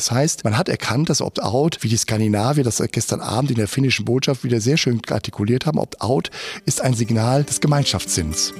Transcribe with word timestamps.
Das 0.00 0.10
heißt, 0.10 0.44
man 0.44 0.56
hat 0.56 0.70
erkannt, 0.70 1.10
dass 1.10 1.20
Opt-out, 1.20 1.82
wie 1.82 1.88
die 1.88 1.98
Skandinavier 1.98 2.64
das 2.64 2.82
gestern 2.90 3.20
Abend 3.20 3.50
in 3.50 3.58
der 3.58 3.68
finnischen 3.68 4.06
Botschaft 4.06 4.44
wieder 4.44 4.58
sehr 4.58 4.78
schön 4.78 5.02
artikuliert 5.10 5.66
haben, 5.66 5.78
Opt-out 5.78 6.30
ist 6.64 6.80
ein 6.80 6.94
Signal 6.94 7.44
des 7.44 7.60
Gemeinschaftssinns. 7.60 8.54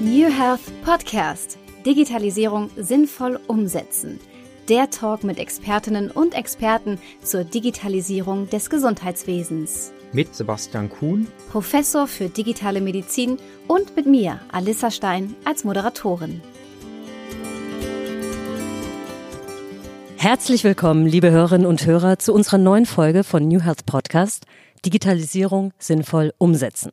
New 0.00 0.32
Health 0.32 0.62
Podcast. 0.82 1.58
Digitalisierung 1.84 2.70
sinnvoll 2.78 3.38
umsetzen. 3.48 4.18
Der 4.70 4.88
Talk 4.88 5.24
mit 5.24 5.38
Expertinnen 5.38 6.10
und 6.10 6.32
Experten 6.32 6.98
zur 7.22 7.44
Digitalisierung 7.44 8.48
des 8.48 8.70
Gesundheitswesens. 8.70 9.92
Mit 10.12 10.34
Sebastian 10.34 10.88
Kuhn, 10.88 11.26
Professor 11.50 12.06
für 12.06 12.28
digitale 12.28 12.80
Medizin 12.80 13.38
und 13.66 13.96
mit 13.96 14.06
mir, 14.06 14.40
Alissa 14.52 14.90
Stein, 14.90 15.34
als 15.44 15.64
Moderatorin. 15.64 16.40
Herzlich 20.16 20.64
willkommen, 20.64 21.06
liebe 21.06 21.30
Hörerinnen 21.30 21.66
und 21.66 21.84
Hörer, 21.84 22.18
zu 22.18 22.32
unserer 22.32 22.58
neuen 22.58 22.86
Folge 22.86 23.24
von 23.24 23.46
New 23.46 23.60
Health 23.60 23.84
Podcast 23.84 24.46
Digitalisierung 24.84 25.72
sinnvoll 25.78 26.32
umsetzen. 26.38 26.92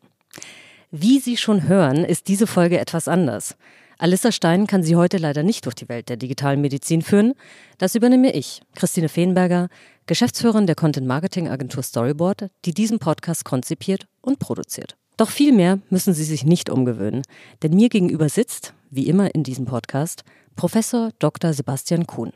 Wie 0.90 1.20
Sie 1.20 1.38
schon 1.38 1.68
hören, 1.68 2.04
ist 2.05 2.27
diese 2.27 2.48
Folge 2.48 2.80
etwas 2.80 3.07
anders. 3.07 3.55
Alissa 3.99 4.32
Stein 4.32 4.68
kann 4.68 4.84
Sie 4.84 4.95
heute 4.95 5.18
leider 5.18 5.43
nicht 5.43 5.66
durch 5.66 5.76
die 5.76 5.88
Welt 5.88 6.09
der 6.09 6.18
digitalen 6.18 6.62
Medizin 6.62 7.02
führen. 7.02 7.34
Das 7.77 7.95
übernehme 7.95 8.34
ich, 8.34 8.62
Christine 8.76 9.07
Feenberger, 9.07 9.70
Geschäftsführerin 10.05 10.67
der 10.67 10.75
Content 10.75 11.07
Marketing 11.07 11.48
Agentur 11.48 11.81
Storyboard, 11.81 12.49
die 12.66 12.73
diesen 12.73 12.99
Podcast 12.99 13.45
konzipiert 13.45 14.07
und 14.21 14.38
produziert. 14.38 14.98
Doch 15.16 15.29
viel 15.29 15.53
mehr 15.53 15.79
müssen 15.89 16.13
Sie 16.13 16.26
sich 16.26 16.43
nicht 16.43 16.70
umgewöhnen, 16.70 17.21
denn 17.62 17.73
mir 17.73 17.88
gegenüber 17.88 18.27
sitzt, 18.27 18.73
wie 18.89 19.07
immer 19.07 19.34
in 19.34 19.43
diesem 19.43 19.66
Podcast, 19.66 20.23
Professor 20.57 21.12
Dr. 21.20 21.53
Sebastian 21.53 22.05
Kuhn. 22.05 22.34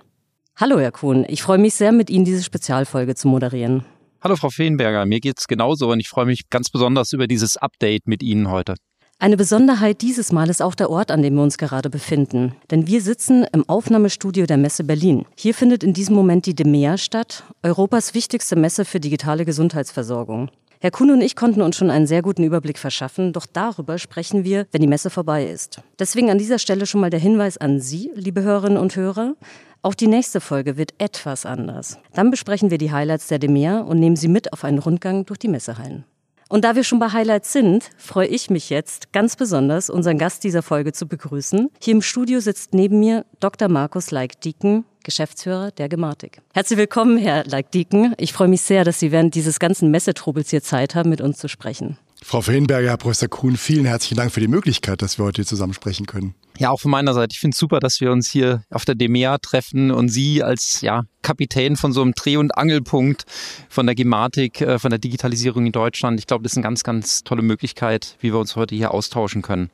Hallo, 0.56 0.80
Herr 0.80 0.94
Kuhn. 0.94 1.26
Ich 1.28 1.44
freue 1.44 1.58
mich 1.58 1.74
sehr, 1.74 1.92
mit 1.92 2.10
Ihnen 2.10 2.24
diese 2.24 2.44
Spezialfolge 2.44 3.16
zu 3.16 3.28
moderieren. 3.28 3.84
Hallo 4.22 4.36
Frau 4.36 4.50
Feenberger, 4.50 5.06
mir 5.06 5.20
geht's 5.20 5.48
genauso 5.48 5.92
und 5.92 6.00
ich 6.00 6.08
freue 6.08 6.26
mich 6.26 6.50
ganz 6.50 6.70
besonders 6.70 7.12
über 7.14 7.28
dieses 7.28 7.58
Update 7.58 8.08
mit 8.08 8.24
Ihnen 8.24 8.50
heute. 8.50 8.76
Eine 9.20 9.36
Besonderheit 9.36 10.02
dieses 10.02 10.32
Mal 10.32 10.48
ist 10.48 10.62
auch 10.62 10.76
der 10.76 10.92
Ort, 10.92 11.10
an 11.10 11.24
dem 11.24 11.34
wir 11.34 11.42
uns 11.42 11.58
gerade 11.58 11.90
befinden. 11.90 12.54
Denn 12.70 12.86
wir 12.86 13.02
sitzen 13.02 13.48
im 13.52 13.68
Aufnahmestudio 13.68 14.46
der 14.46 14.58
Messe 14.58 14.84
Berlin. 14.84 15.26
Hier 15.36 15.56
findet 15.56 15.84
in 15.84 15.94
diesem 15.94 16.16
Moment 16.16 16.46
die 16.46 16.54
DEMEA 16.54 17.00
statt, 17.00 17.44
Europas 17.64 18.14
wichtigste 18.14 18.56
Messe 18.56 18.86
für 18.86 19.00
digitale 19.00 19.44
Gesundheitsversorgung. 19.44 20.52
Herr 20.82 20.92
Kuhn 20.92 21.10
und 21.10 21.22
ich 21.22 21.36
konnten 21.36 21.64
uns 21.64 21.76
schon 21.76 21.90
einen 21.90 22.06
sehr 22.06 22.22
guten 22.22 22.44
Überblick 22.44 22.78
verschaffen, 22.78 23.34
doch 23.34 23.48
darüber 23.52 23.98
sprechen 23.98 24.44
wir, 24.44 24.68
wenn 24.72 24.82
die 24.82 24.88
Messe 24.88 25.10
vorbei 25.10 25.48
ist. 25.48 25.82
Deswegen 25.98 26.30
an 26.30 26.38
dieser 26.38 26.60
Stelle 26.60 26.86
schon 26.86 27.02
mal 27.02 27.10
der 27.10 27.20
Hinweis 27.20 27.58
an 27.58 27.80
Sie, 27.80 28.12
liebe 28.14 28.44
Hörerinnen 28.44 28.78
und 28.78 28.96
Hörer. 28.96 29.34
Auch 29.82 29.96
die 29.96 30.06
nächste 30.06 30.42
Folge 30.42 30.78
wird 30.78 30.94
etwas 31.00 31.48
anders. 31.48 31.98
Dann 32.14 32.30
besprechen 32.30 32.70
wir 32.70 32.78
die 32.78 32.92
Highlights 32.92 33.26
der 33.26 33.40
DEMEA 33.40 33.80
und 33.80 34.00
nehmen 34.00 34.16
Sie 34.16 34.28
mit 34.28 34.54
auf 34.54 34.64
einen 34.64 34.78
Rundgang 34.78 35.26
durch 35.26 35.40
die 35.40 35.48
Messehallen. 35.48 36.06
Und 36.50 36.64
da 36.64 36.76
wir 36.76 36.84
schon 36.84 37.00
bei 37.00 37.10
Highlights 37.10 37.52
sind, 37.52 37.90
freue 37.98 38.28
ich 38.28 38.50
mich 38.50 38.70
jetzt 38.70 39.12
ganz 39.12 39.36
besonders, 39.36 39.90
unseren 39.90 40.18
Gast 40.18 40.46
dieser 40.46 40.64
Folge 40.64 40.94
zu 40.94 41.06
begrüßen. 41.06 41.70
Hier 41.82 41.94
im 41.94 42.02
Studio 42.02 42.40
sitzt 42.40 42.74
neben 42.74 43.00
mir 43.00 43.26
Dr. 43.42 43.68
Markus 43.68 44.12
Leik-Dieken, 44.12 44.86
Geschäftsführer 45.04 45.72
der 45.72 45.90
Gematik. 45.90 46.42
Herzlich 46.54 46.80
willkommen, 46.80 47.18
Herr 47.18 47.44
Leik-Dieken. 47.44 48.16
Ich 48.18 48.32
freue 48.32 48.48
mich 48.48 48.62
sehr, 48.62 48.86
dass 48.86 49.00
Sie 49.00 49.12
während 49.12 49.36
dieses 49.36 49.60
ganzen 49.60 49.92
Messetrubels 49.92 50.50
hier 50.50 50.64
Zeit 50.64 50.96
haben, 50.96 51.10
mit 51.10 51.20
uns 51.20 51.38
zu 51.38 51.50
sprechen. 51.50 51.98
Frau 52.24 52.42
Feenberger, 52.42 52.90
Herr 52.90 52.98
Professor 52.98 53.30
Kuhn, 53.30 53.56
vielen 53.58 53.86
herzlichen 53.86 54.16
Dank 54.16 54.32
für 54.32 54.40
die 54.40 54.48
Möglichkeit, 54.48 55.02
dass 55.02 55.20
wir 55.20 55.26
heute 55.26 55.38
hier 55.38 55.46
zusammen 55.46 55.74
sprechen 55.74 56.08
können. 56.08 56.34
Ja, 56.58 56.72
auch 56.72 56.80
von 56.80 56.90
meiner 56.90 57.14
Seite. 57.14 57.34
Ich 57.34 57.40
finde 57.40 57.54
es 57.54 57.60
super, 57.60 57.80
dass 57.80 58.02
wir 58.02 58.12
uns 58.12 58.30
hier 58.30 58.64
auf 58.72 58.86
der 58.86 58.96
DEMEA 58.96 59.38
treffen 59.38 59.92
und 59.92 60.10
Sie 60.10 60.42
als 60.42 60.82
ja, 60.82 61.04
Kapitän 61.22 61.76
von 61.76 61.94
so 61.94 62.02
einem 62.02 62.14
Dreh- 62.14 62.38
und 62.38 62.58
Angelpunkt 62.58 63.26
von 63.70 63.86
der 63.86 63.94
Gematik, 63.94 64.62
äh, 64.62 64.80
von 64.80 64.90
der 64.90 64.98
Digitalisierung 64.98 65.68
in 65.68 65.72
Deutschland. 65.72 66.20
Ich 66.20 66.26
glaube, 66.26 66.44
das 66.44 66.54
ist 66.54 66.58
eine 66.58 66.64
ganz, 66.64 66.84
ganz 66.84 67.24
tolle 67.24 67.44
Möglichkeit, 67.44 68.18
wie 68.20 68.34
wir 68.34 68.40
uns 68.40 68.56
heute 68.56 68.74
hier 68.74 68.92
austauschen 68.92 69.44
können. 69.44 69.70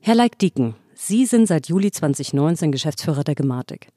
Herr 0.00 0.14
Leik-Dieken, 0.14 0.74
Sie 0.94 1.26
sind 1.26 1.46
seit 1.46 1.68
Juli 1.68 1.90
2019 1.90 2.72
Geschäftsführer 2.72 3.24
der 3.24 3.34
Gematik. 3.34 3.88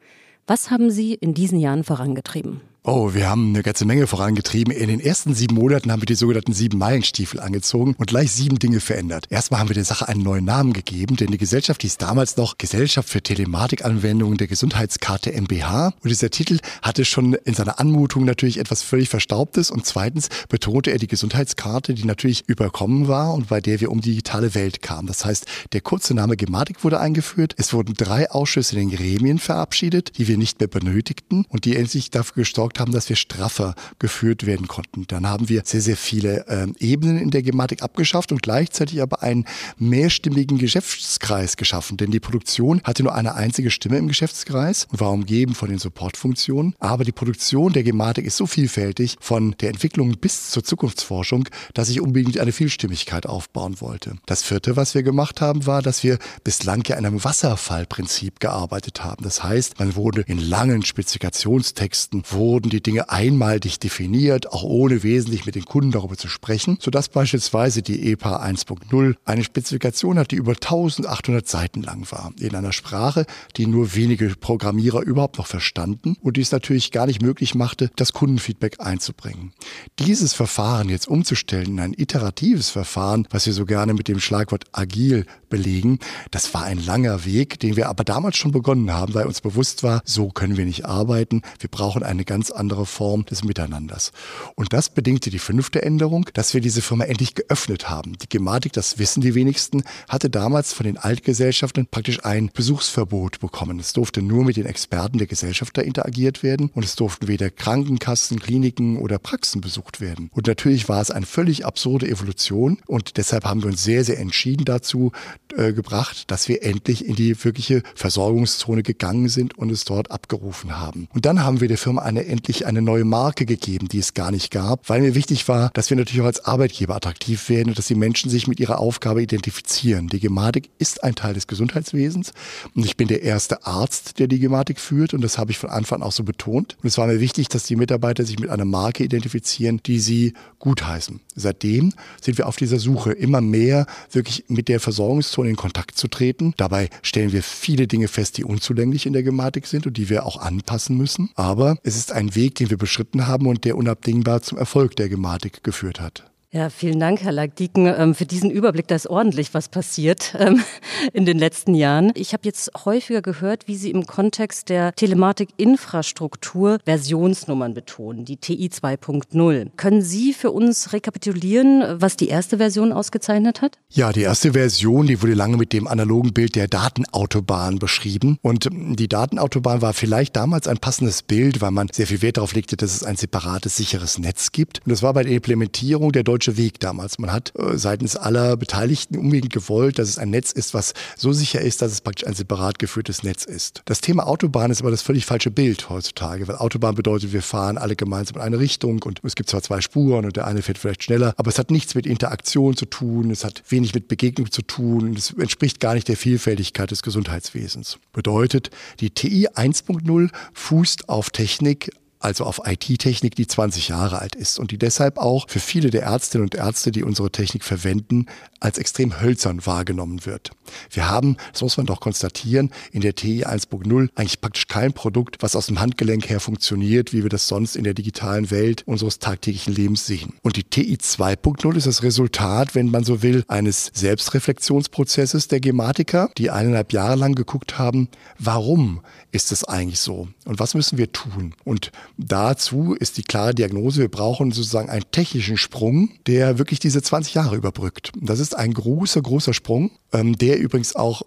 Was 0.47 0.71
haben 0.71 0.91
Sie 0.91 1.13
in 1.13 1.33
diesen 1.33 1.59
Jahren 1.59 1.83
vorangetrieben? 1.85 2.61
Oh, 2.85 3.13
wir 3.13 3.29
haben 3.29 3.49
eine 3.49 3.61
ganze 3.61 3.83
Menge 3.83 4.07
vorangetrieben. 4.07 4.73
In 4.73 4.87
den 4.87 5.01
ersten 5.01 5.33
sieben 5.33 5.55
Monaten 5.55 5.91
haben 5.91 6.01
wir 6.01 6.05
die 6.05 6.15
sogenannten 6.15 6.53
sieben 6.53 6.77
Meilenstiefel 6.77 7.41
angezogen 7.41 7.93
und 7.97 8.07
gleich 8.07 8.31
sieben 8.31 8.57
Dinge 8.57 8.79
verändert. 8.79 9.25
Erstmal 9.29 9.59
haben 9.59 9.67
wir 9.67 9.73
der 9.73 9.83
Sache 9.83 10.07
einen 10.07 10.23
neuen 10.23 10.45
Namen 10.45 10.71
gegeben, 10.71 11.17
denn 11.17 11.27
die 11.27 11.37
Gesellschaft 11.37 11.81
hieß 11.81 11.97
damals 11.97 12.37
noch 12.37 12.57
Gesellschaft 12.57 13.09
für 13.09 13.21
Telematikanwendungen 13.21 14.37
der 14.37 14.47
Gesundheitskarte 14.47 15.33
MBH. 15.33 15.87
Und 15.87 16.09
dieser 16.09 16.29
Titel 16.29 16.59
hatte 16.81 17.03
schon 17.03 17.33
in 17.33 17.53
seiner 17.53 17.81
Anmutung 17.81 18.23
natürlich 18.23 18.59
etwas 18.59 18.81
völlig 18.81 19.09
Verstaubtes. 19.09 19.71
Und 19.71 19.85
zweitens 19.85 20.29
betonte 20.47 20.91
er 20.91 20.99
die 20.99 21.07
Gesundheitskarte, 21.07 21.93
die 21.93 22.05
natürlich 22.05 22.47
überkommen 22.47 23.09
war 23.09 23.33
und 23.33 23.49
bei 23.49 23.59
der 23.59 23.81
wir 23.81 23.91
um 23.91 23.99
die 23.99 24.11
digitale 24.11 24.55
Welt 24.55 24.81
kamen. 24.81 25.07
Das 25.07 25.25
heißt, 25.25 25.45
der 25.73 25.81
kurze 25.81 26.13
Name 26.13 26.37
Gematik 26.37 26.85
wurde 26.85 27.01
eingeführt. 27.01 27.55
Es 27.57 27.73
wurden 27.73 27.93
drei 27.95 28.31
Ausschüsse 28.31 28.79
in 28.79 28.87
den 28.87 28.97
Gremien 28.97 29.37
verabschiedet, 29.37 30.17
die 30.17 30.29
wir 30.29 30.37
nicht 30.37 30.61
mehr 30.61 30.69
benötigten 30.69 31.45
und 31.49 31.65
die 31.65 31.75
endlich 31.75 32.09
dafür 32.09 32.35
gestorben 32.35 32.69
gesorgt 32.79 32.89
haben, 32.89 32.91
dass 32.91 33.09
wir 33.09 33.15
straffer 33.15 33.75
geführt 33.99 34.45
werden 34.45 34.67
konnten. 34.67 35.05
Dann 35.07 35.27
haben 35.27 35.49
wir 35.49 35.61
sehr, 35.65 35.81
sehr 35.81 35.97
viele 35.97 36.47
äh, 36.47 36.67
Ebenen 36.79 37.17
in 37.17 37.31
der 37.31 37.43
Gematik 37.43 37.83
abgeschafft 37.83 38.31
und 38.31 38.41
gleichzeitig 38.41 39.01
aber 39.01 39.21
einen 39.21 39.45
mehrstimmigen 39.77 40.57
Geschäftskreis 40.57 41.57
geschaffen. 41.57 41.97
Denn 41.97 42.11
die 42.11 42.19
Produktion 42.19 42.81
hatte 42.83 43.03
nur 43.03 43.13
eine 43.13 43.35
einzige 43.35 43.71
Stimme 43.71 43.97
im 43.97 44.07
Geschäftskreis 44.07 44.87
und 44.91 44.99
war 44.99 45.11
umgeben 45.11 45.55
von 45.55 45.69
den 45.69 45.79
Supportfunktionen. 45.79 46.75
Aber 46.79 47.03
die 47.03 47.11
Produktion 47.11 47.73
der 47.73 47.83
Gematik 47.83 48.25
ist 48.25 48.37
so 48.37 48.45
vielfältig 48.45 49.17
von 49.19 49.55
der 49.59 49.69
Entwicklung 49.69 50.17
bis 50.19 50.51
zur 50.51 50.63
Zukunftsforschung, 50.63 51.47
dass 51.73 51.89
ich 51.89 52.01
unbedingt 52.01 52.39
eine 52.39 52.51
Vielstimmigkeit 52.51 53.25
aufbauen 53.25 53.81
wollte. 53.81 54.15
Das 54.25 54.43
vierte, 54.43 54.75
was 54.75 54.95
wir 54.95 55.03
gemacht 55.03 55.41
haben, 55.41 55.65
war, 55.65 55.81
dass 55.81 56.03
wir 56.03 56.17
bislang 56.43 56.83
ja 56.87 56.95
in 56.95 57.05
einem 57.05 57.23
Wasserfallprinzip 57.23 58.39
gearbeitet 58.39 59.03
haben. 59.03 59.23
Das 59.23 59.43
heißt, 59.43 59.79
man 59.79 59.95
wurde 59.95 60.21
in 60.21 60.39
langen 60.39 60.83
Spezifikationstexten, 60.83 62.23
wo 62.29 62.58
wurden 62.59 62.69
die 62.71 62.83
Dinge 62.83 63.09
einmalig 63.09 63.79
definiert, 63.79 64.51
auch 64.51 64.63
ohne 64.63 65.01
wesentlich 65.01 65.45
mit 65.45 65.55
den 65.55 65.63
Kunden 65.63 65.91
darüber 65.91 66.17
zu 66.17 66.27
sprechen, 66.27 66.77
sodass 66.81 67.07
beispielsweise 67.07 67.81
die 67.81 68.11
EPA 68.11 68.43
1.0 68.43 69.15
eine 69.23 69.43
Spezifikation 69.45 70.19
hat, 70.19 70.31
die 70.31 70.35
über 70.35 70.51
1800 70.51 71.47
Seiten 71.47 71.81
lang 71.81 72.05
war, 72.11 72.33
in 72.37 72.53
einer 72.55 72.73
Sprache, 72.73 73.25
die 73.55 73.65
nur 73.65 73.95
wenige 73.95 74.35
Programmierer 74.35 75.03
überhaupt 75.03 75.37
noch 75.37 75.47
verstanden 75.47 76.17
und 76.21 76.35
die 76.35 76.41
es 76.41 76.51
natürlich 76.51 76.91
gar 76.91 77.05
nicht 77.05 77.21
möglich 77.21 77.55
machte, 77.55 77.91
das 77.95 78.11
Kundenfeedback 78.11 78.81
einzubringen. 78.81 79.53
Dieses 79.97 80.33
Verfahren 80.33 80.89
jetzt 80.89 81.07
umzustellen 81.07 81.67
in 81.67 81.79
ein 81.79 81.93
iteratives 81.93 82.69
Verfahren, 82.69 83.25
was 83.29 83.45
wir 83.45 83.53
so 83.53 83.65
gerne 83.65 83.93
mit 83.93 84.09
dem 84.09 84.19
Schlagwort 84.19 84.65
agil 84.73 85.25
belegen, 85.47 85.99
das 86.31 86.53
war 86.53 86.63
ein 86.63 86.83
langer 86.83 87.23
Weg, 87.23 87.57
den 87.61 87.77
wir 87.77 87.87
aber 87.87 88.03
damals 88.03 88.35
schon 88.35 88.51
begonnen 88.51 88.91
haben, 88.91 89.13
weil 89.13 89.27
uns 89.27 89.39
bewusst 89.39 89.81
war, 89.81 90.01
so 90.03 90.27
können 90.27 90.57
wir 90.57 90.65
nicht 90.65 90.85
arbeiten. 90.85 91.41
Wir 91.59 91.69
brauchen 91.69 92.03
eine 92.03 92.25
ganz 92.25 92.48
andere 92.51 92.85
Form 92.85 93.25
des 93.25 93.43
Miteinanders. 93.43 94.11
Und 94.55 94.73
das 94.73 94.89
bedingte 94.89 95.29
die 95.29 95.39
fünfte 95.39 95.81
Änderung, 95.81 96.29
dass 96.33 96.53
wir 96.53 96.61
diese 96.61 96.81
Firma 96.81 97.05
endlich 97.05 97.35
geöffnet 97.35 97.89
haben. 97.89 98.17
Die 98.17 98.29
Gematik, 98.29 98.73
das 98.73 98.99
wissen 98.99 99.21
die 99.21 99.35
wenigsten, 99.35 99.83
hatte 100.07 100.29
damals 100.29 100.73
von 100.73 100.85
den 100.85 100.97
Altgesellschaften 100.97 101.87
praktisch 101.87 102.23
ein 102.25 102.49
Besuchsverbot 102.53 103.39
bekommen. 103.39 103.79
Es 103.79 103.93
durfte 103.93 104.21
nur 104.21 104.43
mit 104.43 104.57
den 104.57 104.65
Experten 104.65 105.17
der 105.17 105.27
Gesellschafter 105.27 105.83
interagiert 105.83 106.43
werden 106.43 106.69
und 106.73 106.83
es 106.83 106.95
durften 106.95 107.27
weder 107.27 107.49
Krankenkassen, 107.49 108.39
Kliniken 108.39 108.97
oder 108.97 109.19
Praxen 109.19 109.61
besucht 109.61 110.01
werden. 110.01 110.29
Und 110.33 110.47
natürlich 110.47 110.89
war 110.89 111.01
es 111.01 111.11
eine 111.11 111.25
völlig 111.25 111.65
absurde 111.65 112.07
Evolution 112.07 112.79
und 112.85 113.17
deshalb 113.17 113.45
haben 113.45 113.61
wir 113.61 113.69
uns 113.69 113.83
sehr, 113.83 114.03
sehr 114.03 114.19
entschieden 114.19 114.65
dazu 114.65 115.11
äh, 115.55 115.73
gebracht, 115.73 116.29
dass 116.31 116.47
wir 116.47 116.63
endlich 116.63 117.05
in 117.05 117.15
die 117.15 117.43
wirkliche 117.43 117.83
Versorgungszone 117.95 118.83
gegangen 118.83 119.29
sind 119.29 119.57
und 119.57 119.71
es 119.71 119.85
dort 119.85 120.11
abgerufen 120.11 120.79
haben. 120.79 121.07
Und 121.13 121.25
dann 121.25 121.43
haben 121.43 121.61
wir 121.61 121.67
der 121.67 121.77
Firma 121.77 122.01
eine 122.01 122.25
endlich 122.39 122.65
eine 122.65 122.81
neue 122.81 123.03
Marke 123.03 123.45
gegeben, 123.45 123.89
die 123.89 123.99
es 123.99 124.13
gar 124.13 124.31
nicht 124.31 124.49
gab, 124.49 124.87
weil 124.87 125.01
mir 125.01 125.13
wichtig 125.13 125.49
war, 125.49 125.71
dass 125.73 125.89
wir 125.89 125.97
natürlich 125.97 126.21
auch 126.21 126.27
als 126.27 126.45
Arbeitgeber 126.45 126.95
attraktiv 126.95 127.49
werden 127.49 127.69
und 127.69 127.77
dass 127.77 127.87
die 127.87 127.95
Menschen 127.95 128.31
sich 128.31 128.47
mit 128.47 128.61
ihrer 128.61 128.79
Aufgabe 128.79 129.21
identifizieren. 129.21 130.07
Die 130.07 130.21
Gematik 130.21 130.69
ist 130.79 131.03
ein 131.03 131.15
Teil 131.15 131.33
des 131.33 131.47
Gesundheitswesens 131.47 132.31
und 132.75 132.85
ich 132.85 132.95
bin 132.95 133.09
der 133.09 133.23
erste 133.23 133.65
Arzt, 133.65 134.19
der 134.19 134.27
die 134.27 134.39
Gematik 134.39 134.79
führt 134.79 135.13
und 135.13 135.21
das 135.21 135.37
habe 135.37 135.51
ich 135.51 135.57
von 135.57 135.69
Anfang 135.69 136.01
an 136.01 136.07
auch 136.07 136.13
so 136.13 136.23
betont. 136.23 136.77
Und 136.81 136.87
es 136.87 136.97
war 136.97 137.07
mir 137.07 137.19
wichtig, 137.19 137.49
dass 137.49 137.63
die 137.63 137.75
Mitarbeiter 137.75 138.23
sich 138.23 138.39
mit 138.39 138.49
einer 138.49 138.63
Marke 138.63 139.03
identifizieren, 139.03 139.81
die 139.85 139.99
sie 139.99 140.33
gutheißen. 140.59 141.19
Seitdem 141.35 141.93
sind 142.21 142.37
wir 142.37 142.47
auf 142.47 142.55
dieser 142.55 142.79
Suche, 142.79 143.11
immer 143.11 143.41
mehr 143.41 143.85
wirklich 144.11 144.45
mit 144.47 144.67
der 144.67 144.79
Versorgungszone 144.79 145.49
in 145.49 145.55
Kontakt 145.55 145.97
zu 145.97 146.07
treten. 146.07 146.53
Dabei 146.57 146.89
stellen 147.01 147.31
wir 147.31 147.43
viele 147.43 147.87
Dinge 147.87 148.07
fest, 148.07 148.37
die 148.37 148.43
unzulänglich 148.43 149.05
in 149.05 149.13
der 149.13 149.23
Gematik 149.23 149.67
sind 149.67 149.87
und 149.87 149.97
die 149.97 150.09
wir 150.09 150.25
auch 150.25 150.37
anpassen 150.41 150.97
müssen. 150.97 151.31
Aber 151.35 151.77
es 151.83 151.95
ist 151.95 152.11
ein 152.11 152.28
Weg, 152.35 152.55
den 152.55 152.69
wir 152.69 152.77
beschritten 152.77 153.27
haben 153.27 153.47
und 153.47 153.65
der 153.65 153.77
unabdingbar 153.77 154.41
zum 154.41 154.57
Erfolg 154.57 154.95
der 154.95 155.09
Gematik 155.09 155.63
geführt 155.63 155.99
hat. 155.99 156.29
Ja, 156.51 156.71
vielen 156.71 156.99
Dank, 156.99 157.21
Herr 157.21 157.31
Lagdiken, 157.31 157.85
ähm, 157.85 158.15
für 158.15 158.25
diesen 158.25 158.49
Überblick. 158.49 158.87
Da 158.87 158.95
ist 158.95 159.05
ordentlich 159.05 159.53
was 159.53 159.69
passiert 159.69 160.35
ähm, 160.39 160.63
in 161.13 161.27
den 161.27 161.37
letzten 161.37 161.75
Jahren. 161.75 162.11
Ich 162.15 162.33
habe 162.33 162.41
jetzt 162.45 162.71
häufiger 162.85 163.21
gehört, 163.21 163.67
wie 163.67 163.75
Sie 163.75 163.91
im 163.91 164.07
Kontext 164.07 164.69
der 164.69 164.95
Telematik-Infrastruktur 164.95 166.79
Versionsnummern 166.85 167.75
betonen, 167.75 168.25
die 168.25 168.37
TI 168.37 168.69
2.0. 168.73 169.69
Können 169.77 170.01
Sie 170.01 170.33
für 170.33 170.49
uns 170.49 170.91
rekapitulieren, 170.91 172.01
was 172.01 172.17
die 172.17 172.29
erste 172.29 172.57
Version 172.57 172.93
ausgezeichnet 172.93 173.61
hat? 173.61 173.77
Ja, 173.91 174.11
die 174.11 174.23
erste 174.23 174.53
Version, 174.53 175.05
die 175.05 175.21
wurde 175.21 175.35
lange 175.35 175.57
mit 175.57 175.71
dem 175.71 175.87
analogen 175.87 176.33
Bild 176.33 176.55
der 176.55 176.67
Datenautobahn 176.67 177.77
beschrieben. 177.77 178.39
Und 178.41 178.67
die 178.71 179.07
Datenautobahn 179.07 179.83
war 179.83 179.93
vielleicht 179.93 180.35
damals 180.35 180.67
ein 180.67 180.79
passendes 180.79 181.21
Bild, 181.21 181.61
weil 181.61 181.69
man 181.69 181.89
sehr 181.91 182.07
viel 182.07 182.23
Wert 182.23 182.37
darauf 182.37 182.55
legte, 182.55 182.75
dass 182.75 182.95
es 182.95 183.03
ein 183.03 183.17
separates, 183.17 183.77
sicheres 183.77 184.17
Netz 184.17 184.51
gibt. 184.51 184.79
Und 184.83 184.89
das 184.89 185.03
war 185.03 185.13
bei 185.13 185.21
der 185.21 185.33
Implementierung 185.33 186.11
der 186.11 186.23
deutsche 186.39 186.55
Weg 186.55 186.79
damals. 186.79 187.19
Man 187.19 187.33
hat 187.33 187.51
äh, 187.57 187.77
seitens 187.77 188.15
aller 188.15 188.55
Beteiligten 188.55 189.17
unbedingt 189.17 189.51
gewollt, 189.51 189.99
dass 189.99 190.07
es 190.07 190.17
ein 190.17 190.29
Netz 190.29 190.53
ist, 190.53 190.73
was 190.73 190.93
so 191.17 191.33
sicher 191.33 191.59
ist, 191.59 191.81
dass 191.81 191.91
es 191.91 191.99
praktisch 191.99 192.25
ein 192.25 192.33
separat 192.33 192.79
geführtes 192.79 193.23
Netz 193.23 193.43
ist. 193.43 193.81
Das 193.85 193.99
Thema 193.99 194.25
Autobahn 194.25 194.71
ist 194.71 194.79
aber 194.79 194.91
das 194.91 195.01
völlig 195.01 195.25
falsche 195.25 195.51
Bild 195.51 195.89
heutzutage, 195.89 196.47
weil 196.47 196.55
Autobahn 196.55 196.95
bedeutet, 196.95 197.33
wir 197.33 197.41
fahren 197.41 197.77
alle 197.77 197.97
gemeinsam 197.97 198.37
in 198.37 198.41
eine 198.41 198.59
Richtung 198.59 199.03
und 199.03 199.19
es 199.23 199.35
gibt 199.35 199.49
zwar 199.49 199.61
zwei 199.61 199.81
Spuren 199.81 200.23
und 200.23 200.37
der 200.37 200.47
eine 200.47 200.61
fährt 200.61 200.77
vielleicht 200.77 201.03
schneller, 201.03 201.33
aber 201.35 201.49
es 201.49 201.59
hat 201.59 201.71
nichts 201.71 201.93
mit 201.93 202.05
Interaktion 202.05 202.77
zu 202.77 202.85
tun, 202.85 203.31
es 203.31 203.43
hat 203.43 203.63
wenig 203.67 203.93
mit 203.93 204.07
Begegnung 204.07 204.49
zu 204.49 204.61
tun, 204.61 205.15
es 205.17 205.31
entspricht 205.33 205.81
gar 205.81 205.93
nicht 205.93 206.07
der 206.07 206.15
Vielfältigkeit 206.15 206.89
des 206.89 207.03
Gesundheitswesens. 207.03 207.99
Bedeutet, 208.13 208.69
die 209.01 209.09
TI 209.09 209.49
1.0 209.49 210.29
fußt 210.53 211.09
auf 211.09 211.31
Technik, 211.31 211.91
also 212.19 212.43
auf 212.43 212.61
IT-Technik, 212.65 213.35
die 213.35 213.47
20 213.47 213.87
Jahre 213.87 214.19
alt 214.19 214.35
ist 214.35 214.59
und 214.59 214.71
die 214.71 214.77
deshalb 214.77 215.17
auch 215.17 215.49
für 215.49 215.59
viele 215.59 215.89
der 215.89 216.03
Ärztinnen 216.03 216.45
und 216.45 216.55
Ärzte, 216.55 216.91
die 216.91 217.03
unsere 217.03 217.31
Technik 217.31 217.63
verwenden, 217.63 218.25
als 218.59 218.77
extrem 218.77 219.21
hölzern 219.21 219.65
wahrgenommen 219.65 220.25
wird. 220.25 220.51
Wir 220.91 221.09
haben, 221.09 221.37
das 221.53 221.61
muss 221.61 221.77
man 221.77 221.85
doch 221.85 222.01
konstatieren, 222.01 222.71
in 222.91 223.01
der 223.01 223.15
TI 223.15 223.45
1.0 223.45 224.09
eigentlich 224.15 224.41
praktisch 224.41 224.67
kein 224.67 224.93
Produkt, 224.93 225.37
was 225.39 225.55
aus 225.55 225.67
dem 225.67 225.79
Handgelenk 225.79 226.29
her 226.29 226.41
funktioniert, 226.41 227.13
wie 227.13 227.23
wir 227.23 227.29
das 227.29 227.47
sonst 227.47 227.75
in 227.75 227.85
der 227.85 227.93
digitalen 227.93 228.51
Welt 228.51 228.83
unseres 228.85 229.19
tagtäglichen 229.19 229.73
Lebens 229.73 230.05
sehen. 230.05 230.33
Und 230.41 230.57
die 230.57 230.63
TI 230.63 230.97
2.0 230.97 231.77
ist 231.77 231.87
das 231.87 232.03
Resultat, 232.03 232.75
wenn 232.75 232.91
man 232.91 233.05
so 233.05 233.21
will, 233.21 233.43
eines 233.47 233.91
Selbstreflexionsprozesses 233.93 235.47
der 235.47 235.61
Gematiker, 235.61 236.29
die 236.37 236.49
eineinhalb 236.51 236.91
Jahre 236.91 237.15
lang 237.15 237.35
geguckt 237.35 237.77
haben, 237.77 238.09
warum 238.37 239.01
ist 239.31 239.51
es 239.51 239.63
eigentlich 239.63 239.99
so 239.99 240.27
und 240.45 240.59
was 240.59 240.73
müssen 240.73 240.97
wir 240.97 241.11
tun? 241.11 241.53
Und 241.63 241.91
dazu 242.17 242.93
ist 242.93 243.17
die 243.17 243.23
klare 243.23 243.53
Diagnose, 243.53 244.01
wir 244.01 244.09
brauchen 244.09 244.51
sozusagen 244.51 244.89
einen 244.89 245.05
technischen 245.11 245.57
Sprung, 245.57 246.09
der 246.27 246.57
wirklich 246.57 246.79
diese 246.79 247.01
20 247.01 247.33
Jahre 247.33 247.55
überbrückt. 247.55 248.11
Das 248.19 248.39
ist 248.39 248.55
ein 248.55 248.73
großer, 248.73 249.21
großer 249.21 249.53
Sprung, 249.53 249.91
ähm, 250.11 250.37
der 250.37 250.59
übrigens 250.59 250.95
auch 250.95 251.21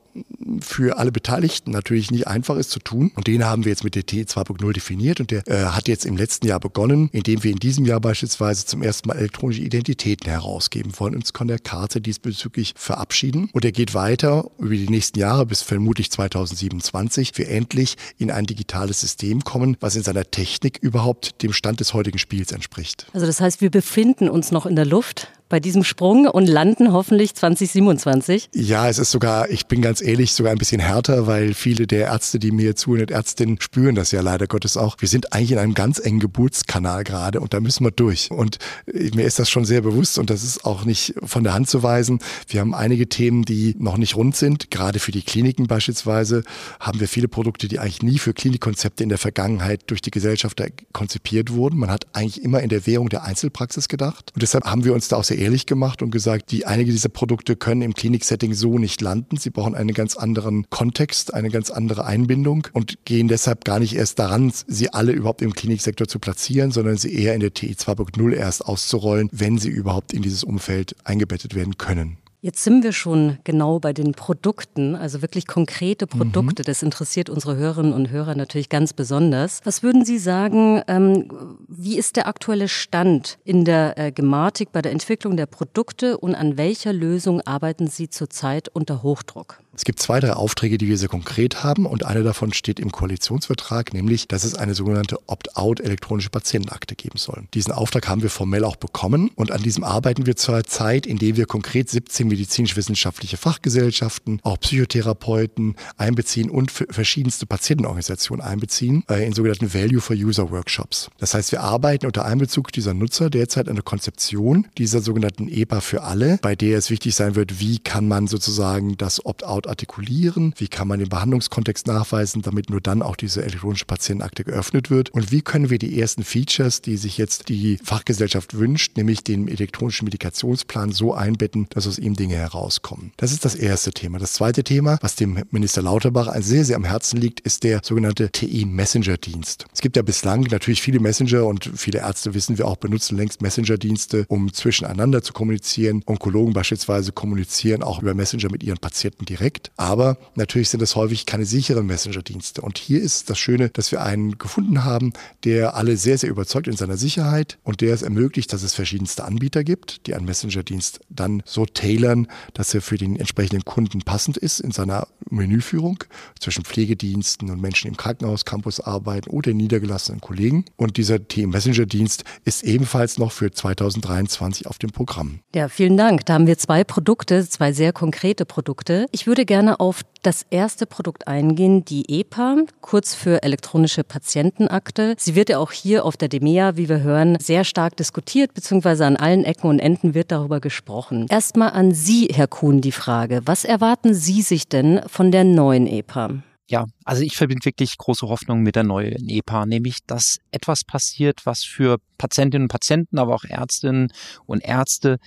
für 0.61 0.99
alle 0.99 1.13
Beteiligten 1.13 1.71
natürlich 1.71 2.11
nicht 2.11 2.27
einfach 2.27 2.57
ist 2.57 2.71
zu 2.71 2.81
tun. 2.81 3.13
Und 3.15 3.27
den 3.27 3.45
haben 3.45 3.65
wir 3.65 3.71
jetzt 3.71 3.85
mit 3.85 3.95
der 3.95 4.05
T 4.05 4.23
2.0 4.23 4.73
definiert 4.73 5.21
und 5.21 5.31
der 5.31 5.47
äh, 5.47 5.67
hat 5.67 5.89
jetzt 5.89 6.05
im 6.05 6.17
letzten 6.17 6.47
Jahr 6.47 6.61
begonnen, 6.61 7.09
indem 7.13 7.43
wir 7.43 7.51
in 7.51 7.59
diesem 7.59 7.85
Jahr 7.85 8.01
beispielsweise 8.01 8.67
zum 8.67 8.83
ersten 8.83 9.09
Mal 9.09 9.17
elektronische 9.17 9.63
Identitäten 9.63 10.29
herausgeben 10.29 10.93
wollen, 10.99 11.15
uns 11.15 11.31
von 11.31 11.49
der 11.49 11.59
Karte 11.59 12.01
diesbezüglich 12.01 12.75
verabschieden. 12.77 13.49
Und 13.53 13.65
er 13.65 13.73
geht 13.73 13.95
weiter 13.95 14.51
über 14.59 14.75
die 14.75 14.89
nächsten 14.89 15.19
Jahre 15.19 15.47
bis 15.47 15.63
vermutlich 15.63 16.11
2027, 16.11 17.37
wir 17.37 17.49
endlich 17.49 17.92
in 18.19 18.31
ein 18.31 18.47
digitales 18.47 19.01
System 19.01 19.45
kommen, 19.45 19.77
was 19.81 19.97
in 19.97 20.03
seiner 20.03 20.25
Technik 20.25 20.79
überhaupt 20.79 21.43
dem 21.43 21.53
Stand 21.53 21.81
des 21.81 21.95
heutigen 21.95 22.19
Spiels 22.19 22.53
entspricht. 22.53 23.07
Also 23.13 23.27
das 23.27 23.41
heißt, 23.41 23.61
wir 23.61 23.71
befinden 23.71 24.29
uns 24.29 24.53
noch 24.53 24.67
in 24.67 24.77
der 24.77 24.87
Luft 24.87 25.29
bei 25.53 25.61
diesem 25.61 25.85
Sprung 25.85 26.27
und 26.27 26.47
landen 26.47 26.95
hoffentlich 26.95 27.35
2027? 27.35 28.49
Ja, 28.55 28.89
es 28.89 28.99
ist 28.99 29.11
sogar, 29.11 29.51
ich 29.51 29.67
bin 29.67 29.83
ganz 29.83 30.01
ehrlich, 30.01 30.33
sogar 30.33 30.51
ein 30.51 30.57
bisschen 30.57 30.81
härter, 30.81 31.27
weil 31.27 31.53
viele 31.53 31.87
der 31.87 32.07
Ärzte, 32.07 32.39
die 32.39 32.53
mir 32.53 32.75
zuhören, 32.75 33.11
Ärztinnen, 33.11 33.61
spüren 33.61 33.95
das 33.95 34.13
ja 34.13 34.23
leider 34.23 34.47
Gottes 34.47 34.79
auch. 34.79 34.97
Wir 35.01 35.09
sind 35.09 35.35
eigentlich 35.35 35.53
in 35.53 35.59
einem 35.59 35.75
ganz 35.75 35.99
engen 35.99 36.21
Geburtskanal 36.21 37.05
gerade 37.05 37.39
und 37.39 37.53
da 37.53 37.61
müssen 37.61 37.85
wir 37.85 37.91
durch. 37.91 38.31
Und 38.31 38.57
mir 38.87 39.27
ist 39.27 39.39
das 39.39 39.51
schon 39.51 39.67
sehr 39.67 39.83
bewusst 39.83 40.19
und 40.19 40.31
das 40.31 40.43
ist 40.43 40.65
auch 40.65 40.87
nicht 40.87 41.17
von 41.23 41.45
der 41.45 41.53
Hand 41.53 41.69
zu 41.69 41.83
weisen. 41.83 42.21
Wir 42.49 42.61
haben 42.61 42.75
einige 42.75 43.11
Themen, 43.11 43.45
die 43.45 43.77
noch 43.79 43.99
nicht 43.99 44.17
rund 44.17 44.35
sind. 44.35 44.71
Gerade 44.71 45.01
für 45.01 45.13
die 45.13 45.21
Kliniken 45.21 45.67
beispielsweise 45.67 46.45
haben 46.81 46.99
wir 46.99 47.09
viele 47.09 47.29
Produkte, 47.29 47.69
die 47.69 47.79
eigentlich 47.79 48.01
nie 48.01 48.19
für 48.19 48.33
Klinikkonzepte 48.33 49.03
in 49.03 49.11
der 49.11 49.19
Vergangenheit 49.19 49.83
durch 49.89 50.01
die 50.01 50.11
Gesellschaft 50.11 50.63
konzipiert 50.95 51.53
wurden. 51.53 51.79
Man 51.79 51.91
hat 51.91 52.07
eigentlich 52.15 52.43
immer 52.43 52.61
in 52.61 52.71
der 52.71 52.87
Währung 52.87 53.11
der 53.11 53.25
Einzelpraxis 53.25 53.89
gedacht. 53.89 54.31
Und 54.33 54.43
deshalb 54.43 54.65
haben 54.65 54.85
wir 54.85 54.95
uns 54.95 55.09
da 55.09 55.17
auch 55.17 55.25
sehr 55.25 55.42
ehrlich 55.43 55.67
gemacht 55.67 56.03
und 56.03 56.11
gesagt, 56.11 56.51
die 56.53 56.67
einige 56.67 56.93
dieser 56.93 57.09
Produkte 57.09 57.57
können 57.57 57.83
im 57.83 57.95
Kliniksetting 57.95 58.55
so 58.55 58.79
nicht 58.79 59.01
landen. 59.01 59.37
Sie 59.37 59.51
brauchen 59.51 59.75
einen 59.75 59.93
ganz 59.93 60.17
anderen 60.17 60.67
Kontext, 60.71 61.35
eine 61.35 61.51
ganz 61.51 61.71
andere 61.71 62.05
Einbindung 62.05 62.69
und 62.73 63.05
gehen 63.05 63.29
deshalb 63.29 63.65
gar 63.65 63.79
nicht 63.79 63.95
erst 63.95 64.19
daran, 64.19 64.53
sie 64.67 64.93
alle 64.93 65.13
überhaupt 65.13 65.43
im 65.43 65.53
Kliniksektor 65.53 66.07
zu 66.07 66.19
platzieren, 66.19 66.71
sondern 66.71 66.97
sie 66.97 67.15
eher 67.15 67.35
in 67.35 67.41
der 67.41 67.53
TI 67.53 67.73
2.0 67.73 68.33
erst 68.33 68.65
auszurollen, 68.65 69.29
wenn 69.33 69.59
sie 69.59 69.71
überhaupt 69.71 70.13
in 70.13 70.23
dieses 70.23 70.45
Umfeld 70.45 70.95
eingebettet 71.05 71.55
werden 71.55 71.77
können. 71.77 72.19
Jetzt 72.45 72.65
sind 72.65 72.83
wir 72.83 72.91
schon 72.91 73.39
genau 73.45 73.79
bei 73.79 73.93
den 73.93 74.15
Produkten, 74.15 74.97
also 74.97 75.23
wirklich 75.23 75.47
konkrete 75.47 76.09
Produkte. 76.09 76.63
Mhm. 76.63 76.67
Das 76.67 76.83
interessiert 76.83 77.31
unsere 77.31 77.55
Hörerinnen 77.55 77.93
und 77.93 78.11
Hörer 78.11 78.35
natürlich 78.35 78.69
ganz 78.69 78.93
besonders. 78.93 79.61
Was 79.63 79.85
würden 79.85 80.05
Sie 80.05 80.19
sagen, 80.19 80.83
ähm, 80.89 81.29
wie 81.69 81.97
ist 81.97 82.17
der 82.17 82.27
aktuelle 82.27 82.67
Stand 82.67 83.39
in 83.45 83.65
der 83.65 83.97
äh, 83.97 84.11
Gematik 84.11 84.73
bei 84.73 84.83
der 84.83 84.91
Entwicklung 84.91 85.37
der 85.37 85.47
Produkte 85.47 86.19
und 86.19 86.35
an 86.35 86.57
welcher 86.57 86.93
Lösung 86.93 87.43
arbeiten 87.43 87.87
Sie 87.87 88.11
zurzeit 88.11 88.69
unter 88.69 89.05
Hochdruck? 89.05 89.61
Es 89.75 89.85
gibt 89.85 90.01
zwei, 90.01 90.21
drei 90.21 90.35
Aufträge, 90.35 90.77
die 90.77 90.87
wir 90.89 90.99
sehr 90.99 91.09
konkret 91.09 91.65
haben 91.65 91.87
und 91.87 92.05
eine 92.05 92.23
davon 92.23 92.53
steht 92.53 92.79
im 92.79 92.93
Koalitionsvertrag, 92.93 93.95
nämlich, 93.95 94.29
dass 94.29 94.45
es 94.45 94.55
eine 94.55 94.75
sogenannte 94.75 95.19
Opt-out 95.29 95.81
elektronische 95.81 96.29
Patientenakte 96.29 96.95
geben 96.95 97.17
soll. 97.17 97.45
Diesen 97.55 97.73
Auftrag 97.73 98.07
haben 98.07 98.23
wir 98.23 98.29
formell 98.29 98.65
auch 98.65 98.77
bekommen 98.77 99.31
und 99.35 99.51
an 99.51 99.63
diesem 99.63 99.83
arbeiten 99.83 100.27
wir 100.27 100.37
zurzeit, 100.37 101.07
indem 101.07 101.37
wir 101.37 101.47
konkret 101.47 101.89
17 101.89 102.29
medizinisch-wissenschaftliche 102.29 103.39
Fachgesellschaften, 103.39 104.41
auch 104.43 104.61
Psychotherapeuten 104.61 105.77
einbeziehen 105.97 106.51
und 106.51 106.71
verschiedenste 106.71 107.47
Patientenorganisationen 107.47 108.45
einbeziehen 108.45 109.05
äh, 109.09 109.27
in 109.27 109.33
sogenannten 109.33 109.73
Value 109.73 110.03
for 110.03 110.15
User 110.15 110.51
Workshops. 110.51 111.09
Das 111.19 111.33
heißt, 111.33 111.51
wir 111.51 111.63
arbeiten 111.63 112.05
unter 112.05 112.27
Einbezug 112.27 112.73
dieser 112.73 112.93
Nutzer 112.93 113.31
derzeit 113.31 113.69
an 113.71 113.77
der 113.77 113.85
Konzeption 113.85 114.67
dieser 114.77 115.01
sogenannten 115.01 115.49
EPA 115.49 115.81
für 115.81 116.03
alle, 116.03 116.39
bei 116.43 116.57
der 116.57 116.77
es 116.77 116.91
wichtig 116.91 117.15
sein 117.15 117.37
wird, 117.37 117.59
wie 117.59 117.79
kann 117.79 118.07
man 118.07 118.27
sozusagen 118.27 118.99
das 118.99 119.25
Opt-out 119.25 119.62
Cloud 119.63 119.67
artikulieren? 119.67 120.55
Wie 120.57 120.69
kann 120.69 120.89
man 120.89 120.99
den 120.99 121.09
Behandlungskontext 121.09 121.87
nachweisen, 121.87 122.43
damit 122.43 122.71
nur 122.71 122.81
dann 122.81 123.03
auch 123.03 123.17
diese 123.17 123.43
elektronische 123.43 123.85
Patientenakte 123.85 124.45
geöffnet 124.45 124.91
wird? 124.91 125.11
Und 125.11 125.31
wie 125.31 125.43
können 125.43 125.71
wir 125.71 125.79
die 125.79 126.01
ersten 126.01 126.25
Features, 126.25 126.83
die 126.83 126.97
sich 126.97 127.19
jetzt 127.19 127.49
die 127.49 127.79
Fachgesellschaft 127.83 128.55
wünscht, 128.59 128.97
nämlich 128.97 129.25
den 129.25 129.49
elektronischen 129.49 130.05
Medikationsplan 130.05 130.93
so 130.93 131.15
einbetten, 131.15 131.67
dass 131.71 131.87
aus 131.87 131.99
ihm 131.99 132.15
Dinge 132.15 132.37
herauskommen? 132.37 133.13
Das 133.17 133.33
ist 133.33 133.45
das 133.45 133.55
erste 133.55 133.93
Thema. 133.93 134.19
Das 134.19 134.35
zweite 134.35 134.65
Thema, 134.65 134.99
was 135.01 135.17
dem 135.17 135.43
Minister 135.51 135.83
Lauterbach 135.83 136.33
sehr, 136.41 136.65
sehr 136.65 136.77
am 136.77 136.85
Herzen 136.85 137.21
liegt, 137.21 137.41
ist 137.41 137.65
der 137.65 137.81
sogenannte 137.83 138.31
TI-Messenger-Dienst. 138.31 139.67
Es 139.73 139.81
gibt 139.81 139.97
ja 139.97 140.03
bislang 140.03 140.43
natürlich 140.51 140.83
viele 140.83 141.01
Messenger 141.01 141.47
und 141.47 141.71
viele 141.77 142.01
Ärzte 142.01 142.35
wissen 142.35 142.59
wir 142.59 142.67
auch 142.67 142.77
benutzen 142.77 143.17
längst 143.17 143.43
Messenger-Dienste, 143.43 144.25
um 144.29 144.53
zwischeneinander 144.53 145.23
zu 145.23 145.33
kommunizieren. 145.33 146.03
Onkologen 146.07 146.53
beispielsweise 146.53 147.13
kommunizieren 147.13 147.83
auch 147.83 148.03
über 148.03 148.15
Messenger 148.15 148.51
mit 148.51 148.63
ihren 148.63 148.79
Patienten 148.79 149.25
direkt 149.25 149.52
direkt, 149.53 149.71
aber 149.77 150.17
natürlich 150.35 150.69
sind 150.71 150.81
das 150.81 150.97
häufig 150.97 151.27
keine 151.27 151.45
sicheren 151.45 151.87
Messenger-Dienste. 151.87 152.63
Und 152.63 152.79
hier 152.79 153.01
ist 153.01 153.31
das 153.31 153.39
Schöne, 153.39 153.69
dass 153.71 153.93
wir 153.93 154.03
einen 154.03 154.39
gefunden 154.39 154.85
haben, 154.85 155.13
der 155.45 155.75
alle 155.75 155.97
sehr, 155.97 156.19
sehr 156.19 156.31
überzeugt 156.31 156.67
in 156.67 156.77
seiner 156.77 156.97
Sicherheit 156.97 157.59
und 157.63 157.81
der 157.81 157.95
es 157.95 158.03
ermöglicht, 158.03 158.53
dass 158.53 158.63
es 158.63 158.75
verschiedenste 158.75 159.25
Anbieter 159.25 159.65
gibt, 159.65 160.07
die 160.07 160.15
einen 160.15 160.27
Messenger-Dienst 160.27 161.01
dann 161.09 161.43
so 161.45 161.67
tailern, 161.67 162.29
dass 162.55 162.75
er 162.75 162.83
für 162.83 162.97
den 162.97 163.17
entsprechenden 163.17 163.65
Kunden 163.65 164.03
passend 164.03 164.37
ist 164.37 164.61
in 164.61 164.71
seiner 164.71 165.07
Menüführung 165.31 166.05
zwischen 166.39 166.65
Pflegediensten 166.65 167.51
und 167.51 167.61
Menschen 167.61 167.89
im 167.89 167.97
Krankenhaus, 167.97 168.45
Campus 168.45 168.81
arbeiten 168.81 169.31
oder 169.31 169.53
niedergelassenen 169.53 170.21
Kollegen. 170.21 170.65
Und 170.77 170.97
dieser 170.97 171.27
Team-Messenger-Dienst 171.27 172.25
ist 172.45 172.65
ebenfalls 172.65 173.19
noch 173.19 173.33
für 173.33 173.51
2023 173.51 174.67
auf 174.67 174.79
dem 174.79 174.91
Programm. 174.91 175.41
Ja, 175.55 175.69
vielen 175.69 175.97
Dank. 175.97 176.27
Da 176.27 176.35
haben 176.35 176.47
wir 176.47 176.59
zwei 176.59 176.85
Produkte, 176.85 177.49
zwei 177.49 177.73
sehr 177.73 177.93
konkrete 177.93 178.45
Produkte. 178.45 179.07
Ich 179.11 179.27
würde 179.27 179.42
würde 179.43 179.47
gerne 179.47 179.81
auf 179.81 180.03
das 180.23 180.47
erste 180.51 180.87
Produkt 180.87 181.27
eingehen, 181.27 181.85
die 181.85 182.21
EPA, 182.21 182.59
kurz 182.81 183.13
für 183.13 183.43
elektronische 183.43 184.05
Patientenakte. 184.05 185.17
Sie 185.19 185.35
wird 185.35 185.49
ja 185.49 185.59
auch 185.59 185.73
hier 185.73 186.05
auf 186.05 186.17
der 186.17 186.29
DEMEA, 186.29 186.77
wie 186.77 186.89
wir 186.89 187.01
hören, 187.01 187.37
sehr 187.41 187.65
stark 187.65 187.97
diskutiert, 187.97 188.55
beziehungsweise 188.55 189.05
an 189.05 189.17
allen 189.17 189.43
Ecken 189.43 189.69
und 189.69 189.81
Enden 189.81 190.15
wird 190.15 190.31
darüber 190.31 190.61
gesprochen. 190.61 191.27
Erstmal 191.29 191.71
an 191.71 191.93
Sie, 191.93 192.29
Herr 192.33 192.47
Kuhn, 192.47 192.81
die 192.81 192.93
Frage. 192.93 193.41
Was 193.45 193.65
erwarten 193.65 194.15
Sie 194.15 194.43
sich 194.43 194.69
denn 194.69 195.01
von 195.09 195.33
der 195.33 195.43
neuen 195.43 195.89
EPA? 195.89 196.45
Ja, 196.69 196.87
also 197.05 197.25
ich 197.25 197.37
verbinde 197.37 197.65
wirklich 197.65 197.99
große 197.99 198.29
Hoffnung 198.29 198.61
mit 198.61 198.77
der 198.77 198.85
neuen 198.85 199.29
EPA, 199.29 199.67
nämlich 199.67 200.07
dass 200.07 200.39
etwas 200.53 200.85
passiert, 200.85 201.41
was 201.47 201.65
für 201.65 201.99
Patientinnen 202.17 202.67
und 202.67 202.73
Patienten, 202.73 203.19
aber 203.19 203.35
auch 203.35 203.45
Ärztinnen 203.45 204.13
und 204.47 204.65
Ärzte 204.65 205.19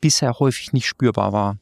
bisher 0.00 0.40
häufig 0.40 0.72
nicht 0.72 0.86
spürbar 0.86 1.32
war. 1.32 1.58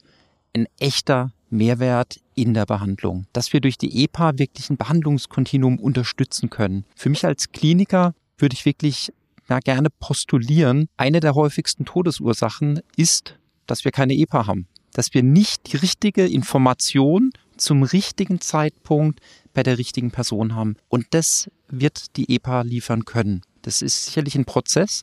Ein 0.54 0.66
echter 0.80 1.32
Mehrwert 1.50 2.20
in 2.34 2.54
der 2.54 2.66
Behandlung, 2.66 3.26
dass 3.32 3.52
wir 3.52 3.60
durch 3.60 3.78
die 3.78 4.04
EPA 4.04 4.38
wirklich 4.38 4.70
ein 4.70 4.76
Behandlungskontinuum 4.76 5.78
unterstützen 5.78 6.50
können. 6.50 6.84
Für 6.94 7.08
mich 7.08 7.24
als 7.24 7.52
Kliniker 7.52 8.14
würde 8.36 8.54
ich 8.54 8.64
wirklich 8.64 9.12
ja, 9.48 9.58
gerne 9.60 9.88
postulieren, 9.90 10.88
eine 10.96 11.20
der 11.20 11.34
häufigsten 11.34 11.84
Todesursachen 11.84 12.80
ist, 12.96 13.36
dass 13.66 13.84
wir 13.84 13.92
keine 13.92 14.14
EPA 14.14 14.46
haben, 14.46 14.66
dass 14.92 15.14
wir 15.14 15.22
nicht 15.22 15.72
die 15.72 15.76
richtige 15.76 16.26
Information 16.26 17.32
zum 17.56 17.82
richtigen 17.82 18.40
Zeitpunkt 18.40 19.20
bei 19.52 19.62
der 19.62 19.78
richtigen 19.78 20.10
Person 20.10 20.54
haben. 20.54 20.76
Und 20.88 21.06
das 21.10 21.50
wird 21.68 22.16
die 22.16 22.34
EPA 22.34 22.62
liefern 22.62 23.04
können. 23.04 23.42
Das 23.62 23.82
ist 23.82 24.06
sicherlich 24.06 24.36
ein 24.36 24.44
Prozess, 24.44 25.02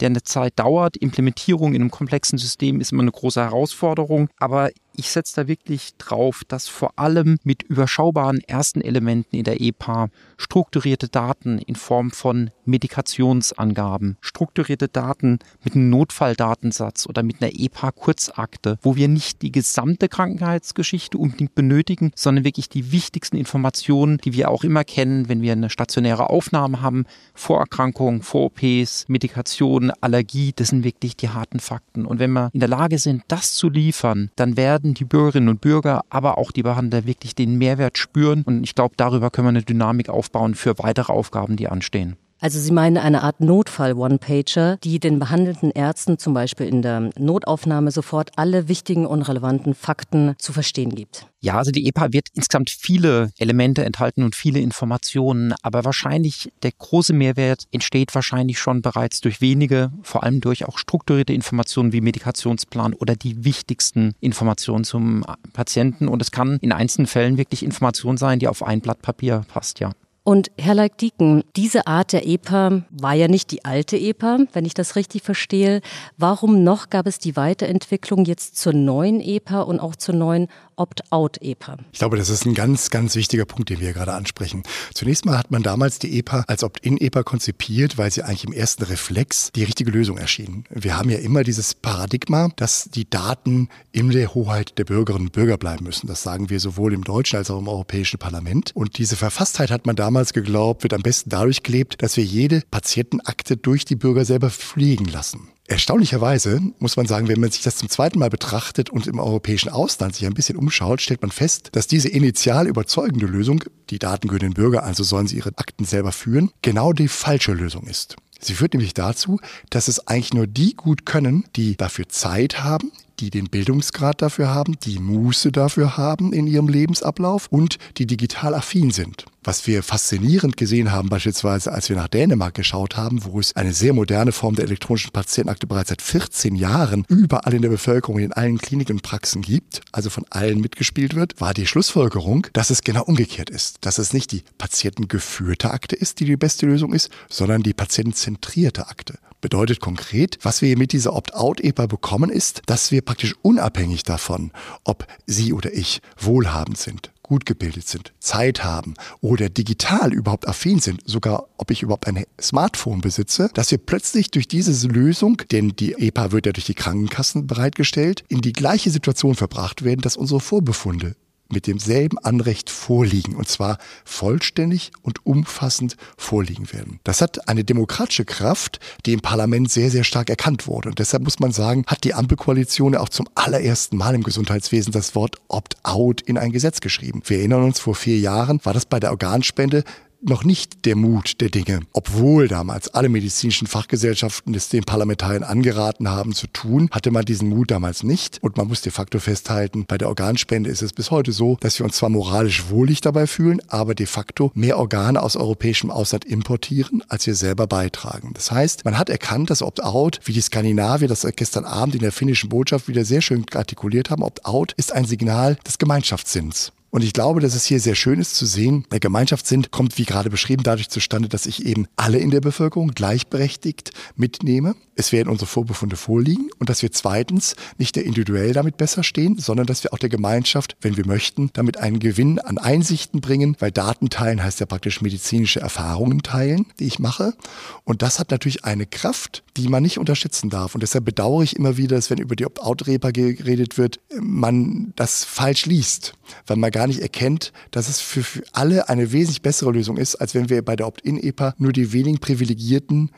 der 0.00 0.10
eine 0.10 0.22
Zeit 0.22 0.58
dauert. 0.58 0.96
Implementierung 0.96 1.74
in 1.74 1.82
einem 1.82 1.90
komplexen 1.90 2.38
System 2.38 2.80
ist 2.80 2.92
immer 2.92 3.02
eine 3.02 3.12
große 3.12 3.40
Herausforderung. 3.40 4.28
Aber 4.38 4.70
ich 4.96 5.10
setze 5.10 5.42
da 5.42 5.48
wirklich 5.48 5.96
drauf, 5.98 6.42
dass 6.48 6.68
vor 6.68 6.92
allem 6.96 7.38
mit 7.44 7.62
überschaubaren 7.62 8.40
ersten 8.40 8.80
Elementen 8.80 9.36
in 9.36 9.44
der 9.44 9.60
EPA 9.60 10.08
strukturierte 10.36 11.08
Daten 11.08 11.58
in 11.58 11.76
Form 11.76 12.10
von 12.10 12.50
Medikationsangaben, 12.64 14.16
strukturierte 14.20 14.88
Daten 14.88 15.38
mit 15.62 15.74
einem 15.74 15.90
Notfalldatensatz 15.90 17.06
oder 17.06 17.22
mit 17.22 17.42
einer 17.42 17.52
EPA-Kurzakte, 17.54 18.78
wo 18.82 18.96
wir 18.96 19.08
nicht 19.08 19.42
die 19.42 19.52
gesamte 19.52 20.08
Krankheitsgeschichte 20.08 21.18
unbedingt 21.18 21.54
benötigen, 21.54 22.12
sondern 22.14 22.44
wirklich 22.44 22.68
die 22.68 22.92
wichtigsten 22.92 23.36
Informationen, 23.36 24.18
die 24.18 24.32
wir 24.32 24.50
auch 24.50 24.64
immer 24.64 24.84
kennen, 24.84 25.28
wenn 25.28 25.42
wir 25.42 25.52
eine 25.52 25.70
stationäre 25.70 26.30
Aufnahme 26.30 26.80
haben, 26.80 27.04
Vorerkrankungen, 27.34 28.22
Vor-OPs, 28.22 29.06
Medikation, 29.08 29.92
Allergie, 30.00 30.52
das 30.54 30.68
sind 30.68 30.84
wirklich 30.84 31.16
die 31.16 31.28
harten 31.28 31.60
Fakten. 31.60 32.06
Und 32.06 32.18
wenn 32.18 32.32
wir 32.32 32.50
in 32.52 32.60
der 32.60 32.68
Lage 32.68 32.98
sind, 32.98 33.22
das 33.28 33.54
zu 33.54 33.68
liefern, 33.68 34.30
dann 34.36 34.56
werden 34.56 34.83
werden 34.84 34.94
die 34.94 35.04
Bürgerinnen 35.04 35.48
und 35.48 35.60
Bürger, 35.62 36.02
aber 36.10 36.36
auch 36.36 36.52
die 36.52 36.62
Behandler 36.62 37.06
wirklich 37.06 37.34
den 37.34 37.56
Mehrwert 37.56 37.96
spüren. 37.96 38.42
Und 38.42 38.64
ich 38.64 38.74
glaube, 38.74 38.94
darüber 38.96 39.30
können 39.30 39.46
wir 39.46 39.50
eine 39.50 39.62
Dynamik 39.62 40.10
aufbauen 40.10 40.54
für 40.54 40.78
weitere 40.78 41.12
Aufgaben, 41.12 41.56
die 41.56 41.68
anstehen. 41.68 42.16
Also 42.44 42.60
Sie 42.60 42.72
meinen 42.72 42.98
eine 42.98 43.22
Art 43.22 43.40
Notfall-One-Pager, 43.40 44.76
die 44.84 45.00
den 45.00 45.18
behandelnden 45.18 45.70
Ärzten 45.70 46.18
zum 46.18 46.34
Beispiel 46.34 46.66
in 46.66 46.82
der 46.82 47.08
Notaufnahme 47.18 47.90
sofort 47.90 48.32
alle 48.36 48.68
wichtigen 48.68 49.06
und 49.06 49.22
relevanten 49.22 49.72
Fakten 49.72 50.34
zu 50.36 50.52
verstehen 50.52 50.94
gibt. 50.94 51.26
Ja, 51.40 51.56
also 51.56 51.70
die 51.70 51.88
EPA 51.88 52.12
wird 52.12 52.28
insgesamt 52.34 52.68
viele 52.68 53.30
Elemente 53.38 53.82
enthalten 53.82 54.24
und 54.24 54.34
viele 54.34 54.60
Informationen, 54.60 55.54
aber 55.62 55.86
wahrscheinlich 55.86 56.52
der 56.62 56.72
große 56.76 57.14
Mehrwert 57.14 57.64
entsteht 57.70 58.14
wahrscheinlich 58.14 58.58
schon 58.58 58.82
bereits 58.82 59.22
durch 59.22 59.40
wenige, 59.40 59.90
vor 60.02 60.22
allem 60.22 60.42
durch 60.42 60.66
auch 60.66 60.76
strukturierte 60.76 61.32
Informationen 61.32 61.94
wie 61.94 62.02
Medikationsplan 62.02 62.92
oder 62.92 63.16
die 63.16 63.46
wichtigsten 63.46 64.16
Informationen 64.20 64.84
zum 64.84 65.24
Patienten. 65.54 66.08
Und 66.08 66.20
es 66.20 66.30
kann 66.30 66.58
in 66.60 66.72
einzelnen 66.72 67.06
Fällen 67.06 67.38
wirklich 67.38 67.62
Information 67.62 68.18
sein, 68.18 68.38
die 68.38 68.48
auf 68.48 68.62
ein 68.62 68.82
Blatt 68.82 69.00
Papier 69.00 69.46
passt, 69.48 69.80
ja. 69.80 69.92
Und 70.26 70.50
Herr 70.58 70.74
Leik-Dieken, 70.74 71.44
diese 71.54 71.86
Art 71.86 72.14
der 72.14 72.26
EPA 72.26 72.84
war 72.90 73.12
ja 73.12 73.28
nicht 73.28 73.50
die 73.50 73.66
alte 73.66 73.98
EPA, 73.98 74.38
wenn 74.54 74.64
ich 74.64 74.72
das 74.72 74.96
richtig 74.96 75.22
verstehe. 75.22 75.82
Warum 76.16 76.64
noch 76.64 76.88
gab 76.88 77.06
es 77.06 77.18
die 77.18 77.36
Weiterentwicklung 77.36 78.24
jetzt 78.24 78.56
zur 78.56 78.72
neuen 78.72 79.20
EPA 79.20 79.60
und 79.60 79.80
auch 79.80 79.96
zur 79.96 80.14
neuen 80.14 80.48
Opt-out-EPA? 80.76 81.78
Ich 81.92 81.98
glaube, 81.98 82.16
das 82.16 82.30
ist 82.30 82.46
ein 82.46 82.54
ganz, 82.54 82.90
ganz 82.90 83.14
wichtiger 83.14 83.44
Punkt, 83.44 83.70
den 83.70 83.80
wir 83.80 83.92
gerade 83.92 84.14
ansprechen. 84.14 84.62
Zunächst 84.94 85.24
mal 85.24 85.38
hat 85.38 85.50
man 85.50 85.62
damals 85.62 85.98
die 85.98 86.18
EPA 86.18 86.44
als 86.48 86.64
Opt-in-EPA 86.64 87.22
konzipiert, 87.22 87.98
weil 87.98 88.10
sie 88.10 88.22
eigentlich 88.22 88.44
im 88.44 88.52
ersten 88.52 88.84
Reflex 88.84 89.52
die 89.54 89.64
richtige 89.64 89.90
Lösung 89.90 90.18
erschien. 90.18 90.64
Wir 90.70 90.96
haben 90.96 91.10
ja 91.10 91.18
immer 91.18 91.44
dieses 91.44 91.74
Paradigma, 91.74 92.48
dass 92.56 92.88
die 92.92 93.08
Daten 93.08 93.68
in 93.92 94.10
der 94.10 94.34
Hoheit 94.34 94.78
der 94.78 94.84
Bürgerinnen 94.84 95.26
und 95.26 95.32
Bürger 95.32 95.58
bleiben 95.58 95.84
müssen. 95.84 96.06
Das 96.06 96.22
sagen 96.22 96.50
wir 96.50 96.60
sowohl 96.60 96.92
im 96.92 97.04
deutschen 97.04 97.36
als 97.36 97.50
auch 97.50 97.58
im 97.58 97.68
Europäischen 97.68 98.18
Parlament. 98.18 98.72
Und 98.74 98.98
diese 98.98 99.16
Verfasstheit 99.16 99.70
hat 99.70 99.86
man 99.86 99.96
damals 99.96 100.14
damals 100.14 100.32
geglaubt, 100.32 100.84
wird 100.84 100.94
am 100.94 101.02
besten 101.02 101.30
dadurch 101.30 101.62
gelebt, 101.62 102.00
dass 102.00 102.16
wir 102.16 102.24
jede 102.24 102.62
Patientenakte 102.70 103.56
durch 103.56 103.84
die 103.84 103.96
Bürger 103.96 104.24
selber 104.24 104.48
fliegen 104.48 105.06
lassen. 105.06 105.48
Erstaunlicherweise 105.66 106.60
muss 106.78 106.98
man 106.98 107.06
sagen, 107.06 107.26
wenn 107.28 107.40
man 107.40 107.50
sich 107.50 107.62
das 107.62 107.76
zum 107.76 107.88
zweiten 107.88 108.18
Mal 108.18 108.28
betrachtet 108.28 108.90
und 108.90 109.06
im 109.06 109.18
europäischen 109.18 109.70
Ausland 109.70 110.14
sich 110.14 110.26
ein 110.26 110.34
bisschen 110.34 110.58
umschaut, 110.58 111.00
stellt 111.00 111.22
man 111.22 111.30
fest, 111.30 111.70
dass 111.72 111.86
diese 111.86 112.08
initial 112.08 112.66
überzeugende 112.66 113.24
Lösung, 113.24 113.64
die 113.88 113.98
Daten 113.98 114.28
gehören 114.28 114.40
den 114.40 114.54
Bürger, 114.54 114.84
also 114.84 115.02
sollen 115.04 115.26
sie 115.26 115.36
ihre 115.36 115.56
Akten 115.56 115.86
selber 115.86 116.12
führen, 116.12 116.50
genau 116.60 116.92
die 116.92 117.08
falsche 117.08 117.52
Lösung 117.52 117.86
ist. 117.86 118.16
Sie 118.40 118.52
führt 118.52 118.74
nämlich 118.74 118.92
dazu, 118.92 119.40
dass 119.70 119.88
es 119.88 120.06
eigentlich 120.06 120.34
nur 120.34 120.46
die 120.46 120.74
gut 120.74 121.06
können, 121.06 121.44
die 121.56 121.78
dafür 121.78 122.10
Zeit 122.10 122.62
haben, 122.62 122.92
die 123.18 123.30
den 123.30 123.48
Bildungsgrad 123.48 124.20
dafür 124.20 124.52
haben, 124.52 124.78
die 124.80 124.98
Muße 124.98 125.50
dafür 125.50 125.96
haben 125.96 126.34
in 126.34 126.46
ihrem 126.46 126.68
Lebensablauf 126.68 127.46
und 127.48 127.78
die 127.96 128.06
digital 128.06 128.54
affin 128.54 128.90
sind. 128.90 129.24
Was 129.46 129.66
wir 129.66 129.82
faszinierend 129.82 130.56
gesehen 130.56 130.90
haben, 130.90 131.10
beispielsweise 131.10 131.70
als 131.70 131.90
wir 131.90 131.96
nach 131.96 132.08
Dänemark 132.08 132.54
geschaut 132.54 132.96
haben, 132.96 133.24
wo 133.24 133.38
es 133.38 133.54
eine 133.54 133.74
sehr 133.74 133.92
moderne 133.92 134.32
Form 134.32 134.54
der 134.54 134.64
elektronischen 134.64 135.12
Patientenakte 135.12 135.66
bereits 135.66 135.90
seit 135.90 136.00
14 136.00 136.56
Jahren 136.56 137.04
überall 137.08 137.52
in 137.52 137.60
der 137.60 137.68
Bevölkerung, 137.68 138.18
in 138.20 138.32
allen 138.32 138.56
Kliniken 138.56 138.96
und 138.96 139.02
Praxen 139.02 139.42
gibt, 139.42 139.82
also 139.92 140.08
von 140.08 140.24
allen 140.30 140.62
mitgespielt 140.62 141.14
wird, 141.14 141.42
war 141.42 141.52
die 141.52 141.66
Schlussfolgerung, 141.66 142.46
dass 142.54 142.70
es 142.70 142.80
genau 142.80 143.04
umgekehrt 143.04 143.50
ist. 143.50 143.84
Dass 143.84 143.98
es 143.98 144.14
nicht 144.14 144.32
die 144.32 144.44
patientengeführte 144.56 145.72
Akte 145.72 145.94
ist, 145.94 146.20
die 146.20 146.24
die 146.24 146.38
beste 146.38 146.64
Lösung 146.64 146.94
ist, 146.94 147.10
sondern 147.28 147.62
die 147.62 147.74
patientenzentrierte 147.74 148.88
Akte. 148.88 149.18
Bedeutet 149.42 149.78
konkret, 149.78 150.38
was 150.40 150.62
wir 150.62 150.78
mit 150.78 150.92
dieser 150.92 151.12
Opt-out-EPA 151.12 151.84
bekommen, 151.84 152.30
ist, 152.30 152.62
dass 152.64 152.90
wir 152.90 153.02
praktisch 153.02 153.34
unabhängig 153.42 154.04
davon, 154.04 154.52
ob 154.84 155.06
Sie 155.26 155.52
oder 155.52 155.70
ich 155.74 156.00
wohlhabend 156.16 156.78
sind, 156.78 157.12
gut 157.24 157.46
gebildet 157.46 157.88
sind, 157.88 158.12
Zeit 158.20 158.62
haben 158.62 158.94
oder 159.20 159.48
digital 159.48 160.12
überhaupt 160.12 160.46
affin 160.46 160.78
sind, 160.78 161.00
sogar 161.06 161.48
ob 161.56 161.70
ich 161.70 161.82
überhaupt 161.82 162.06
ein 162.06 162.24
Smartphone 162.40 163.00
besitze, 163.00 163.50
dass 163.54 163.70
wir 163.70 163.78
plötzlich 163.78 164.30
durch 164.30 164.46
diese 164.46 164.86
Lösung, 164.86 165.38
denn 165.50 165.70
die 165.70 165.94
EPA 165.94 166.30
wird 166.30 166.46
ja 166.46 166.52
durch 166.52 166.66
die 166.66 166.74
Krankenkassen 166.74 167.46
bereitgestellt, 167.46 168.24
in 168.28 168.42
die 168.42 168.52
gleiche 168.52 168.90
Situation 168.90 169.34
verbracht 169.34 169.82
werden, 169.82 170.02
dass 170.02 170.16
unsere 170.16 170.40
Vorbefunde 170.40 171.16
mit 171.50 171.66
demselben 171.66 172.18
Anrecht 172.18 172.70
vorliegen 172.70 173.36
und 173.36 173.48
zwar 173.48 173.78
vollständig 174.04 174.92
und 175.02 175.24
umfassend 175.26 175.96
vorliegen 176.16 176.72
werden. 176.72 177.00
Das 177.04 177.20
hat 177.20 177.48
eine 177.48 177.64
demokratische 177.64 178.24
Kraft, 178.24 178.80
die 179.06 179.12
im 179.12 179.20
Parlament 179.20 179.70
sehr, 179.70 179.90
sehr 179.90 180.04
stark 180.04 180.30
erkannt 180.30 180.66
wurde. 180.66 180.88
Und 180.88 180.98
deshalb 180.98 181.22
muss 181.22 181.40
man 181.40 181.52
sagen, 181.52 181.84
hat 181.86 182.04
die 182.04 182.14
Ampelkoalition 182.14 182.96
auch 182.96 183.08
zum 183.08 183.28
allerersten 183.34 183.96
Mal 183.96 184.14
im 184.14 184.22
Gesundheitswesen 184.22 184.92
das 184.92 185.14
Wort 185.14 185.36
Opt-out 185.48 186.22
in 186.22 186.38
ein 186.38 186.52
Gesetz 186.52 186.80
geschrieben. 186.80 187.22
Wir 187.26 187.38
erinnern 187.38 187.64
uns, 187.64 187.80
vor 187.80 187.94
vier 187.94 188.18
Jahren 188.18 188.60
war 188.64 188.72
das 188.72 188.86
bei 188.86 189.00
der 189.00 189.10
Organspende 189.10 189.84
noch 190.24 190.44
nicht 190.44 190.84
der 190.84 190.96
Mut 190.96 191.40
der 191.40 191.50
Dinge, 191.50 191.80
obwohl 191.92 192.48
damals 192.48 192.92
alle 192.94 193.08
medizinischen 193.08 193.66
Fachgesellschaften 193.66 194.54
es 194.54 194.68
den 194.68 194.84
Parlamentariern 194.84 195.42
angeraten 195.42 196.08
haben 196.08 196.32
zu 196.34 196.46
tun, 196.46 196.88
hatte 196.90 197.10
man 197.10 197.24
diesen 197.24 197.48
Mut 197.48 197.70
damals 197.70 198.02
nicht. 198.02 198.38
Und 198.42 198.56
man 198.56 198.68
muss 198.68 198.82
de 198.82 198.92
facto 198.92 199.18
festhalten, 199.18 199.84
bei 199.86 199.98
der 199.98 200.08
Organspende 200.08 200.70
ist 200.70 200.82
es 200.82 200.92
bis 200.92 201.10
heute 201.10 201.32
so, 201.32 201.56
dass 201.60 201.78
wir 201.78 201.84
uns 201.84 201.96
zwar 201.96 202.08
moralisch 202.08 202.68
wohlig 202.68 203.00
dabei 203.00 203.26
fühlen, 203.26 203.60
aber 203.68 203.94
de 203.94 204.06
facto 204.06 204.50
mehr 204.54 204.78
Organe 204.78 205.22
aus 205.22 205.36
europäischem 205.36 205.90
Ausland 205.90 206.24
importieren, 206.24 207.02
als 207.08 207.26
wir 207.26 207.34
selber 207.34 207.66
beitragen. 207.66 208.32
Das 208.34 208.50
heißt, 208.50 208.84
man 208.84 208.98
hat 208.98 209.10
erkannt, 209.10 209.50
dass 209.50 209.62
Opt-out, 209.62 210.20
wie 210.24 210.32
die 210.32 210.40
Skandinavier 210.40 211.08
das 211.08 211.26
gestern 211.36 211.64
Abend 211.64 211.94
in 211.94 212.00
der 212.00 212.12
finnischen 212.12 212.48
Botschaft 212.48 212.88
wieder 212.88 213.04
sehr 213.04 213.22
schön 213.22 213.44
artikuliert 213.54 214.10
haben, 214.10 214.22
Opt-out 214.22 214.72
ist 214.72 214.92
ein 214.92 215.04
Signal 215.04 215.56
des 215.66 215.78
Gemeinschaftssinns. 215.78 216.72
Und 216.94 217.02
ich 217.02 217.12
glaube, 217.12 217.40
dass 217.40 217.56
es 217.56 217.64
hier 217.64 217.80
sehr 217.80 217.96
schön 217.96 218.20
ist 218.20 218.36
zu 218.36 218.46
sehen, 218.46 218.86
der 218.92 219.00
Gemeinschaftssinn 219.00 219.68
kommt, 219.72 219.98
wie 219.98 220.04
gerade 220.04 220.30
beschrieben, 220.30 220.62
dadurch 220.62 220.90
zustande, 220.90 221.28
dass 221.28 221.44
ich 221.44 221.66
eben 221.66 221.88
alle 221.96 222.18
in 222.18 222.30
der 222.30 222.40
Bevölkerung 222.40 222.92
gleichberechtigt 222.92 223.90
mitnehme. 224.14 224.76
Es 224.94 225.10
werden 225.10 225.28
unsere 225.28 225.48
Vorbefunde 225.48 225.96
vorliegen 225.96 226.50
und 226.60 226.68
dass 226.68 226.82
wir 226.82 226.92
zweitens 226.92 227.56
nicht 227.78 227.96
der 227.96 228.04
individuell 228.04 228.52
damit 228.52 228.76
besser 228.76 229.02
stehen, 229.02 229.40
sondern 229.40 229.66
dass 229.66 229.82
wir 229.82 229.92
auch 229.92 229.98
der 229.98 230.08
Gemeinschaft, 230.08 230.76
wenn 230.82 230.96
wir 230.96 231.04
möchten, 231.04 231.50
damit 231.54 231.78
einen 231.78 231.98
Gewinn 231.98 232.38
an 232.38 232.58
Einsichten 232.58 233.20
bringen, 233.20 233.56
weil 233.58 233.72
Daten 233.72 234.08
teilen 234.08 234.40
heißt 234.40 234.60
ja 234.60 234.66
praktisch 234.66 235.00
medizinische 235.00 235.58
Erfahrungen 235.58 236.22
teilen, 236.22 236.66
die 236.78 236.86
ich 236.86 237.00
mache. 237.00 237.34
Und 237.82 238.02
das 238.02 238.20
hat 238.20 238.30
natürlich 238.30 238.64
eine 238.64 238.86
Kraft, 238.86 239.42
die 239.56 239.66
man 239.66 239.82
nicht 239.82 239.98
unterschätzen 239.98 240.48
darf. 240.48 240.76
Und 240.76 240.82
deshalb 240.82 241.04
bedauere 241.04 241.42
ich 241.42 241.56
immer 241.56 241.76
wieder, 241.76 241.96
dass 241.96 242.10
wenn 242.10 242.18
über 242.18 242.36
die 242.36 242.46
Opt-out-Repa 242.46 243.10
geredet 243.10 243.78
wird, 243.78 243.98
man 244.20 244.92
das 244.94 245.24
falsch 245.24 245.66
liest, 245.66 246.14
weil 246.46 246.56
man 246.56 246.70
gar 246.70 246.83
gar 246.84 246.88
nicht 246.88 247.00
erkennt, 247.00 247.52
dass 247.70 247.88
es 247.88 248.00
für, 248.00 248.22
für 248.22 248.42
alle 248.52 248.90
eine 248.90 249.10
wesentlich 249.10 249.40
bessere 249.40 249.72
Lösung 249.72 249.96
ist, 249.96 250.16
als 250.16 250.34
wenn 250.34 250.50
wir 250.50 250.62
bei 250.62 250.76
der 250.76 250.86
Opt-in-EPA 250.86 251.54
nur 251.56 251.72
die 251.72 251.94
wenigen 251.94 252.18
Privilegierten 252.18 253.10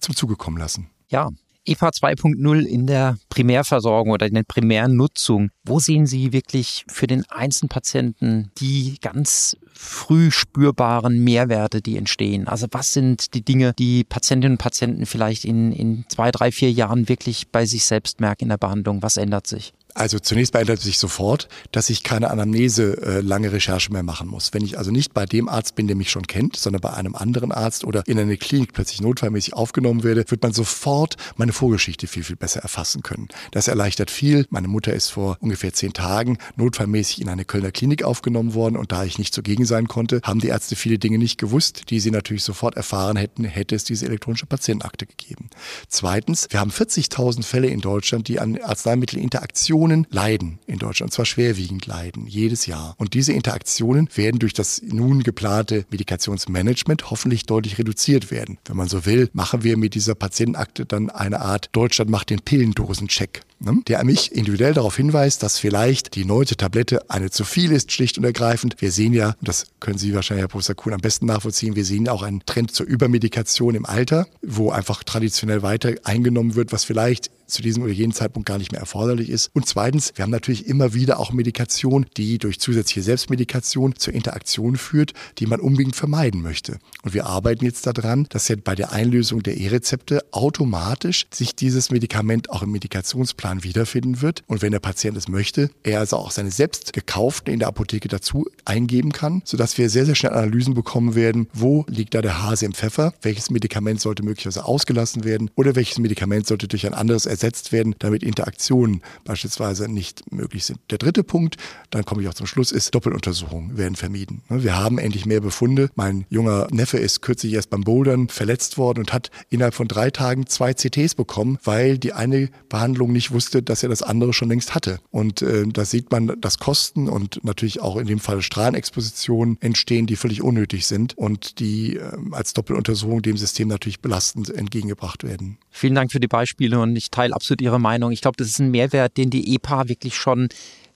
zum 0.00 0.16
Zuge 0.16 0.36
kommen 0.36 0.56
lassen. 0.56 0.88
Ja, 1.08 1.28
EPA 1.66 1.90
2.0 1.90 2.64
in 2.64 2.86
der 2.86 3.18
Primärversorgung 3.28 4.12
oder 4.12 4.26
in 4.26 4.32
der 4.32 4.44
Primärnutzung. 4.44 5.50
Wo 5.62 5.78
sehen 5.78 6.06
Sie 6.06 6.32
wirklich 6.32 6.86
für 6.88 7.06
den 7.06 7.24
einzelnen 7.28 7.68
Patienten 7.68 8.50
die 8.58 8.96
ganz 9.02 9.58
früh 9.74 10.30
spürbaren 10.30 11.22
Mehrwerte, 11.22 11.82
die 11.82 11.98
entstehen? 11.98 12.48
Also 12.48 12.66
was 12.70 12.94
sind 12.94 13.34
die 13.34 13.44
Dinge, 13.44 13.74
die 13.78 14.04
Patientinnen 14.04 14.54
und 14.54 14.58
Patienten 14.58 15.04
vielleicht 15.04 15.44
in, 15.44 15.70
in 15.70 16.04
zwei, 16.08 16.30
drei, 16.30 16.50
vier 16.50 16.72
Jahren 16.72 17.10
wirklich 17.10 17.48
bei 17.48 17.66
sich 17.66 17.84
selbst 17.84 18.20
merken 18.20 18.44
in 18.44 18.48
der 18.48 18.56
Behandlung? 18.56 19.02
Was 19.02 19.18
ändert 19.18 19.46
sich? 19.46 19.74
Also 19.94 20.18
zunächst 20.18 20.52
verändert 20.52 20.80
sich 20.80 20.98
sofort, 20.98 21.48
dass 21.70 21.90
ich 21.90 22.02
keine 22.02 22.30
Anamnese 22.30 23.02
äh, 23.02 23.20
lange 23.20 23.52
Recherche 23.52 23.92
mehr 23.92 24.02
machen 24.02 24.28
muss. 24.28 24.54
Wenn 24.54 24.64
ich 24.64 24.78
also 24.78 24.90
nicht 24.90 25.12
bei 25.12 25.26
dem 25.26 25.48
Arzt 25.48 25.74
bin, 25.74 25.86
der 25.86 25.96
mich 25.96 26.10
schon 26.10 26.26
kennt, 26.26 26.56
sondern 26.56 26.80
bei 26.80 26.92
einem 26.92 27.14
anderen 27.14 27.52
Arzt 27.52 27.84
oder 27.84 28.02
in 28.06 28.18
eine 28.18 28.36
Klinik 28.36 28.72
plötzlich 28.72 29.00
notfallmäßig 29.00 29.54
aufgenommen 29.54 30.02
werde, 30.02 30.24
wird 30.28 30.42
man 30.42 30.52
sofort 30.52 31.16
meine 31.36 31.52
Vorgeschichte 31.52 32.06
viel, 32.06 32.24
viel 32.24 32.36
besser 32.36 32.60
erfassen 32.60 33.02
können. 33.02 33.28
Das 33.50 33.68
erleichtert 33.68 34.10
viel. 34.10 34.46
Meine 34.50 34.68
Mutter 34.68 34.94
ist 34.94 35.08
vor 35.10 35.36
ungefähr 35.40 35.72
zehn 35.74 35.92
Tagen 35.92 36.38
notfallmäßig 36.56 37.20
in 37.20 37.28
eine 37.28 37.44
Kölner 37.44 37.70
Klinik 37.70 38.02
aufgenommen 38.02 38.54
worden 38.54 38.76
und 38.76 38.92
da 38.92 39.04
ich 39.04 39.18
nicht 39.18 39.34
zugegen 39.34 39.66
sein 39.66 39.88
konnte, 39.88 40.20
haben 40.22 40.40
die 40.40 40.48
Ärzte 40.48 40.76
viele 40.76 40.98
Dinge 40.98 41.18
nicht 41.18 41.38
gewusst, 41.38 41.90
die 41.90 42.00
sie 42.00 42.10
natürlich 42.10 42.44
sofort 42.44 42.76
erfahren 42.76 43.16
hätten, 43.16 43.44
hätte 43.44 43.74
es 43.74 43.84
diese 43.84 44.06
elektronische 44.06 44.46
Patientenakte 44.46 45.06
gegeben. 45.06 45.50
Zweitens, 45.88 46.46
wir 46.50 46.60
haben 46.60 46.70
40.000 46.70 47.42
Fälle 47.42 47.68
in 47.68 47.80
Deutschland, 47.80 48.28
die 48.28 48.40
an 48.40 48.58
Arzneimittelinteraktion 48.58 49.81
Interaktionen 49.82 50.06
leiden 50.10 50.58
in 50.66 50.78
Deutschland, 50.78 51.10
und 51.10 51.14
zwar 51.14 51.26
schwerwiegend 51.26 51.86
leiden, 51.86 52.26
jedes 52.26 52.66
Jahr. 52.66 52.94
Und 52.98 53.14
diese 53.14 53.32
Interaktionen 53.32 54.08
werden 54.14 54.38
durch 54.38 54.52
das 54.52 54.80
nun 54.84 55.22
geplante 55.24 55.84
Medikationsmanagement 55.90 57.10
hoffentlich 57.10 57.46
deutlich 57.46 57.78
reduziert 57.78 58.30
werden. 58.30 58.58
Wenn 58.66 58.76
man 58.76 58.88
so 58.88 59.04
will, 59.06 59.28
machen 59.32 59.64
wir 59.64 59.76
mit 59.76 59.94
dieser 59.94 60.14
Patientenakte 60.14 60.86
dann 60.86 61.10
eine 61.10 61.40
Art 61.40 61.70
Deutschland 61.72 62.10
macht 62.10 62.30
den 62.30 62.40
Pillendosencheck, 62.40 63.42
ne? 63.58 63.80
der 63.88 64.04
mich 64.04 64.30
individuell 64.32 64.74
darauf 64.74 64.96
hinweist, 64.96 65.42
dass 65.42 65.58
vielleicht 65.58 66.14
die 66.14 66.24
neunte 66.24 66.56
Tablette 66.56 67.10
eine 67.10 67.30
zu 67.30 67.44
viel 67.44 67.72
ist, 67.72 67.90
schlicht 67.90 68.18
und 68.18 68.24
ergreifend. 68.24 68.76
Wir 68.78 68.92
sehen 68.92 69.12
ja, 69.12 69.34
und 69.40 69.48
das 69.48 69.66
können 69.80 69.98
Sie 69.98 70.14
wahrscheinlich, 70.14 70.42
Herr 70.42 70.48
Professor 70.48 70.76
Kuhn, 70.76 70.92
am 70.92 71.00
besten 71.00 71.26
nachvollziehen, 71.26 71.74
wir 71.74 71.84
sehen 71.84 72.08
auch 72.08 72.22
einen 72.22 72.44
Trend 72.46 72.72
zur 72.72 72.86
Übermedikation 72.86 73.74
im 73.74 73.86
Alter, 73.86 74.28
wo 74.42 74.70
einfach 74.70 75.02
traditionell 75.02 75.62
weiter 75.62 75.94
eingenommen 76.04 76.54
wird, 76.54 76.72
was 76.72 76.84
vielleicht 76.84 77.30
zu 77.52 77.62
diesem 77.62 77.82
oder 77.82 77.92
jenem 77.92 78.12
Zeitpunkt 78.12 78.48
gar 78.48 78.58
nicht 78.58 78.72
mehr 78.72 78.80
erforderlich 78.80 79.28
ist. 79.28 79.50
Und 79.52 79.66
zweitens, 79.66 80.12
wir 80.14 80.22
haben 80.22 80.30
natürlich 80.30 80.66
immer 80.66 80.94
wieder 80.94 81.20
auch 81.20 81.32
Medikation, 81.32 82.06
die 82.16 82.38
durch 82.38 82.58
zusätzliche 82.58 83.02
Selbstmedikation 83.02 83.94
zur 83.96 84.14
Interaktion 84.14 84.76
führt, 84.76 85.12
die 85.38 85.46
man 85.46 85.60
unbedingt 85.60 85.96
vermeiden 85.96 86.42
möchte. 86.42 86.78
Und 87.02 87.14
wir 87.14 87.26
arbeiten 87.26 87.64
jetzt 87.64 87.86
daran, 87.86 88.26
dass 88.30 88.48
ja 88.48 88.56
bei 88.62 88.74
der 88.74 88.92
Einlösung 88.92 89.42
der 89.42 89.58
E-Rezepte 89.58 90.24
automatisch 90.30 91.26
sich 91.32 91.54
dieses 91.54 91.90
Medikament 91.90 92.50
auch 92.50 92.62
im 92.62 92.72
Medikationsplan 92.72 93.64
wiederfinden 93.64 94.22
wird. 94.22 94.42
Und 94.46 94.62
wenn 94.62 94.72
der 94.72 94.80
Patient 94.80 95.16
es 95.16 95.28
möchte, 95.28 95.70
er 95.82 96.00
also 96.00 96.16
auch 96.16 96.30
seine 96.30 96.50
selbst 96.50 96.92
gekauften 96.92 97.52
in 97.52 97.58
der 97.58 97.68
Apotheke 97.68 98.08
dazu 98.08 98.46
eingeben 98.64 99.12
kann, 99.12 99.42
sodass 99.44 99.76
wir 99.78 99.90
sehr, 99.90 100.06
sehr 100.06 100.14
schnell 100.14 100.32
Analysen 100.32 100.74
bekommen 100.74 101.14
werden, 101.14 101.48
wo 101.52 101.84
liegt 101.88 102.14
da 102.14 102.22
der 102.22 102.42
Hase 102.42 102.64
im 102.64 102.72
Pfeffer, 102.72 103.12
welches 103.22 103.50
Medikament 103.50 104.00
sollte 104.00 104.22
möglicherweise 104.22 104.64
ausgelassen 104.64 105.24
werden 105.24 105.50
oder 105.54 105.76
welches 105.76 105.98
Medikament 105.98 106.46
sollte 106.46 106.68
durch 106.68 106.86
ein 106.86 106.94
anderes 106.94 107.26
ersetzt 107.26 107.41
ersetzt 107.42 107.72
werden, 107.72 107.94
damit 107.98 108.22
Interaktionen 108.22 109.02
beispielsweise 109.24 109.88
nicht 109.88 110.30
möglich 110.32 110.64
sind. 110.64 110.78
Der 110.90 110.98
dritte 110.98 111.24
Punkt, 111.24 111.56
dann 111.90 112.04
komme 112.04 112.22
ich 112.22 112.28
auch 112.28 112.34
zum 112.34 112.46
Schluss, 112.46 112.70
ist 112.70 112.94
Doppeluntersuchungen 112.94 113.76
werden 113.76 113.96
vermieden. 113.96 114.42
Ne, 114.48 114.62
wir 114.62 114.76
haben 114.76 114.98
endlich 114.98 115.26
mehr 115.26 115.40
Befunde. 115.40 115.90
Mein 115.96 116.24
junger 116.30 116.68
Neffe 116.70 116.98
ist 116.98 117.20
kürzlich 117.20 117.52
erst 117.54 117.70
beim 117.70 117.82
Bouldern 117.82 118.28
verletzt 118.28 118.78
worden 118.78 119.00
und 119.00 119.12
hat 119.12 119.30
innerhalb 119.50 119.74
von 119.74 119.88
drei 119.88 120.10
Tagen 120.10 120.46
zwei 120.46 120.72
CTs 120.72 121.14
bekommen, 121.16 121.58
weil 121.64 121.98
die 121.98 122.12
eine 122.12 122.48
Behandlung 122.68 123.12
nicht 123.12 123.32
wusste, 123.32 123.62
dass 123.62 123.82
er 123.82 123.88
das 123.88 124.02
andere 124.02 124.32
schon 124.32 124.48
längst 124.48 124.74
hatte. 124.74 125.00
Und 125.10 125.42
äh, 125.42 125.64
da 125.66 125.84
sieht 125.84 126.10
man, 126.12 126.40
dass 126.40 126.58
Kosten 126.58 127.08
und 127.08 127.42
natürlich 127.44 127.80
auch 127.80 127.96
in 127.96 128.06
dem 128.06 128.20
Fall 128.20 128.40
Strahlenexpositionen 128.42 129.58
entstehen, 129.60 130.06
die 130.06 130.16
völlig 130.16 130.42
unnötig 130.42 130.86
sind 130.86 131.18
und 131.18 131.58
die 131.58 131.96
äh, 131.96 132.12
als 132.30 132.54
Doppeluntersuchung 132.54 133.22
dem 133.22 133.36
System 133.36 133.68
natürlich 133.68 134.00
belastend 134.00 134.48
entgegengebracht 134.50 135.24
werden. 135.24 135.58
Vielen 135.70 135.94
Dank 135.94 136.12
für 136.12 136.20
die 136.20 136.28
Beispiele 136.28 136.78
und 136.78 136.94
ich 136.96 137.10
teile 137.10 137.31
absolut 137.32 137.60
Ihre 137.60 137.80
Meinung. 137.80 138.12
Ich 138.12 138.20
glaube, 138.20 138.36
das 138.36 138.48
ist 138.48 138.58
ein 138.58 138.70
Mehrwert, 138.70 139.16
den 139.16 139.30
die 139.30 139.54
EPA 139.54 139.88
wirklich 139.88 140.16
schon 140.16 140.48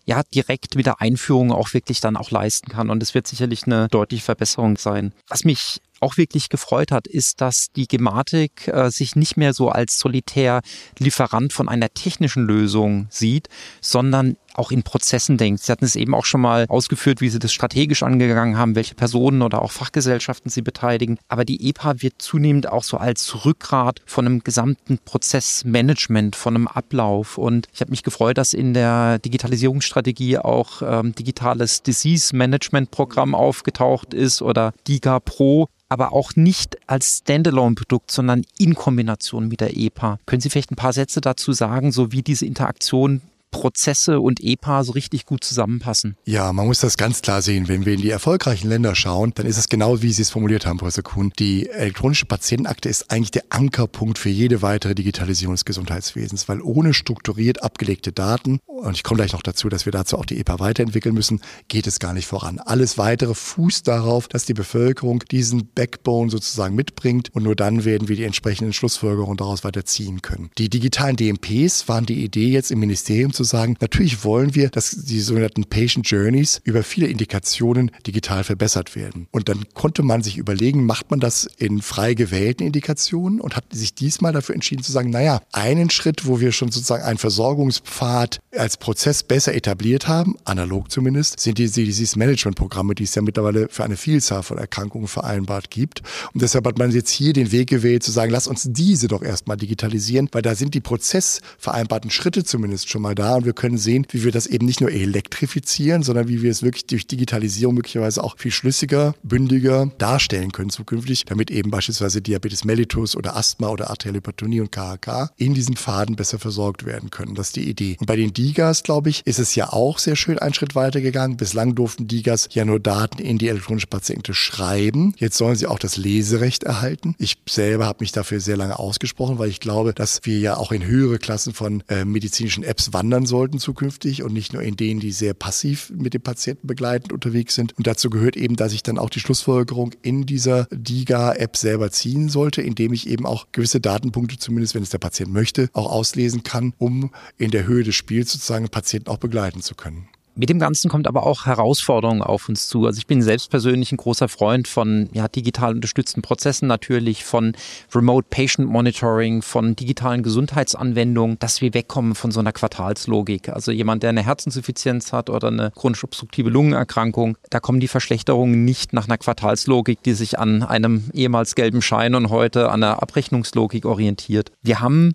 ja, 0.07 0.23
direkt 0.35 0.77
mit 0.77 0.87
der 0.87 1.01
Einführung 1.01 1.51
auch 1.51 1.75
wirklich 1.75 2.01
dann 2.01 2.17
auch 2.17 2.31
leisten 2.31 2.71
kann. 2.71 2.91
Und 2.91 3.03
es 3.03 3.15
wird 3.15 3.27
sicherlich 3.27 3.67
eine 3.67 3.89
deutliche 3.89 4.23
Verbesserung 4.23 4.77
sein. 4.77 5.13
Was 5.29 5.45
mich 5.45 5.81
auch 6.01 6.17
wirklich 6.17 6.49
gefreut 6.49 6.93
hat, 6.93 7.07
ist, 7.09 7.41
dass 7.41 7.69
die 7.75 7.89
Gematik 7.89 8.69
äh, 8.69 8.91
sich 8.91 9.17
nicht 9.17 9.37
mehr 9.37 9.53
so 9.53 9.69
als 9.69 9.99
solitär 9.99 10.61
Lieferant 10.99 11.53
von 11.53 11.69
einer 11.69 11.93
technischen 11.93 12.47
Lösung 12.47 13.09
sieht, 13.11 13.49
sondern 13.81 14.37
auch 14.59 14.71
in 14.71 14.83
Prozessen 14.83 15.37
denkt. 15.37 15.63
Sie 15.63 15.73
hatten 15.73 15.85
es 15.85 15.97
eben 15.97 16.15
auch 16.15 16.25
schon 16.25 16.41
mal 16.41 16.67
ausgeführt, 16.69 17.21
wie 17.21 17.29
Sie 17.29 17.39
das 17.39 17.53
strategisch 17.53 18.03
angegangen 18.03 18.59
haben, 18.59 18.75
welche 18.75 18.95
Personen 18.95 19.43
oder 19.43 19.63
auch 19.63 19.73
Fachgesellschaften 19.73 20.51
Sie 20.51 20.63
beteiligen. 20.63 21.19
Aber 21.29 21.45
die 21.45 21.69
EPA 21.69 22.03
wird 22.03 22.15
zunehmend 22.19 22.71
auch 22.71 22.83
so 22.83 22.97
als 22.97 23.45
Rückgrat 23.45 24.03
von 24.07 24.27
einem 24.27 24.41
gesamten 24.41 24.99
Prozessmanagement, 25.05 26.37
von 26.37 26.55
einem 26.55 26.69
Ablauf. 26.69 27.39
Und 27.39 27.67
ich 27.73 27.81
habe 27.81 27.91
mich 27.91 28.03
gefreut, 28.03 28.39
dass 28.39 28.53
in 28.53 28.75
der 28.75 29.19
Digitalisierungsstrategie 29.19 30.39
auch 30.39 30.83
ähm, 30.83 31.15
digitales 31.15 31.83
Disease 31.83 32.35
Management 32.35 32.91
Programm 32.91 33.35
aufgetaucht 33.35 34.15
ist 34.15 34.43
oder 34.43 34.73
Giga 34.85 35.21
Pro, 35.21 35.69
aber 35.89 36.13
auch 36.13 36.35
nicht 36.35 36.77
als 36.89 37.19
Standalone-Produkt, 37.19 38.11
sondern 38.11 38.43
in 38.59 38.75
Kombination 38.75 39.49
mit 39.49 39.61
der 39.61 39.77
EPA. 39.77 40.19
Können 40.27 40.41
Sie 40.41 40.51
vielleicht 40.51 40.73
ein 40.73 40.77
paar 40.77 40.93
Sätze 40.93 41.21
dazu 41.21 41.53
sagen, 41.53 41.93
so 41.93 42.13
wie 42.13 42.23
diese 42.23 42.47
Interaktion 42.47 43.21
Prozesse 43.51 44.21
und 44.21 44.41
EPA 44.43 44.85
so 44.85 44.93
richtig 44.93 45.27
gut 45.27 45.45
zusammenpassen. 45.45 46.17
Ja, 46.25 46.53
man 46.53 46.67
muss 46.67 46.81
das 46.81 46.97
ganz 46.97 47.23
klar 47.23 47.43
sehen. 47.43 47.69
Wenn 47.69 47.87
wir 47.87 47.95
in 47.95 48.01
die 48.01 48.11
erfolgreichen 48.11 48.69
Länder 48.69 48.95
schauen, 48.95 49.33
dann 49.35 49.47
ist 49.47 49.57
es 49.57 49.69
genau, 49.69 50.03
wie 50.03 50.13
Sie 50.13 50.23
es 50.23 50.31
formuliert 50.31 50.67
haben, 50.67 50.79
Professor 50.79 51.05
Kuhn. 51.05 51.33
Die 51.39 51.69
elektronische 51.69 52.27
Patientenakte 52.27 52.89
ist 52.89 53.11
eigentlich 53.11 53.31
der 53.31 53.45
Ankerpunkt 53.51 54.19
für 54.19 54.29
jede 54.29 54.63
weitere 54.63 54.95
Digitalisierung 54.95 55.55
des 55.55 55.65
Gesundheitswesens, 55.65 56.49
weil 56.49 56.61
ohne 56.61 56.95
strukturiert 56.95 57.63
abgelegte 57.63 58.13
Daten, 58.13 58.59
und 58.67 58.95
ich 58.95 59.03
komme 59.03 59.19
gleich 59.19 59.33
noch 59.33 59.43
dazu, 59.43 59.69
dass 59.69 59.87
wir 59.87 59.93
dazu 59.93 60.19
auch 60.19 60.27
die 60.27 60.39
EPA 60.39 60.61
weiterentwickeln 60.61 61.15
müssen, 61.15 61.41
geht 61.69 61.87
es 61.87 61.99
gar 61.99 62.13
nicht 62.13 62.27
voran. 62.27 62.59
Alles 62.59 62.99
weitere 62.99 63.35
fußt 63.35 63.89
darauf, 63.89 64.29
dass 64.29 64.45
die 64.45 64.55
Bevölkerung 64.55 65.21
diesen 65.31 65.69
Backbone 65.75 66.31
sozusagen 66.31 66.75
mitbringt 66.75 67.31
und 67.33 67.43
nur 67.43 67.57
dann 67.57 67.85
werden 67.85 68.09
wir 68.09 68.17
die 68.17 68.25
entsprechenden 68.25 68.73
Schlussfolgerungen 68.73 69.37
daraus 69.37 69.65
weiterziehen 69.65 70.23
können. 70.23 70.51
Die 70.59 70.69
digitalen 70.69 71.17
DMPs 71.17 71.89
waren 71.89 72.07
die 72.07 72.23
Idee 72.25 72.49
jetzt 72.49 72.71
im 72.71 72.81
Ministerium 72.81 73.33
zu 73.37 73.45
sagen, 73.45 73.77
natürlich 73.81 74.25
wollen 74.25 74.55
wir, 74.55 74.71
dass 74.71 74.91
die 74.91 75.21
sogenannten 75.21 75.65
Patient 75.65 76.09
Journeys 76.09 76.61
über 76.65 76.83
viele 76.83 77.07
Indikationen 77.07 77.91
digital 78.07 78.45
verbessert 78.45 78.97
werden. 78.97 79.29
Und 79.31 79.49
dann 79.49 79.65
konnte 79.75 80.03
man 80.03 80.23
sich 80.23 80.39
überlegen, 80.39 80.87
macht 80.87 81.11
man 81.11 81.21
das 81.21 81.47
in 81.59 81.83
frei 81.83 82.15
gewählten 82.15 82.65
Indikationen 82.65 83.41
und 83.41 83.57
hat 83.57 83.65
sich 83.73 83.95
diesmal 83.95 84.33
dafür 84.33 84.55
entschieden 84.55 84.83
zu 84.83 84.93
sagen, 84.93 85.11
naja, 85.11 85.41
einen 85.53 85.91
Schritt, 85.91 86.27
wo 86.27 86.41
wir 86.41 86.53
schon 86.53 86.71
sozusagen 86.71 87.05
einen 87.05 87.19
Versorgungspfad 87.19 88.39
als 88.57 88.77
Prozess 88.77 89.23
besser 89.23 89.55
etabliert 89.55 90.09
haben, 90.09 90.37
analog 90.45 90.91
zumindest, 90.91 91.39
sind 91.41 91.59
diese 91.59 91.85
Disease-Management-Programme, 91.85 92.95
die 92.95 93.05
es 93.05 93.15
ja 93.15 93.23
mittlerweile 93.23 93.69
für 93.69 93.85
eine 93.85 93.97
Vielzahl 93.97 94.43
von 94.43 94.59
Erkrankungen 94.59 95.09
vereinbart 95.09 95.71
gibt. 95.71 96.03
Und 96.33 96.43
deshalb 96.43 96.67
hat 96.67 96.79
man 96.79 96.91
jetzt 96.91 97.11
hier 97.11 97.33
den 97.33 97.53
Weg 97.53 97.69
gewählt, 97.69 98.03
zu 98.03 98.11
sagen, 98.11 98.33
lass 98.33 98.47
uns 98.47 98.67
diese 98.71 99.09
doch 99.09 99.23
erstmal 99.23 99.57
digitalisieren, 99.57 100.29
weil 100.33 100.43
da 100.43 100.55
sind 100.55 100.75
die 100.75 100.81
prozessvereinbarten 100.81 102.11
Schritte 102.11 102.45
zumindest 102.45 102.89
schon 102.89 103.03
mal 103.03 103.15
da 103.15 103.26
und 103.35 103.45
wir 103.45 103.53
können 103.53 103.79
sehen, 103.79 104.07
wie 104.11 104.25
wir 104.25 104.33
das 104.33 104.47
eben 104.47 104.67
nicht 104.67 104.81
nur 104.81 104.93
elektrifizieren, 104.93 106.03
sondern 106.03 106.29
wie 106.29 106.43
wir 106.43 106.51
es 106.51 106.63
wirklich 106.63 106.87
durch 106.87 107.07
Digitalisierung 107.07 107.75
möglicherweise 107.75 108.23
auch 108.23 108.39
viel 108.39 108.51
schlüssiger, 108.51 109.15
bündiger 109.23 109.91
darstellen 109.99 110.53
können 110.53 110.71
zukünftig, 110.71 111.25
damit 111.25 111.51
eben 111.51 111.71
beispielsweise 111.71 112.23
Diabetes 112.23 112.65
mellitus 112.65 113.17
oder 113.17 113.37
Asthma 113.37 113.69
oder 113.69 113.91
arterielle 113.91 114.19
Hypertonie 114.19 114.61
und 114.61 114.73
KHK 114.73 115.31
in 115.37 115.55
diesen 115.55 115.77
Pfaden 115.77 116.17
besser 116.17 116.39
versorgt 116.39 116.85
werden 116.85 117.11
können. 117.11 117.35
Das 117.35 117.49
ist 117.49 117.57
die 117.57 117.69
Idee. 117.69 117.97
Und 117.99 118.07
bei 118.07 118.17
den 118.17 118.33
Digas, 118.33 118.83
glaube 118.83 119.11
ich, 119.11 119.23
ist 119.27 119.39
es 119.39 119.55
ja 119.55 119.73
auch 119.73 119.99
sehr 119.99 120.17
schön 120.17 120.39
einen 120.39 120.55
Schritt 120.55 120.75
weiter 120.75 121.01
gegangen. 121.01 121.37
Bislang 121.37 121.75
durften 121.75 122.09
Digas 122.09 122.49
ja 122.53 122.65
nur 122.65 122.81
Daten 122.81 123.21
in 123.21 123.39
die 123.39 123.49
elektronische 123.49 123.87
Patienten 123.87 124.35
schreiben. 124.35 125.15
Jetzt 125.19 125.37
sollen 125.37 125.57
sie 125.57 125.67
auch 125.67 125.79
das 125.79 125.97
Leserecht 125.97 126.65
erhalten. 126.65 127.15
Ich 127.19 127.37
selber 127.49 127.87
habe 127.87 127.99
mich 128.01 128.13
dafür 128.13 128.41
sehr 128.41 128.57
lange 128.57 128.79
ausgesprochen, 128.79 129.39
weil 129.39 129.49
ich 129.49 129.61
glaube, 129.61 129.95
dass 129.95 130.21
wir 130.25 130.39
ja 130.39 130.57
auch 130.57 130.73
in 130.73 130.85
höhere 130.85 131.19
Klassen 131.19 131.53
von 131.53 131.83
äh, 131.89 132.05
medizinischen 132.05 132.65
Apps 132.65 132.93
wandern 132.93 133.16
sollten 133.25 133.59
zukünftig 133.59 134.23
und 134.23 134.35
nicht 134.35 134.53
nur 134.53 134.63
in 134.63 134.77
denen, 134.77 135.01
die 135.01 135.13
sehr 135.13 135.33
passiv 135.33 135.91
mit 135.97 136.13
dem 136.13 136.21
Patienten 136.21 136.67
begleitend 136.67 137.13
unterwegs 137.13 137.55
sind. 137.55 137.73
Und 137.79 137.87
dazu 137.87 138.11
gehört 138.11 138.37
eben, 138.37 138.57
dass 138.57 138.73
ich 138.73 138.83
dann 138.83 138.99
auch 138.99 139.09
die 139.09 139.21
Schlussfolgerung 139.21 139.93
in 140.03 140.27
dieser 140.27 140.67
DIGA-App 140.71 141.57
selber 141.57 141.91
ziehen 141.91 142.29
sollte, 142.29 142.61
indem 142.61 142.93
ich 142.93 143.09
eben 143.09 143.25
auch 143.25 143.47
gewisse 143.53 143.81
Datenpunkte, 143.81 144.39
zumindest 144.39 144.75
wenn 144.75 144.83
es 144.83 144.91
der 144.91 144.99
Patient 144.99 145.33
möchte, 145.33 145.71
auch 145.73 145.91
auslesen 145.91 146.43
kann, 146.43 146.75
um 146.79 147.13
in 147.39 147.53
der 147.53 147.67
Höhe 147.67 147.85
des 147.85 147.95
Spiels 147.95 148.33
sozusagen 148.33 148.69
Patienten 148.69 149.09
auch 149.09 149.19
begleiten 149.19 149.63
zu 149.63 149.75
können. 149.75 150.09
Mit 150.39 150.51
dem 150.51 150.59
Ganzen 150.59 150.91
kommt 150.91 151.09
aber 151.09 151.25
auch 151.25 151.47
Herausforderungen 151.47 152.21
auf 152.21 152.51
uns 152.51 152.67
zu. 152.69 152.85
Also 152.85 152.99
ich 152.99 153.07
bin 153.07 153.23
selbst 153.23 153.49
persönlich 153.49 153.91
ein 153.91 153.97
großer 153.97 154.29
Freund 154.29 154.69
von 154.69 155.09
ja, 155.15 155.29
digital 155.29 155.73
unterstützten 155.73 156.21
Prozessen 156.21 156.69
natürlich, 156.69 157.25
von 157.25 157.55
Remote 157.95 158.27
Patient 158.29 158.69
Monitoring, 158.69 159.41
von 159.41 159.75
digitalen 159.77 160.23
Gesundheitsanwendungen, 160.23 161.39
dass 161.39 161.63
wir 161.63 161.73
wegkommen 161.73 162.15
von 162.15 162.33
so 162.33 162.41
einer 162.41 162.53
Quartalslogik. 162.53 163.49
Also 163.49 163.73
jemand, 163.73 164.03
der 164.03 164.11
eine 164.11 164.23
Herzinsuffizienz 164.23 165.11
hat 165.15 165.31
oder 165.31 165.49
eine 165.49 165.71
chronisch 165.71 166.05
obstruktive 166.05 166.51
Lungenerkrankung, 166.51 167.39
da 167.49 167.59
kommen 167.59 167.81
die 167.81 167.89
Verschlechterungen 167.89 168.63
nicht 168.67 168.93
nach 168.93 169.07
einer 169.07 169.17
Quartalslogik, 169.17 170.03
die 170.03 170.13
sich 170.13 170.39
an 170.39 170.63
einem 170.63 171.05
ehemals 171.15 171.55
gelben 171.55 171.81
Schein 171.81 172.15
und 172.15 172.29
heute 172.29 172.69
an 172.69 172.83
einer 172.83 173.03
Abrechnungslogik 173.03 173.87
orientiert. 173.87 174.53
Wir 174.63 174.81
haben 174.81 175.15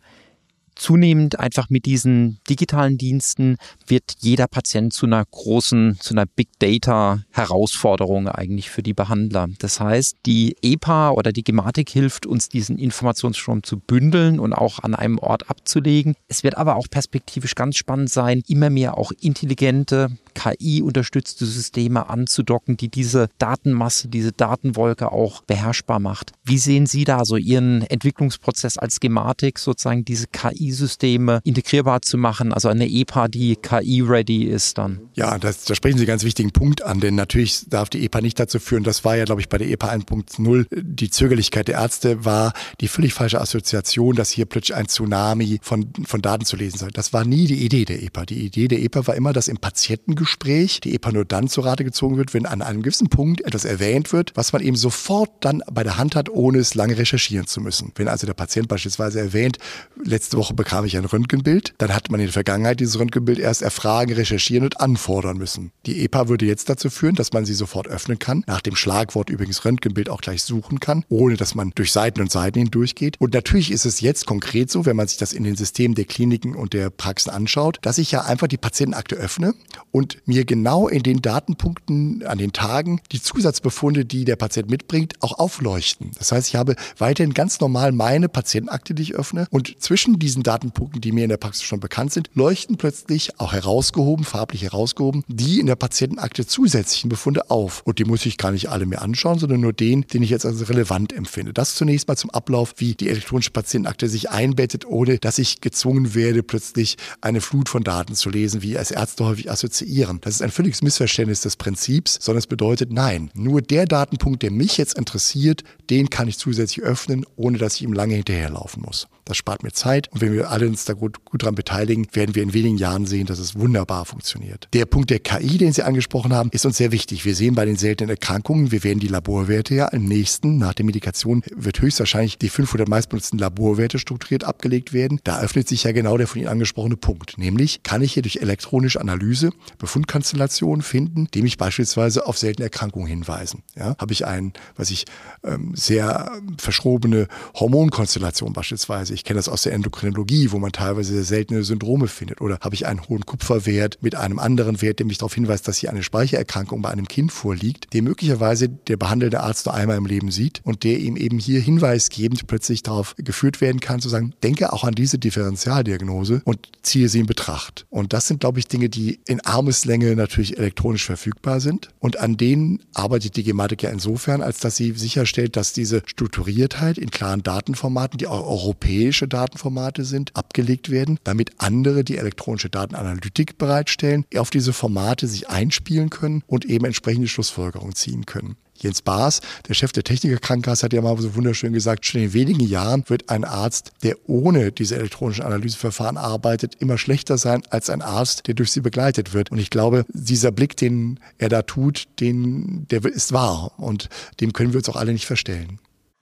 zunehmend 0.81 1.39
einfach 1.39 1.69
mit 1.69 1.85
diesen 1.85 2.39
digitalen 2.49 2.97
Diensten 2.97 3.57
wird 3.85 4.15
jeder 4.19 4.47
Patient 4.47 4.91
zu 4.91 5.05
einer 5.05 5.23
großen, 5.23 5.97
zu 5.99 6.15
einer 6.15 6.25
Big 6.25 6.49
Data 6.57 7.23
Herausforderung 7.31 8.27
eigentlich 8.27 8.71
für 8.71 8.81
die 8.81 8.95
Behandler. 8.95 9.47
Das 9.59 9.79
heißt, 9.79 10.17
die 10.25 10.55
EPA 10.63 11.11
oder 11.11 11.31
die 11.31 11.43
Gematik 11.43 11.89
hilft 11.89 12.25
uns, 12.25 12.49
diesen 12.49 12.79
Informationsstrom 12.79 13.61
zu 13.61 13.77
bündeln 13.77 14.39
und 14.39 14.53
auch 14.53 14.79
an 14.79 14.95
einem 14.95 15.19
Ort 15.19 15.49
abzulegen. 15.49 16.15
Es 16.27 16.43
wird 16.43 16.57
aber 16.57 16.75
auch 16.75 16.87
perspektivisch 16.89 17.53
ganz 17.53 17.75
spannend 17.75 18.09
sein, 18.09 18.41
immer 18.47 18.71
mehr 18.71 18.97
auch 18.97 19.11
intelligente, 19.21 20.09
KI-unterstützte 20.33 21.45
Systeme 21.45 22.09
anzudocken, 22.09 22.77
die 22.77 22.89
diese 22.89 23.29
Datenmasse, 23.37 24.07
diese 24.07 24.31
Datenwolke 24.31 25.11
auch 25.11 25.43
beherrschbar 25.43 25.99
macht. 25.99 26.31
Wie 26.43 26.57
sehen 26.57 26.85
Sie 26.85 27.03
da 27.03 27.25
so 27.25 27.37
Ihren 27.37 27.83
Entwicklungsprozess 27.83 28.77
als 28.77 28.99
Gematik, 28.99 29.59
sozusagen 29.59 30.05
diese 30.05 30.27
KI-Systeme 30.71 31.41
integrierbar 31.43 32.01
zu 32.01 32.17
machen, 32.17 32.53
also 32.53 32.69
eine 32.69 32.87
EPA, 32.87 33.27
die 33.27 33.55
KI-ready 33.55 34.43
ist 34.43 34.77
dann? 34.77 34.99
Ja, 35.13 35.37
das, 35.37 35.65
da 35.65 35.75
sprechen 35.75 35.97
Sie 35.97 36.03
einen 36.03 36.07
ganz 36.07 36.23
wichtigen 36.23 36.51
Punkt 36.51 36.83
an, 36.83 36.99
denn 36.99 37.15
natürlich 37.15 37.69
darf 37.69 37.89
die 37.89 38.03
EPA 38.05 38.21
nicht 38.21 38.39
dazu 38.39 38.59
führen, 38.59 38.83
das 38.83 39.03
war 39.03 39.15
ja, 39.15 39.25
glaube 39.25 39.41
ich, 39.41 39.49
bei 39.49 39.57
der 39.57 39.69
EPA 39.69 39.91
1.0, 39.91 40.65
die 40.71 41.09
Zögerlichkeit 41.09 41.67
der 41.67 41.75
Ärzte 41.75 42.25
war 42.25 42.53
die 42.79 42.87
völlig 42.87 43.13
falsche 43.13 43.41
Assoziation, 43.41 44.15
dass 44.15 44.29
hier 44.29 44.45
plötzlich 44.45 44.75
ein 44.75 44.87
Tsunami 44.87 45.59
von, 45.61 45.91
von 46.05 46.21
Daten 46.21 46.45
zu 46.45 46.55
lesen 46.55 46.77
soll. 46.77 46.91
Das 46.91 47.13
war 47.13 47.25
nie 47.25 47.47
die 47.47 47.65
Idee 47.65 47.85
der 47.85 48.01
EPA. 48.01 48.25
Die 48.25 48.45
Idee 48.45 48.67
der 48.67 48.81
EPA 48.81 49.07
war 49.07 49.15
immer, 49.15 49.33
dass 49.33 49.47
im 49.47 49.57
Patienten 49.57 50.15
Gespräch 50.15 50.79
die 50.81 50.95
EPA 50.95 51.11
nur 51.11 51.25
dann 51.25 51.47
zu 51.47 51.61
Rate 51.61 51.83
gezogen 51.83 52.17
wird, 52.17 52.33
wenn 52.33 52.45
an 52.45 52.61
einem 52.61 52.81
gewissen 52.81 53.09
Punkt 53.09 53.41
etwas 53.41 53.65
erwähnt 53.65 54.13
wird, 54.13 54.31
was 54.35 54.53
man 54.53 54.61
eben 54.61 54.75
sofort 54.75 55.31
dann 55.41 55.61
bei 55.71 55.83
der 55.83 55.97
Hand 55.97 56.15
hat, 56.15 56.29
ohne 56.29 56.59
es 56.59 56.75
lange 56.75 56.97
recherchieren 56.97 57.47
zu 57.47 57.61
müssen. 57.61 57.91
Wenn 57.95 58.07
also 58.07 58.25
der 58.25 58.33
Patient 58.33 58.67
beispielsweise 58.67 59.19
erwähnt, 59.19 59.57
letzte 60.03 60.37
Woche 60.37 60.50
bekam 60.53 60.85
ich 60.85 60.97
ein 60.97 61.05
Röntgenbild, 61.05 61.73
dann 61.77 61.93
hat 61.93 62.11
man 62.11 62.19
in 62.19 62.27
der 62.27 62.33
Vergangenheit 62.33 62.79
dieses 62.79 62.99
Röntgenbild 62.99 63.39
erst 63.39 63.61
erfragen, 63.61 64.13
recherchieren 64.13 64.65
und 64.65 64.79
anfordern 64.79 65.37
müssen. 65.37 65.71
Die 65.85 66.03
EPA 66.03 66.27
würde 66.27 66.45
jetzt 66.45 66.69
dazu 66.69 66.89
führen, 66.89 67.15
dass 67.15 67.33
man 67.33 67.45
sie 67.45 67.53
sofort 67.53 67.87
öffnen 67.87 68.19
kann, 68.19 68.43
nach 68.47 68.61
dem 68.61 68.75
Schlagwort 68.75 69.29
übrigens 69.29 69.65
Röntgenbild 69.65 70.09
auch 70.09 70.21
gleich 70.21 70.43
suchen 70.43 70.79
kann, 70.79 71.05
ohne 71.09 71.37
dass 71.37 71.55
man 71.55 71.71
durch 71.75 71.91
Seiten 71.91 72.21
und 72.21 72.31
Seiten 72.31 72.59
hindurchgeht. 72.59 73.15
Und 73.19 73.33
natürlich 73.33 73.71
ist 73.71 73.85
es 73.85 74.01
jetzt 74.01 74.25
konkret 74.25 74.71
so, 74.71 74.85
wenn 74.85 74.95
man 74.95 75.07
sich 75.07 75.17
das 75.17 75.33
in 75.33 75.43
den 75.43 75.55
Systemen 75.55 75.95
der 75.95 76.05
Kliniken 76.05 76.55
und 76.55 76.73
der 76.73 76.89
Praxen 76.89 77.29
anschaut, 77.29 77.79
dass 77.81 77.97
ich 77.97 78.11
ja 78.11 78.21
einfach 78.21 78.47
die 78.47 78.57
Patientenakte 78.57 79.15
öffne 79.15 79.53
und 79.91 80.17
mir 80.25 80.45
genau 80.45 80.87
in 80.87 81.03
den 81.03 81.21
Datenpunkten 81.21 82.23
an 82.25 82.37
den 82.37 82.53
Tagen 82.53 83.01
die 83.11 83.21
Zusatzbefunde, 83.21 84.05
die 84.05 84.25
der 84.25 84.35
Patient 84.35 84.69
mitbringt, 84.69 85.13
auch 85.21 85.39
aufleuchten. 85.39 86.11
Das 86.17 86.31
heißt, 86.31 86.47
ich 86.47 86.55
habe 86.55 86.75
weiterhin 86.97 87.33
ganz 87.33 87.59
normal 87.59 87.91
meine 87.91 88.29
Patientenakte, 88.29 88.93
die 88.93 89.03
ich 89.03 89.15
öffne 89.15 89.47
und 89.49 89.81
zwischen 89.81 90.19
diesen 90.19 90.40
Datenpunkten, 90.43 91.01
die 91.01 91.11
mir 91.11 91.23
in 91.23 91.29
der 91.29 91.37
Praxis 91.37 91.63
schon 91.63 91.79
bekannt 91.79 92.13
sind, 92.13 92.29
leuchten 92.33 92.77
plötzlich 92.77 93.39
auch 93.39 93.53
herausgehoben, 93.53 94.25
farblich 94.25 94.63
herausgehoben, 94.63 95.23
die 95.27 95.59
in 95.59 95.67
der 95.67 95.75
Patientenakte 95.75 96.45
zusätzlichen 96.45 97.09
Befunde 97.09 97.49
auf. 97.49 97.81
Und 97.85 97.99
die 97.99 98.05
muss 98.05 98.25
ich 98.25 98.37
gar 98.37 98.51
nicht 98.51 98.69
alle 98.69 98.85
mehr 98.85 99.01
anschauen, 99.01 99.39
sondern 99.39 99.61
nur 99.61 99.73
den, 99.73 100.01
den 100.07 100.23
ich 100.23 100.29
jetzt 100.29 100.45
als 100.45 100.69
relevant 100.69 101.13
empfinde. 101.13 101.53
Das 101.53 101.75
zunächst 101.75 102.07
mal 102.07 102.15
zum 102.15 102.29
Ablauf, 102.29 102.73
wie 102.77 102.95
die 102.95 103.09
elektronische 103.09 103.51
Patientenakte 103.51 104.07
sich 104.09 104.29
einbettet, 104.29 104.85
ohne 104.85 105.17
dass 105.17 105.37
ich 105.37 105.61
gezwungen 105.61 106.13
werde, 106.15 106.43
plötzlich 106.43 106.97
eine 107.21 107.41
Flut 107.41 107.69
von 107.69 107.83
Daten 107.83 108.15
zu 108.15 108.29
lesen, 108.29 108.61
wie 108.61 108.77
als 108.77 108.91
Ärzte 108.91 109.25
häufig 109.25 109.51
assoziieren. 109.51 110.19
Das 110.21 110.35
ist 110.35 110.41
ein 110.41 110.51
völliges 110.51 110.81
Missverständnis 110.81 111.41
des 111.41 111.55
Prinzips, 111.55 112.17
sondern 112.21 112.39
es 112.39 112.47
bedeutet, 112.47 112.91
nein, 112.91 113.31
nur 113.33 113.61
der 113.61 113.85
Datenpunkt, 113.85 114.43
der 114.43 114.51
mich 114.51 114.77
jetzt 114.77 114.97
interessiert, 114.97 115.63
den 115.89 116.09
kann 116.09 116.27
ich 116.27 116.37
zusätzlich 116.37 116.83
öffnen, 116.83 117.25
ohne 117.35 117.57
dass 117.57 117.75
ich 117.75 117.83
ihm 117.83 117.93
lange 117.93 118.15
hinterherlaufen 118.15 118.81
muss. 118.83 119.07
Das 119.25 119.37
spart 119.37 119.63
mir 119.63 119.71
Zeit 119.71 120.07
und 120.11 120.21
wenn 120.31 120.37
wir 120.37 120.49
alle 120.49 120.67
uns 120.67 120.85
da 120.85 120.93
gut, 120.93 121.25
gut 121.25 121.43
dran 121.43 121.55
beteiligen, 121.55 122.07
werden 122.13 122.35
wir 122.35 122.43
in 122.43 122.53
wenigen 122.53 122.77
Jahren 122.77 123.05
sehen, 123.05 123.25
dass 123.25 123.39
es 123.39 123.59
wunderbar 123.59 124.05
funktioniert. 124.05 124.67
Der 124.73 124.85
Punkt 124.85 125.09
der 125.09 125.19
KI, 125.19 125.57
den 125.57 125.73
Sie 125.73 125.83
angesprochen 125.83 126.33
haben, 126.33 126.49
ist 126.53 126.65
uns 126.65 126.77
sehr 126.77 126.91
wichtig. 126.91 127.25
Wir 127.25 127.35
sehen 127.35 127.53
bei 127.53 127.65
den 127.65 127.75
seltenen 127.75 128.09
Erkrankungen, 128.09 128.71
wir 128.71 128.83
werden 128.83 128.99
die 128.99 129.07
Laborwerte 129.07 129.75
ja 129.75 129.87
im 129.89 130.05
nächsten, 130.05 130.57
nach 130.57 130.73
der 130.73 130.85
Medikation, 130.85 131.43
wird 131.53 131.81
höchstwahrscheinlich 131.81 132.37
die 132.37 132.49
500 132.49 132.87
meistbenutzten 132.87 133.39
Laborwerte 133.39 133.99
strukturiert 133.99 134.45
abgelegt 134.45 134.93
werden. 134.93 135.19
Da 135.23 135.41
öffnet 135.41 135.67
sich 135.67 135.83
ja 135.83 135.91
genau 135.91 136.17
der 136.17 136.27
von 136.27 136.39
Ihnen 136.39 136.49
angesprochene 136.49 136.95
Punkt. 136.95 137.37
Nämlich, 137.37 137.83
kann 137.83 138.01
ich 138.01 138.13
hier 138.13 138.23
durch 138.23 138.37
elektronische 138.37 139.01
Analyse 139.01 139.49
Befundkonstellationen 139.79 140.81
finden, 140.81 141.27
die 141.33 141.41
mich 141.41 141.57
beispielsweise 141.57 142.25
auf 142.25 142.37
seltene 142.37 142.65
Erkrankungen 142.65 143.07
hinweisen. 143.07 143.63
Ja, 143.75 143.95
habe 143.99 144.13
ich 144.13 144.25
ein, 144.25 144.53
was 144.77 144.91
ich 144.91 145.05
ähm, 145.43 145.73
sehr 145.75 146.31
verschrobene 146.57 147.27
Hormonkonstellation 147.55 148.53
beispielsweise. 148.53 149.13
Ich 149.13 149.25
kenne 149.25 149.37
das 149.37 149.49
aus 149.49 149.63
der 149.63 149.73
Endokrinologie, 149.73 150.20
wo 150.29 150.59
man 150.59 150.71
teilweise 150.71 151.13
sehr 151.13 151.23
seltene 151.23 151.63
Syndrome 151.63 152.07
findet. 152.07 152.41
Oder 152.41 152.57
habe 152.61 152.75
ich 152.75 152.85
einen 152.85 153.07
hohen 153.07 153.25
Kupferwert 153.25 153.97
mit 154.01 154.15
einem 154.15 154.39
anderen 154.39 154.81
Wert, 154.81 154.99
der 154.99 155.05
mich 155.05 155.17
darauf 155.17 155.33
hinweist, 155.33 155.67
dass 155.67 155.77
hier 155.77 155.89
eine 155.89 156.03
Speichererkrankung 156.03 156.81
bei 156.81 156.89
einem 156.89 157.07
Kind 157.07 157.31
vorliegt, 157.31 157.93
den 157.93 158.03
möglicherweise 158.03 158.69
der 158.69 158.97
behandelnde 158.97 159.41
Arzt 159.41 159.65
nur 159.65 159.75
einmal 159.75 159.97
im 159.97 160.05
Leben 160.05 160.31
sieht 160.31 160.61
und 160.63 160.83
der 160.83 160.99
ihm 160.99 161.15
eben 161.17 161.39
hier 161.39 161.59
hinweisgebend 161.59 162.47
plötzlich 162.47 162.83
darauf 162.83 163.15
geführt 163.17 163.61
werden 163.61 163.79
kann, 163.79 164.01
zu 164.01 164.09
sagen, 164.09 164.33
denke 164.43 164.73
auch 164.73 164.83
an 164.83 164.93
diese 164.93 165.17
Differentialdiagnose 165.17 166.41
und 166.45 166.69
ziehe 166.81 167.09
sie 167.09 167.19
in 167.19 167.25
Betracht. 167.25 167.85
Und 167.89 168.13
das 168.13 168.27
sind, 168.27 168.39
glaube 168.39 168.59
ich, 168.59 168.67
Dinge, 168.67 168.89
die 168.89 169.19
in 169.25 169.41
Armeslänge 169.41 170.15
natürlich 170.15 170.57
elektronisch 170.57 171.05
verfügbar 171.05 171.59
sind. 171.59 171.89
Und 171.99 172.17
an 172.17 172.37
denen 172.37 172.79
arbeitet 172.93 173.35
die 173.35 173.43
Gematik 173.43 173.83
ja 173.83 173.89
insofern, 173.89 174.41
als 174.41 174.59
dass 174.59 174.75
sie 174.75 174.91
sicherstellt, 174.91 175.55
dass 175.55 175.73
diese 175.73 176.01
Strukturiertheit 176.05 176.97
in 176.97 177.11
klaren 177.11 177.43
Datenformaten, 177.43 178.17
die 178.17 178.27
auch 178.27 178.45
europäische 178.45 179.27
Datenformate 179.27 180.03
sind, 180.03 180.10
abgelegt 180.33 180.89
werden, 180.89 181.19
damit 181.23 181.51
andere, 181.57 182.03
die 182.03 182.17
elektronische 182.17 182.69
Datenanalytik 182.69 183.57
bereitstellen, 183.57 184.25
auf 184.35 184.49
diese 184.49 184.73
Formate 184.73 185.27
sich 185.27 185.49
einspielen 185.49 186.09
können 186.09 186.43
und 186.47 186.65
eben 186.65 186.85
entsprechende 186.85 187.27
Schlussfolgerungen 187.27 187.95
ziehen 187.95 188.25
können. 188.25 188.57
Jens 188.81 189.01
Baas, 189.01 189.41
der 189.67 189.73
Chef 189.73 189.91
der 189.91 190.03
Technikerkrankenkasse, 190.03 190.85
hat 190.85 190.93
ja 190.93 191.01
mal 191.01 191.17
so 191.19 191.35
wunderschön 191.35 191.73
gesagt, 191.73 192.05
schon 192.05 192.21
in 192.21 192.33
wenigen 192.33 192.61
Jahren 192.61 193.03
wird 193.07 193.29
ein 193.29 193.43
Arzt, 193.43 193.91
der 194.03 194.17
ohne 194.27 194.71
diese 194.71 194.95
elektronischen 194.95 195.43
Analyseverfahren 195.43 196.17
arbeitet, 196.17 196.75
immer 196.79 196.97
schlechter 196.97 197.37
sein 197.37 197.61
als 197.69 197.89
ein 197.89 198.01
Arzt, 198.01 198.47
der 198.47 198.55
durch 198.55 198.71
sie 198.71 198.81
begleitet 198.81 199.33
wird. 199.33 199.51
Und 199.51 199.59
ich 199.59 199.69
glaube, 199.69 200.05
dieser 200.09 200.51
Blick, 200.51 200.75
den 200.77 201.19
er 201.37 201.49
da 201.49 201.61
tut, 201.61 202.05
den, 202.19 202.87
der 202.89 203.05
ist 203.05 203.33
wahr. 203.33 203.73
Und 203.77 204.09
dem 204.39 204.53
können 204.53 204.73
wir 204.73 204.79
uns 204.79 204.89
auch 204.89 204.95
alle 204.95 205.13
nicht 205.13 205.25
verstellen. 205.25 205.79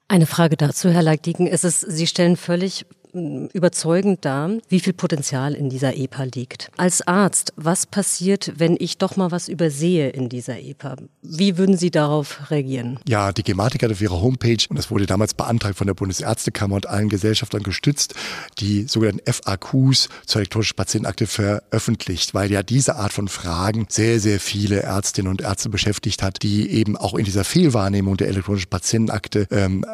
Eine 0.07 0.25
Frage 0.25 0.57
dazu, 0.57 0.89
Herr 0.89 1.03
Leigdieken. 1.03 1.45
ist 1.45 1.63
es, 1.63 1.81
Sie 1.81 2.07
stellen 2.07 2.35
völlig 2.35 2.85
überzeugend 3.13 4.25
dar, 4.25 4.51
wie 4.67 4.79
viel 4.79 4.93
Potenzial 4.93 5.53
in 5.53 5.69
dieser 5.69 5.95
EPA 5.95 6.23
liegt. 6.23 6.69
Als 6.77 7.05
Arzt, 7.07 7.53
was 7.55 7.85
passiert, 7.85 8.53
wenn 8.57 8.77
ich 8.79 8.97
doch 8.97 9.15
mal 9.15 9.31
was 9.31 9.47
übersehe 9.47 10.09
in 10.09 10.29
dieser 10.29 10.59
EPA? 10.59 10.97
Wie 11.21 11.57
würden 11.57 11.77
Sie 11.77 11.91
darauf 11.91 12.51
reagieren? 12.51 12.99
Ja, 13.07 13.31
die 13.31 13.43
Gematik 13.43 13.83
hat 13.83 13.91
auf 13.91 14.01
ihrer 14.01 14.21
Homepage, 14.21 14.57
und 14.69 14.77
das 14.77 14.91
wurde 14.91 15.05
damals 15.05 15.33
beantragt 15.33 15.77
von 15.77 15.87
der 15.87 15.93
Bundesärztekammer 15.93 16.75
und 16.75 16.87
allen 16.87 17.09
Gesellschaftern 17.09 17.63
gestützt, 17.63 18.15
die 18.59 18.83
sogenannten 18.87 19.21
FAQs 19.31 20.09
zur 20.25 20.41
elektronischen 20.41 20.75
Patientenakte 20.75 21.27
veröffentlicht, 21.27 22.33
weil 22.33 22.51
ja 22.51 22.63
diese 22.63 22.95
Art 22.95 23.13
von 23.13 23.27
Fragen 23.27 23.87
sehr, 23.89 24.19
sehr 24.19 24.39
viele 24.39 24.81
Ärztinnen 24.81 25.31
und 25.31 25.41
Ärzte 25.41 25.69
beschäftigt 25.69 26.21
hat, 26.23 26.43
die 26.43 26.69
eben 26.69 26.97
auch 26.97 27.15
in 27.15 27.25
dieser 27.25 27.43
Fehlwahrnehmung 27.43 28.17
der 28.17 28.27
elektronischen 28.27 28.69
Patientenakte 28.69 29.47
ähm, 29.51 29.85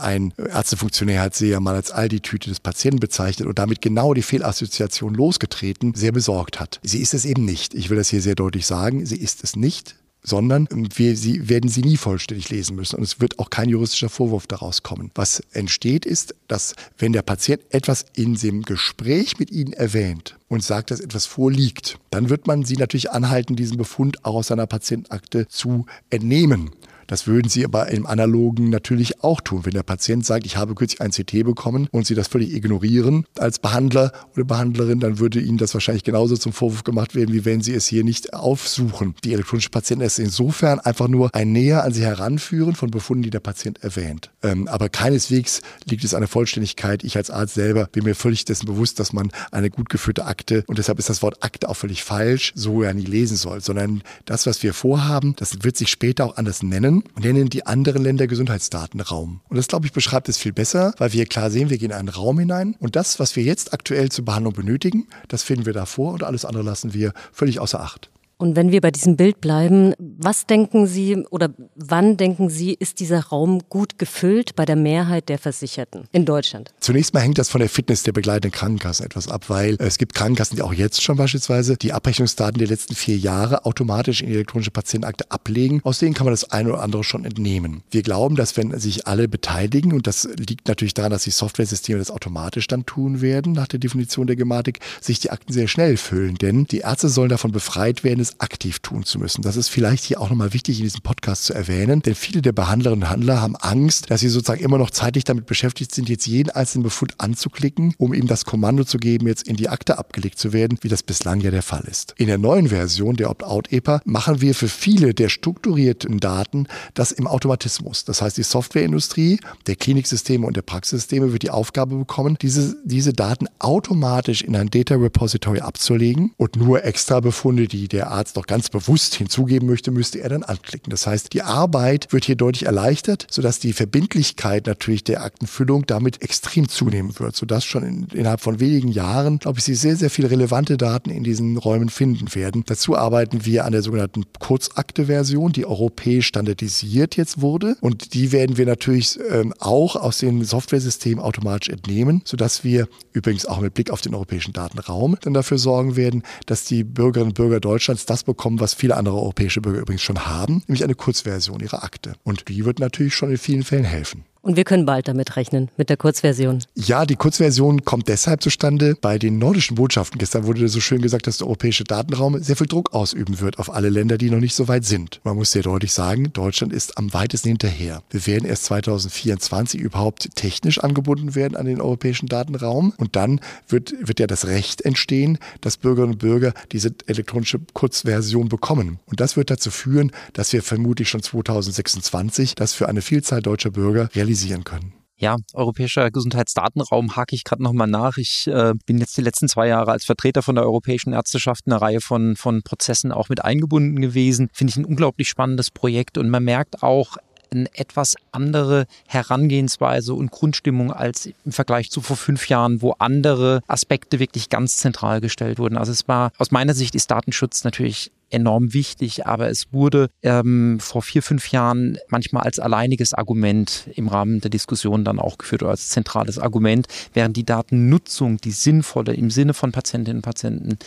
ein 0.00 0.32
Ärztefunktionär 0.36 1.22
hat 1.22 1.34
sie 1.34 1.48
ja 1.48 1.60
mal 1.60 1.74
als 1.74 1.90
all 1.90 2.08
die 2.08 2.20
Tüte 2.20 2.48
des 2.48 2.57
des 2.58 2.60
Patienten 2.60 3.00
bezeichnet 3.00 3.48
und 3.48 3.58
damit 3.58 3.80
genau 3.80 4.14
die 4.14 4.22
Fehlassoziation 4.22 5.14
losgetreten, 5.14 5.94
sehr 5.94 6.12
besorgt 6.12 6.60
hat. 6.60 6.80
Sie 6.82 7.00
ist 7.00 7.14
es 7.14 7.24
eben 7.24 7.44
nicht. 7.44 7.74
Ich 7.74 7.90
will 7.90 7.96
das 7.96 8.08
hier 8.08 8.20
sehr 8.20 8.34
deutlich 8.34 8.66
sagen. 8.66 9.06
Sie 9.06 9.16
ist 9.16 9.44
es 9.44 9.56
nicht 9.56 9.96
sondern 10.20 10.68
wir 10.96 11.16
sie, 11.16 11.48
werden 11.48 11.70
sie 11.70 11.80
nie 11.80 11.96
vollständig 11.96 12.50
lesen 12.50 12.76
müssen 12.76 12.96
und 12.96 13.02
es 13.02 13.20
wird 13.20 13.38
auch 13.38 13.50
kein 13.50 13.68
juristischer 13.68 14.08
Vorwurf 14.08 14.46
daraus 14.46 14.82
kommen. 14.82 15.10
Was 15.14 15.40
entsteht 15.52 16.04
ist, 16.04 16.34
dass 16.48 16.74
wenn 16.98 17.12
der 17.12 17.22
Patient 17.22 17.62
etwas 17.70 18.04
in 18.14 18.34
dem 18.34 18.62
Gespräch 18.62 19.38
mit 19.38 19.50
Ihnen 19.50 19.72
erwähnt 19.72 20.36
und 20.48 20.62
sagt, 20.62 20.90
dass 20.90 21.00
etwas 21.00 21.24
vorliegt, 21.24 21.98
dann 22.10 22.30
wird 22.30 22.46
man 22.46 22.64
Sie 22.64 22.76
natürlich 22.76 23.10
anhalten, 23.10 23.56
diesen 23.56 23.78
Befund 23.78 24.24
auch 24.24 24.34
aus 24.34 24.48
seiner 24.48 24.66
Patientenakte 24.66 25.46
zu 25.48 25.86
entnehmen. 26.10 26.70
Das 27.08 27.26
würden 27.26 27.48
Sie 27.48 27.64
aber 27.64 27.88
im 27.88 28.06
Analogen 28.06 28.68
natürlich 28.68 29.24
auch 29.24 29.40
tun. 29.40 29.64
Wenn 29.64 29.72
der 29.72 29.82
Patient 29.82 30.24
sagt, 30.24 30.44
ich 30.44 30.58
habe 30.58 30.74
kürzlich 30.74 31.00
ein 31.00 31.10
CT 31.10 31.42
bekommen 31.44 31.88
und 31.90 32.06
Sie 32.06 32.14
das 32.14 32.28
völlig 32.28 32.54
ignorieren 32.54 33.24
als 33.38 33.58
Behandler 33.58 34.12
oder 34.34 34.44
Behandlerin, 34.44 35.00
dann 35.00 35.18
würde 35.18 35.40
Ihnen 35.40 35.56
das 35.56 35.72
wahrscheinlich 35.72 36.04
genauso 36.04 36.36
zum 36.36 36.52
Vorwurf 36.52 36.84
gemacht 36.84 37.14
werden, 37.14 37.32
wie 37.32 37.46
wenn 37.46 37.62
Sie 37.62 37.74
es 37.74 37.86
hier 37.86 38.04
nicht 38.04 38.34
aufsuchen. 38.34 39.14
Die 39.24 39.32
elektronische 39.32 39.70
Patienten 39.70 40.04
ist 40.04 40.18
insofern 40.18 40.80
einfach 40.80 41.08
nur 41.08 41.34
ein 41.34 41.50
Näher 41.50 41.82
an 41.82 41.94
Sie 41.94 42.02
heranführen 42.02 42.74
von 42.74 42.90
Befunden, 42.90 43.22
die 43.22 43.30
der 43.30 43.40
Patient 43.40 43.82
erwähnt. 43.82 44.30
Ähm, 44.42 44.68
aber 44.68 44.90
keineswegs 44.90 45.62
liegt 45.86 46.04
es 46.04 46.12
an 46.12 46.20
der 46.20 46.28
Vollständigkeit. 46.28 47.04
Ich 47.04 47.16
als 47.16 47.30
Arzt 47.30 47.54
selber 47.54 47.88
bin 47.90 48.04
mir 48.04 48.14
völlig 48.14 48.44
dessen 48.44 48.66
bewusst, 48.66 49.00
dass 49.00 49.14
man 49.14 49.32
eine 49.50 49.70
gut 49.70 49.88
geführte 49.88 50.26
Akte, 50.26 50.62
und 50.66 50.76
deshalb 50.76 50.98
ist 50.98 51.08
das 51.08 51.22
Wort 51.22 51.42
Akte 51.42 51.70
auch 51.70 51.76
völlig 51.76 52.04
falsch, 52.04 52.52
so 52.54 52.82
ja 52.82 52.92
nie 52.92 53.04
lesen 53.04 53.38
soll, 53.38 53.62
sondern 53.62 54.02
das, 54.26 54.46
was 54.46 54.62
wir 54.62 54.74
vorhaben, 54.74 55.34
das 55.36 55.62
wird 55.62 55.78
sich 55.78 55.88
später 55.88 56.26
auch 56.26 56.36
anders 56.36 56.62
nennen, 56.62 56.97
nennen 57.18 57.48
die 57.48 57.66
anderen 57.66 58.02
Länder 58.02 58.26
Gesundheitsdatenraum. 58.26 59.40
Und 59.48 59.56
das, 59.56 59.68
glaube 59.68 59.86
ich, 59.86 59.92
beschreibt 59.92 60.28
es 60.28 60.38
viel 60.38 60.52
besser, 60.52 60.94
weil 60.98 61.12
wir 61.12 61.26
klar 61.26 61.50
sehen, 61.50 61.70
wir 61.70 61.78
gehen 61.78 61.90
in 61.90 61.96
einen 61.96 62.08
Raum 62.08 62.38
hinein 62.38 62.76
und 62.78 62.96
das, 62.96 63.18
was 63.18 63.36
wir 63.36 63.42
jetzt 63.42 63.72
aktuell 63.72 64.10
zur 64.10 64.24
Behandlung 64.24 64.54
benötigen, 64.54 65.06
das 65.28 65.42
finden 65.42 65.66
wir 65.66 65.72
davor 65.72 66.12
und 66.12 66.22
alles 66.22 66.44
andere 66.44 66.62
lassen 66.62 66.94
wir 66.94 67.12
völlig 67.32 67.60
außer 67.60 67.80
Acht. 67.80 68.10
Und 68.40 68.54
wenn 68.54 68.70
wir 68.70 68.80
bei 68.80 68.92
diesem 68.92 69.16
Bild 69.16 69.40
bleiben, 69.40 69.94
was 69.98 70.46
denken 70.46 70.86
Sie 70.86 71.16
oder 71.30 71.50
wann 71.74 72.16
denken 72.16 72.50
Sie, 72.50 72.72
ist 72.72 73.00
dieser 73.00 73.18
Raum 73.26 73.62
gut 73.68 73.98
gefüllt 73.98 74.54
bei 74.54 74.64
der 74.64 74.76
Mehrheit 74.76 75.28
der 75.28 75.38
Versicherten 75.38 76.04
in 76.12 76.24
Deutschland? 76.24 76.70
Zunächst 76.78 77.14
mal 77.14 77.20
hängt 77.20 77.38
das 77.38 77.48
von 77.48 77.58
der 77.58 77.68
Fitness 77.68 78.04
der 78.04 78.12
begleitenden 78.12 78.52
Krankenkassen 78.52 79.04
etwas 79.04 79.26
ab, 79.26 79.46
weil 79.50 79.74
es 79.80 79.98
gibt 79.98 80.14
Krankenkassen, 80.14 80.54
die 80.54 80.62
auch 80.62 80.72
jetzt 80.72 81.02
schon 81.02 81.16
beispielsweise 81.16 81.76
die 81.76 81.92
Abrechnungsdaten 81.92 82.60
der 82.60 82.68
letzten 82.68 82.94
vier 82.94 83.18
Jahre 83.18 83.64
automatisch 83.64 84.20
in 84.20 84.28
die 84.28 84.34
elektronische 84.34 84.70
Patientenakte 84.70 85.28
ablegen. 85.32 85.80
Aus 85.82 85.98
denen 85.98 86.14
kann 86.14 86.24
man 86.24 86.32
das 86.32 86.48
eine 86.48 86.68
oder 86.68 86.82
andere 86.82 87.02
schon 87.02 87.24
entnehmen. 87.24 87.82
Wir 87.90 88.02
glauben, 88.02 88.36
dass 88.36 88.56
wenn 88.56 88.78
sich 88.78 89.08
alle 89.08 89.26
beteiligen, 89.26 89.92
und 89.92 90.06
das 90.06 90.28
liegt 90.36 90.68
natürlich 90.68 90.94
daran, 90.94 91.10
dass 91.10 91.24
die 91.24 91.30
Software-Systeme 91.30 91.98
das 91.98 92.12
automatisch 92.12 92.68
dann 92.68 92.86
tun 92.86 93.20
werden, 93.20 93.52
nach 93.52 93.66
der 93.66 93.80
Definition 93.80 94.28
der 94.28 94.36
Gematik, 94.36 94.78
sich 95.00 95.18
die 95.18 95.30
Akten 95.30 95.52
sehr 95.52 95.66
schnell 95.66 95.96
füllen. 95.96 96.36
Denn 96.36 96.66
die 96.66 96.78
Ärzte 96.78 97.08
sollen 97.08 97.30
davon 97.30 97.50
befreit 97.50 98.04
werden, 98.04 98.27
es 98.28 98.40
aktiv 98.40 98.78
tun 98.80 99.04
zu 99.04 99.18
müssen. 99.18 99.42
Das 99.42 99.56
ist 99.56 99.68
vielleicht 99.68 100.04
hier 100.04 100.20
auch 100.20 100.30
nochmal 100.30 100.52
wichtig 100.52 100.78
in 100.78 100.84
diesem 100.84 101.00
Podcast 101.00 101.44
zu 101.44 101.54
erwähnen, 101.54 102.02
denn 102.02 102.14
viele 102.14 102.42
der 102.42 102.52
Behandlerinnen 102.52 103.04
und 103.04 103.10
Handler 103.10 103.40
haben 103.40 103.56
Angst, 103.56 104.10
dass 104.10 104.20
sie 104.20 104.28
sozusagen 104.28 104.62
immer 104.62 104.78
noch 104.78 104.90
zeitlich 104.90 105.24
damit 105.24 105.46
beschäftigt 105.46 105.94
sind, 105.94 106.08
jetzt 106.08 106.26
jeden 106.26 106.50
einzelnen 106.50 106.84
Befund 106.84 107.14
anzuklicken, 107.18 107.94
um 107.98 108.12
ihm 108.12 108.26
das 108.26 108.44
Kommando 108.44 108.84
zu 108.84 108.98
geben, 108.98 109.26
jetzt 109.26 109.48
in 109.48 109.56
die 109.56 109.68
Akte 109.68 109.98
abgelegt 109.98 110.38
zu 110.38 110.52
werden, 110.52 110.78
wie 110.82 110.88
das 110.88 111.02
bislang 111.02 111.40
ja 111.40 111.50
der 111.50 111.62
Fall 111.62 111.84
ist. 111.90 112.14
In 112.16 112.26
der 112.26 112.38
neuen 112.38 112.68
Version 112.68 113.16
der 113.16 113.30
Opt-out-EPA 113.30 114.02
machen 114.04 114.40
wir 114.40 114.54
für 114.54 114.68
viele 114.68 115.14
der 115.14 115.28
strukturierten 115.28 116.18
Daten 116.20 116.66
das 116.94 117.12
im 117.12 117.26
Automatismus. 117.26 118.04
Das 118.04 118.22
heißt, 118.22 118.36
die 118.36 118.42
Softwareindustrie 118.42 119.40
der 119.66 119.76
Kliniksysteme 119.76 120.46
und 120.46 120.56
der 120.56 120.62
Praxissysteme 120.62 121.32
wird 121.32 121.42
die 121.42 121.50
Aufgabe 121.50 121.96
bekommen, 121.96 122.36
diese, 122.40 122.76
diese 122.84 123.12
Daten 123.12 123.46
automatisch 123.58 124.42
in 124.42 124.56
ein 124.56 124.70
Data 124.70 124.94
Repository 124.94 125.60
abzulegen 125.60 126.32
und 126.36 126.56
nur 126.56 126.84
extra 126.84 127.20
Befunde, 127.20 127.68
die 127.68 127.88
der 127.88 128.10
Arzt 128.18 128.36
noch 128.36 128.46
ganz 128.46 128.68
bewusst 128.68 129.14
hinzugeben 129.14 129.68
möchte, 129.68 129.90
müsste 129.90 130.20
er 130.20 130.28
dann 130.28 130.42
anklicken. 130.42 130.90
Das 130.90 131.06
heißt, 131.06 131.32
die 131.32 131.42
Arbeit 131.42 132.12
wird 132.12 132.24
hier 132.24 132.36
deutlich 132.36 132.66
erleichtert, 132.66 133.26
sodass 133.30 133.60
die 133.60 133.72
Verbindlichkeit 133.72 134.66
natürlich 134.66 135.04
der 135.04 135.22
Aktenfüllung 135.22 135.86
damit 135.86 136.20
extrem 136.22 136.68
zunehmen 136.68 137.18
wird, 137.18 137.36
sodass 137.36 137.64
schon 137.64 137.84
in, 137.84 138.06
innerhalb 138.12 138.40
von 138.40 138.58
wenigen 138.60 138.88
Jahren, 138.88 139.38
glaube 139.38 139.58
ich, 139.58 139.64
Sie 139.64 139.74
sehr, 139.74 139.96
sehr 139.96 140.10
viele 140.10 140.30
relevante 140.30 140.76
Daten 140.76 141.10
in 141.10 141.22
diesen 141.22 141.56
Räumen 141.56 141.88
finden 141.88 142.34
werden. 142.34 142.64
Dazu 142.66 142.96
arbeiten 142.96 143.44
wir 143.44 143.64
an 143.64 143.72
der 143.72 143.82
sogenannten 143.82 144.24
Kurzakte-Version, 144.40 145.52
die 145.52 145.64
europäisch 145.64 146.26
standardisiert 146.26 147.16
jetzt 147.16 147.40
wurde. 147.40 147.76
Und 147.80 148.14
die 148.14 148.32
werden 148.32 148.56
wir 148.56 148.66
natürlich 148.66 149.18
ähm, 149.30 149.54
auch 149.58 149.94
aus 149.94 150.18
den 150.18 150.44
Softwaresystemen 150.44 151.22
automatisch 151.22 151.68
entnehmen, 151.68 152.22
sodass 152.24 152.64
wir 152.64 152.88
übrigens 153.12 153.46
auch 153.46 153.60
mit 153.60 153.74
Blick 153.74 153.90
auf 153.90 154.00
den 154.00 154.14
europäischen 154.14 154.52
Datenraum 154.52 155.16
dann 155.20 155.34
dafür 155.34 155.58
sorgen 155.58 155.96
werden, 155.96 156.22
dass 156.46 156.64
die 156.64 156.82
Bürgerinnen 156.82 157.30
und 157.30 157.34
Bürger 157.34 157.60
Deutschlands 157.60 158.06
das 158.10 158.24
bekommen, 158.24 158.60
was 158.60 158.74
viele 158.74 158.96
andere 158.96 159.16
europäische 159.16 159.60
Bürger 159.60 159.80
übrigens 159.80 160.02
schon 160.02 160.26
haben, 160.26 160.62
nämlich 160.66 160.84
eine 160.84 160.94
Kurzversion 160.94 161.60
ihrer 161.60 161.84
Akte. 161.84 162.14
Und 162.24 162.48
die 162.48 162.64
wird 162.64 162.78
natürlich 162.78 163.14
schon 163.14 163.30
in 163.30 163.38
vielen 163.38 163.64
Fällen 163.64 163.84
helfen. 163.84 164.24
Und 164.40 164.56
wir 164.56 164.64
können 164.64 164.86
bald 164.86 165.08
damit 165.08 165.36
rechnen, 165.36 165.68
mit 165.76 165.90
der 165.90 165.96
Kurzversion. 165.96 166.62
Ja, 166.74 167.06
die 167.06 167.16
Kurzversion 167.16 167.84
kommt 167.84 168.08
deshalb 168.08 168.42
zustande. 168.42 168.94
Bei 169.00 169.18
den 169.18 169.38
nordischen 169.38 169.76
Botschaften 169.76 170.18
gestern 170.18 170.46
wurde 170.46 170.68
so 170.68 170.80
schön 170.80 171.02
gesagt, 171.02 171.26
dass 171.26 171.38
der 171.38 171.48
europäische 171.48 171.84
Datenraum 171.84 172.40
sehr 172.40 172.56
viel 172.56 172.68
Druck 172.68 172.94
ausüben 172.94 173.40
wird 173.40 173.58
auf 173.58 173.72
alle 173.72 173.88
Länder, 173.88 174.16
die 174.16 174.30
noch 174.30 174.38
nicht 174.38 174.54
so 174.54 174.68
weit 174.68 174.84
sind. 174.84 175.20
Man 175.24 175.36
muss 175.36 175.50
sehr 175.50 175.62
deutlich 175.62 175.92
sagen, 175.92 176.32
Deutschland 176.32 176.72
ist 176.72 176.98
am 176.98 177.12
weitesten 177.12 177.48
hinterher. 177.48 178.02
Wir 178.10 178.26
werden 178.26 178.48
erst 178.48 178.64
2024 178.66 179.80
überhaupt 179.80 180.28
technisch 180.36 180.78
angebunden 180.78 181.34
werden 181.34 181.56
an 181.56 181.66
den 181.66 181.80
europäischen 181.80 182.26
Datenraum. 182.26 182.94
Und 182.96 183.16
dann 183.16 183.40
wird, 183.68 183.92
wird 184.00 184.20
ja 184.20 184.28
das 184.28 184.46
Recht 184.46 184.82
entstehen, 184.82 185.38
dass 185.60 185.76
Bürgerinnen 185.76 186.12
und 186.12 186.18
Bürger 186.18 186.54
diese 186.70 186.94
elektronische 187.06 187.58
Kurzversion 187.72 188.48
bekommen. 188.48 189.00
Und 189.06 189.20
das 189.20 189.36
wird 189.36 189.50
dazu 189.50 189.72
führen, 189.72 190.12
dass 190.32 190.52
wir 190.52 190.62
vermutlich 190.62 191.08
schon 191.08 191.22
2026 191.22 192.54
das 192.54 192.72
für 192.72 192.88
eine 192.88 193.02
Vielzahl 193.02 193.42
deutscher 193.42 193.70
Bürger 193.70 194.08
realisieren 194.14 194.27
realisieren 194.28 194.64
können. 194.64 194.92
Ja, 195.20 195.36
europäischer 195.52 196.12
Gesundheitsdatenraum 196.12 197.16
hake 197.16 197.34
ich 197.34 197.42
gerade 197.42 197.62
nochmal 197.62 197.88
nach. 197.88 198.18
Ich 198.18 198.46
äh, 198.46 198.74
bin 198.86 198.98
jetzt 198.98 199.16
die 199.16 199.22
letzten 199.22 199.48
zwei 199.48 199.66
Jahre 199.66 199.90
als 199.90 200.04
Vertreter 200.04 200.42
von 200.42 200.54
der 200.54 200.62
Europäischen 200.62 201.12
Ärzteschaft 201.12 201.66
in 201.66 201.72
einer 201.72 201.82
Reihe 201.82 202.00
von, 202.00 202.36
von 202.36 202.62
Prozessen 202.62 203.10
auch 203.10 203.28
mit 203.28 203.44
eingebunden 203.44 204.00
gewesen. 204.00 204.48
Finde 204.52 204.70
ich 204.70 204.76
ein 204.76 204.84
unglaublich 204.84 205.28
spannendes 205.28 205.72
Projekt 205.72 206.18
und 206.18 206.30
man 206.30 206.44
merkt 206.44 206.84
auch, 206.84 207.16
eine 207.50 207.74
etwas 207.74 208.14
andere 208.30 208.86
Herangehensweise 209.06 210.12
und 210.12 210.30
Grundstimmung 210.30 210.92
als 210.92 211.30
im 211.46 211.52
Vergleich 211.52 211.90
zu 211.90 212.02
vor 212.02 212.18
fünf 212.18 212.48
Jahren, 212.50 212.82
wo 212.82 212.92
andere 212.98 213.62
Aspekte 213.66 214.18
wirklich 214.18 214.50
ganz 214.50 214.76
zentral 214.76 215.22
gestellt 215.22 215.58
wurden. 215.58 215.78
Also 215.78 215.90
es 215.90 216.06
war 216.08 216.30
aus 216.36 216.50
meiner 216.50 216.74
Sicht 216.74 216.94
ist 216.94 217.10
Datenschutz 217.10 217.64
natürlich 217.64 218.12
enorm 218.30 218.74
wichtig, 218.74 219.26
aber 219.26 219.48
es 219.48 219.72
wurde 219.72 220.10
ähm, 220.22 220.78
vor 220.80 221.02
vier, 221.02 221.22
fünf 221.22 221.50
Jahren 221.50 221.98
manchmal 222.08 222.44
als 222.44 222.58
alleiniges 222.58 223.14
Argument 223.14 223.88
im 223.94 224.08
Rahmen 224.08 224.40
der 224.40 224.50
Diskussion 224.50 225.04
dann 225.04 225.18
auch 225.18 225.38
geführt 225.38 225.62
oder 225.62 225.72
als 225.72 225.88
zentrales 225.88 226.38
Argument, 226.38 226.86
während 227.14 227.36
die 227.36 227.44
Datennutzung, 227.44 228.38
die 228.38 228.52
sinnvolle 228.52 229.14
im 229.14 229.30
Sinne 229.30 229.54
von 229.54 229.72
Patientinnen 229.72 230.18
und 230.18 230.22
Patienten 230.22 230.78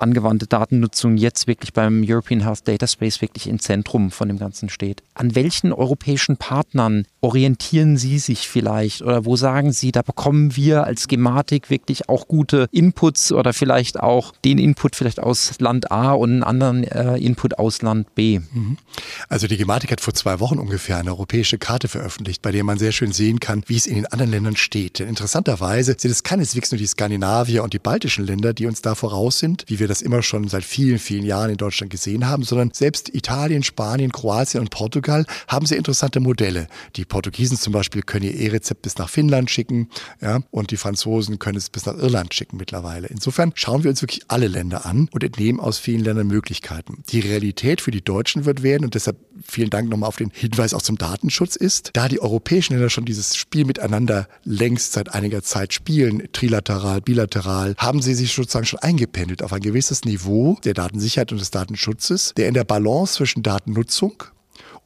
angewandte 0.00 0.46
Datennutzung 0.46 1.16
jetzt 1.16 1.46
wirklich 1.46 1.72
beim 1.72 2.02
European 2.06 2.40
Health 2.40 2.66
Data 2.66 2.86
Space 2.86 3.20
wirklich 3.20 3.46
im 3.46 3.58
Zentrum 3.58 4.10
von 4.10 4.28
dem 4.28 4.38
Ganzen 4.38 4.68
steht. 4.68 5.02
An 5.14 5.34
welchen 5.34 5.72
europäischen 5.72 6.36
Partnern 6.36 7.04
orientieren 7.20 7.96
Sie 7.96 8.18
sich 8.18 8.48
vielleicht 8.48 9.02
oder 9.02 9.24
wo 9.24 9.36
sagen 9.36 9.72
Sie, 9.72 9.92
da 9.92 10.02
bekommen 10.02 10.56
wir 10.56 10.84
als 10.84 11.08
Gematik 11.08 11.70
wirklich 11.70 12.08
auch 12.08 12.28
gute 12.28 12.66
Inputs 12.72 13.32
oder 13.32 13.52
vielleicht 13.52 14.00
auch 14.00 14.32
den 14.44 14.58
Input 14.58 14.96
vielleicht 14.96 15.20
aus 15.20 15.54
Land 15.58 15.90
A 15.90 16.12
und 16.12 16.30
einen 16.30 16.42
anderen 16.42 16.84
äh, 16.84 17.16
Input 17.16 17.58
aus 17.58 17.82
Land 17.82 18.14
B. 18.14 18.38
Mhm. 18.38 18.78
Also 19.28 19.46
die 19.46 19.56
Gematik 19.56 19.92
hat 19.92 20.00
vor 20.00 20.14
zwei 20.14 20.40
Wochen 20.40 20.58
ungefähr 20.58 20.96
eine 20.96 21.10
europäische 21.10 21.58
Karte 21.58 21.88
veröffentlicht, 21.88 22.42
bei 22.42 22.52
der 22.52 22.64
man 22.64 22.78
sehr 22.78 22.92
schön 22.92 23.12
sehen 23.12 23.40
kann, 23.40 23.62
wie 23.66 23.76
es 23.76 23.86
in 23.86 23.96
den 23.96 24.06
anderen 24.06 24.30
Ländern 24.30 24.56
steht. 24.56 24.98
Denn 24.98 25.08
interessanterweise 25.08 25.96
sind 25.98 26.10
es 26.10 26.22
keineswegs 26.22 26.70
nur 26.70 26.78
die 26.78 26.86
Skandinavier 26.86 27.62
und 27.62 27.72
die 27.72 27.78
baltischen 27.78 28.24
Länder, 28.24 28.54
die 28.54 28.66
uns 28.66 28.82
da 28.82 28.94
voraus 28.94 29.38
sind, 29.38 29.64
wie 29.66 29.78
wir 29.78 29.88
das 29.88 30.02
immer 30.02 30.22
schon 30.22 30.48
seit 30.48 30.64
vielen, 30.64 30.98
vielen 30.98 31.24
Jahren 31.24 31.50
in 31.50 31.56
Deutschland 31.56 31.90
gesehen 31.90 32.26
haben, 32.26 32.44
sondern 32.44 32.70
selbst 32.72 33.14
Italien, 33.14 33.62
Spanien, 33.62 34.12
Kroatien 34.12 34.60
und 34.60 34.70
Portugal 34.70 35.26
haben 35.48 35.66
sehr 35.66 35.78
interessante 35.78 36.20
Modelle. 36.20 36.66
Die 36.96 37.04
Portugiesen 37.10 37.58
zum 37.58 37.74
Beispiel 37.74 38.00
können 38.00 38.24
ihr 38.24 38.34
E-Rezept 38.34 38.80
bis 38.80 38.96
nach 38.96 39.10
Finnland 39.10 39.50
schicken 39.50 39.90
ja, 40.22 40.40
und 40.50 40.70
die 40.70 40.78
Franzosen 40.78 41.38
können 41.38 41.58
es 41.58 41.68
bis 41.68 41.84
nach 41.84 41.98
Irland 41.98 42.32
schicken 42.32 42.56
mittlerweile. 42.56 43.08
Insofern 43.08 43.52
schauen 43.54 43.84
wir 43.84 43.90
uns 43.90 44.00
wirklich 44.00 44.22
alle 44.28 44.48
Länder 44.48 44.86
an 44.86 45.08
und 45.12 45.22
entnehmen 45.22 45.60
aus 45.60 45.78
vielen 45.78 46.02
Ländern 46.02 46.28
Möglichkeiten. 46.28 47.02
Die 47.10 47.20
Realität 47.20 47.82
für 47.82 47.90
die 47.90 48.02
Deutschen 48.02 48.46
wird 48.46 48.62
werden, 48.62 48.84
und 48.84 48.94
deshalb 48.94 49.18
vielen 49.46 49.68
Dank 49.68 49.90
nochmal 49.90 50.08
auf 50.08 50.16
den 50.16 50.30
Hinweis 50.30 50.72
auch 50.72 50.82
zum 50.82 50.96
Datenschutz 50.96 51.56
ist, 51.56 51.90
da 51.92 52.08
die 52.08 52.20
europäischen 52.20 52.74
Länder 52.74 52.88
schon 52.88 53.04
dieses 53.04 53.36
Spiel 53.36 53.66
miteinander 53.66 54.28
längst 54.44 54.92
seit 54.92 55.12
einiger 55.12 55.42
Zeit 55.42 55.74
spielen, 55.74 56.28
trilateral, 56.32 57.00
bilateral, 57.00 57.74
haben 57.76 58.00
sie 58.00 58.14
sich 58.14 58.32
sozusagen 58.32 58.66
schon 58.66 58.78
eingependelt 58.78 59.42
auf 59.42 59.52
ein 59.52 59.60
gewisses 59.60 60.04
Niveau 60.04 60.56
der 60.64 60.74
Datensicherheit 60.74 61.32
und 61.32 61.40
des 61.40 61.50
Datenschutzes, 61.50 62.32
der 62.36 62.48
in 62.48 62.54
der 62.54 62.64
Balance 62.64 63.14
zwischen 63.14 63.42
Datennutzung 63.42 64.24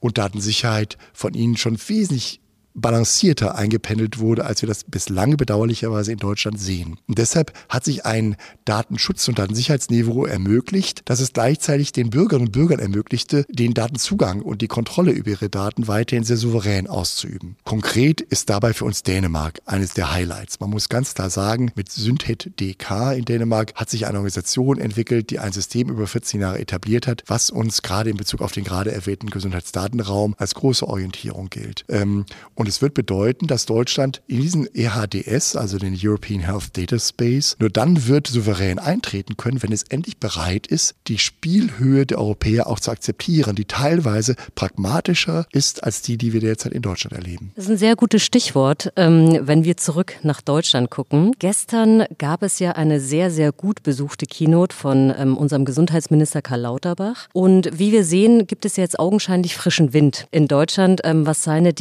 und 0.05 0.19
Datensicherheit 0.19 0.99
von 1.15 1.33
ihnen 1.33 1.57
schon 1.57 1.79
wesentlich 1.89 2.43
balancierter 2.75 3.55
eingependelt 3.55 4.19
wurde, 4.19 4.45
als 4.45 4.63
wir 4.63 4.67
das 4.67 4.85
bislang 4.85 5.37
bedauerlicherweise 5.37 6.13
in 6.13 6.19
Deutschland 6.19 6.61
sehen. 6.61 6.99
Und 7.07 7.19
deshalb 7.19 7.53
hat 7.69 7.85
sich 7.85 8.05
ein 8.05 8.37
Datenschutz- 8.65 9.29
und 9.29 9.39
Datensicherheitsniveau 9.39 10.27
ermöglicht, 10.27 11.03
dass 11.05 11.21
es 11.21 11.33
gleichzeitig 11.33 11.93
den 11.93 12.11
Bürgerinnen 12.11 12.49
und 12.49 12.53
Bürgern 12.53 12.81
ermöglichte, 12.81 13.47
den 13.49 13.75
Datenzugang 13.75 14.43
und 14.43 14.61
die 14.61 14.69
Kontrolle 14.69 15.13
über 15.13 15.31
ihre 15.31 15.49
Daten 15.49 15.87
weiterhin 15.87 16.25
sehr 16.25 16.37
souverän 16.37 16.89
auszuüben. 16.89 17.57
Konkret 17.65 18.21
ist 18.21 18.51
dabei 18.51 18.73
für 18.73 18.85
uns 18.85 19.03
Dänemark 19.03 19.61
eines 19.67 19.95
der 19.95 20.13
Highlights. 20.13 20.59
Man 20.59 20.71
muss 20.71 20.89
ganz 20.89 21.15
klar 21.15 21.31
sagen, 21.31 21.71
mit 21.77 21.93
Synthet 21.93 22.59
DK 22.61 23.13
in 23.13 23.25
Dänemark 23.25 23.73
hat 23.77 23.89
sich 23.89 24.07
eine 24.07 24.19
Organisation 24.19 24.79
entwickelt, 24.79 25.31
die 25.31 25.39
ein 25.39 25.53
System 25.53 25.89
über 25.89 26.07
14 26.07 26.41
Jahre 26.41 26.59
etabliert 26.59 27.07
hat, 27.07 27.23
was 27.27 27.51
uns 27.51 27.83
gerade 27.83 28.11
in 28.11 28.17
Bezug 28.17 28.41
auf 28.41 28.53
den 28.53 28.65
gerade 28.65 28.91
erwähnten 28.91 29.31
Gesundheitsdatenraum 29.31 30.35
als 30.39 30.55
große 30.55 30.87
Orientierung 30.87 31.51
gilt. 31.51 31.85
Ähm, 31.89 32.25
und 32.65 32.69
es 32.69 32.81
wird 32.81 32.95
bedeuten, 32.95 33.47
dass 33.47 33.67
Deutschland 33.67 34.23
in 34.27 34.41
diesen 34.41 34.67
EHDS, 34.75 35.55
also 35.55 35.77
den 35.77 35.95
European 36.03 36.41
Health 36.41 36.75
Data 36.75 36.99
Space, 36.99 37.57
nur 37.61 37.69
dann 37.69 38.07
wird 38.07 38.27
souverän 38.27 38.79
eintreten 38.79 39.37
können, 39.37 39.63
wenn 39.63 39.71
es 39.71 39.83
endlich 39.83 40.17
bereit 40.17 40.67
ist, 40.67 40.95
die 41.07 41.19
Spielhöhe 41.19 42.07
der 42.07 42.17
Europäer 42.19 42.67
auch 42.67 42.81
zu 42.81 42.91
akzeptieren, 42.91 43.55
die 43.55 43.67
teilweise 43.67 44.35
pragmatischer 44.55 45.45
ist 45.53 45.85
als 45.85 46.01
die, 46.01 46.17
die 46.17 46.33
wir 46.33 46.41
derzeit 46.41 46.73
in 46.73 46.81
Deutschland 46.81 47.15
erleben. 47.15 47.53
Das 47.55 47.67
ist 47.67 47.71
ein 47.73 47.77
sehr 47.77 47.97
gutes 47.97 48.23
Stichwort, 48.23 48.91
ähm, 48.97 49.41
wenn 49.43 49.65
wir 49.65 49.77
zurück 49.77 50.15
nach 50.23 50.41
Deutschland 50.41 50.89
gucken. 50.89 51.33
Gestern 51.41 52.05
gab 52.17 52.43
es 52.43 52.61
ja 52.61 52.73
eine 52.73 52.99
sehr, 52.99 53.31
sehr 53.31 53.53
gut 53.53 53.83
besuchte 53.83 54.25
Keynote 54.25 54.75
von 54.75 55.13
ähm, 55.19 55.37
unserem 55.37 55.67
Gesundheitsminister 55.67 56.41
Karl 56.41 56.63
Lauterbach. 56.63 57.29
Und 57.35 57.79
wie 57.79 57.93
wir 57.93 58.05
sehen, 58.05 58.47
gibt 58.47 58.65
es 58.65 58.77
jetzt 58.77 58.99
augenscheinlich 58.99 59.55
frischen 59.55 59.93
Wind 59.93 60.29
in 60.31 60.49
Deutschland, 60.49 61.03
ähm, 61.05 61.27
was 61.27 61.45
seine 61.45 61.75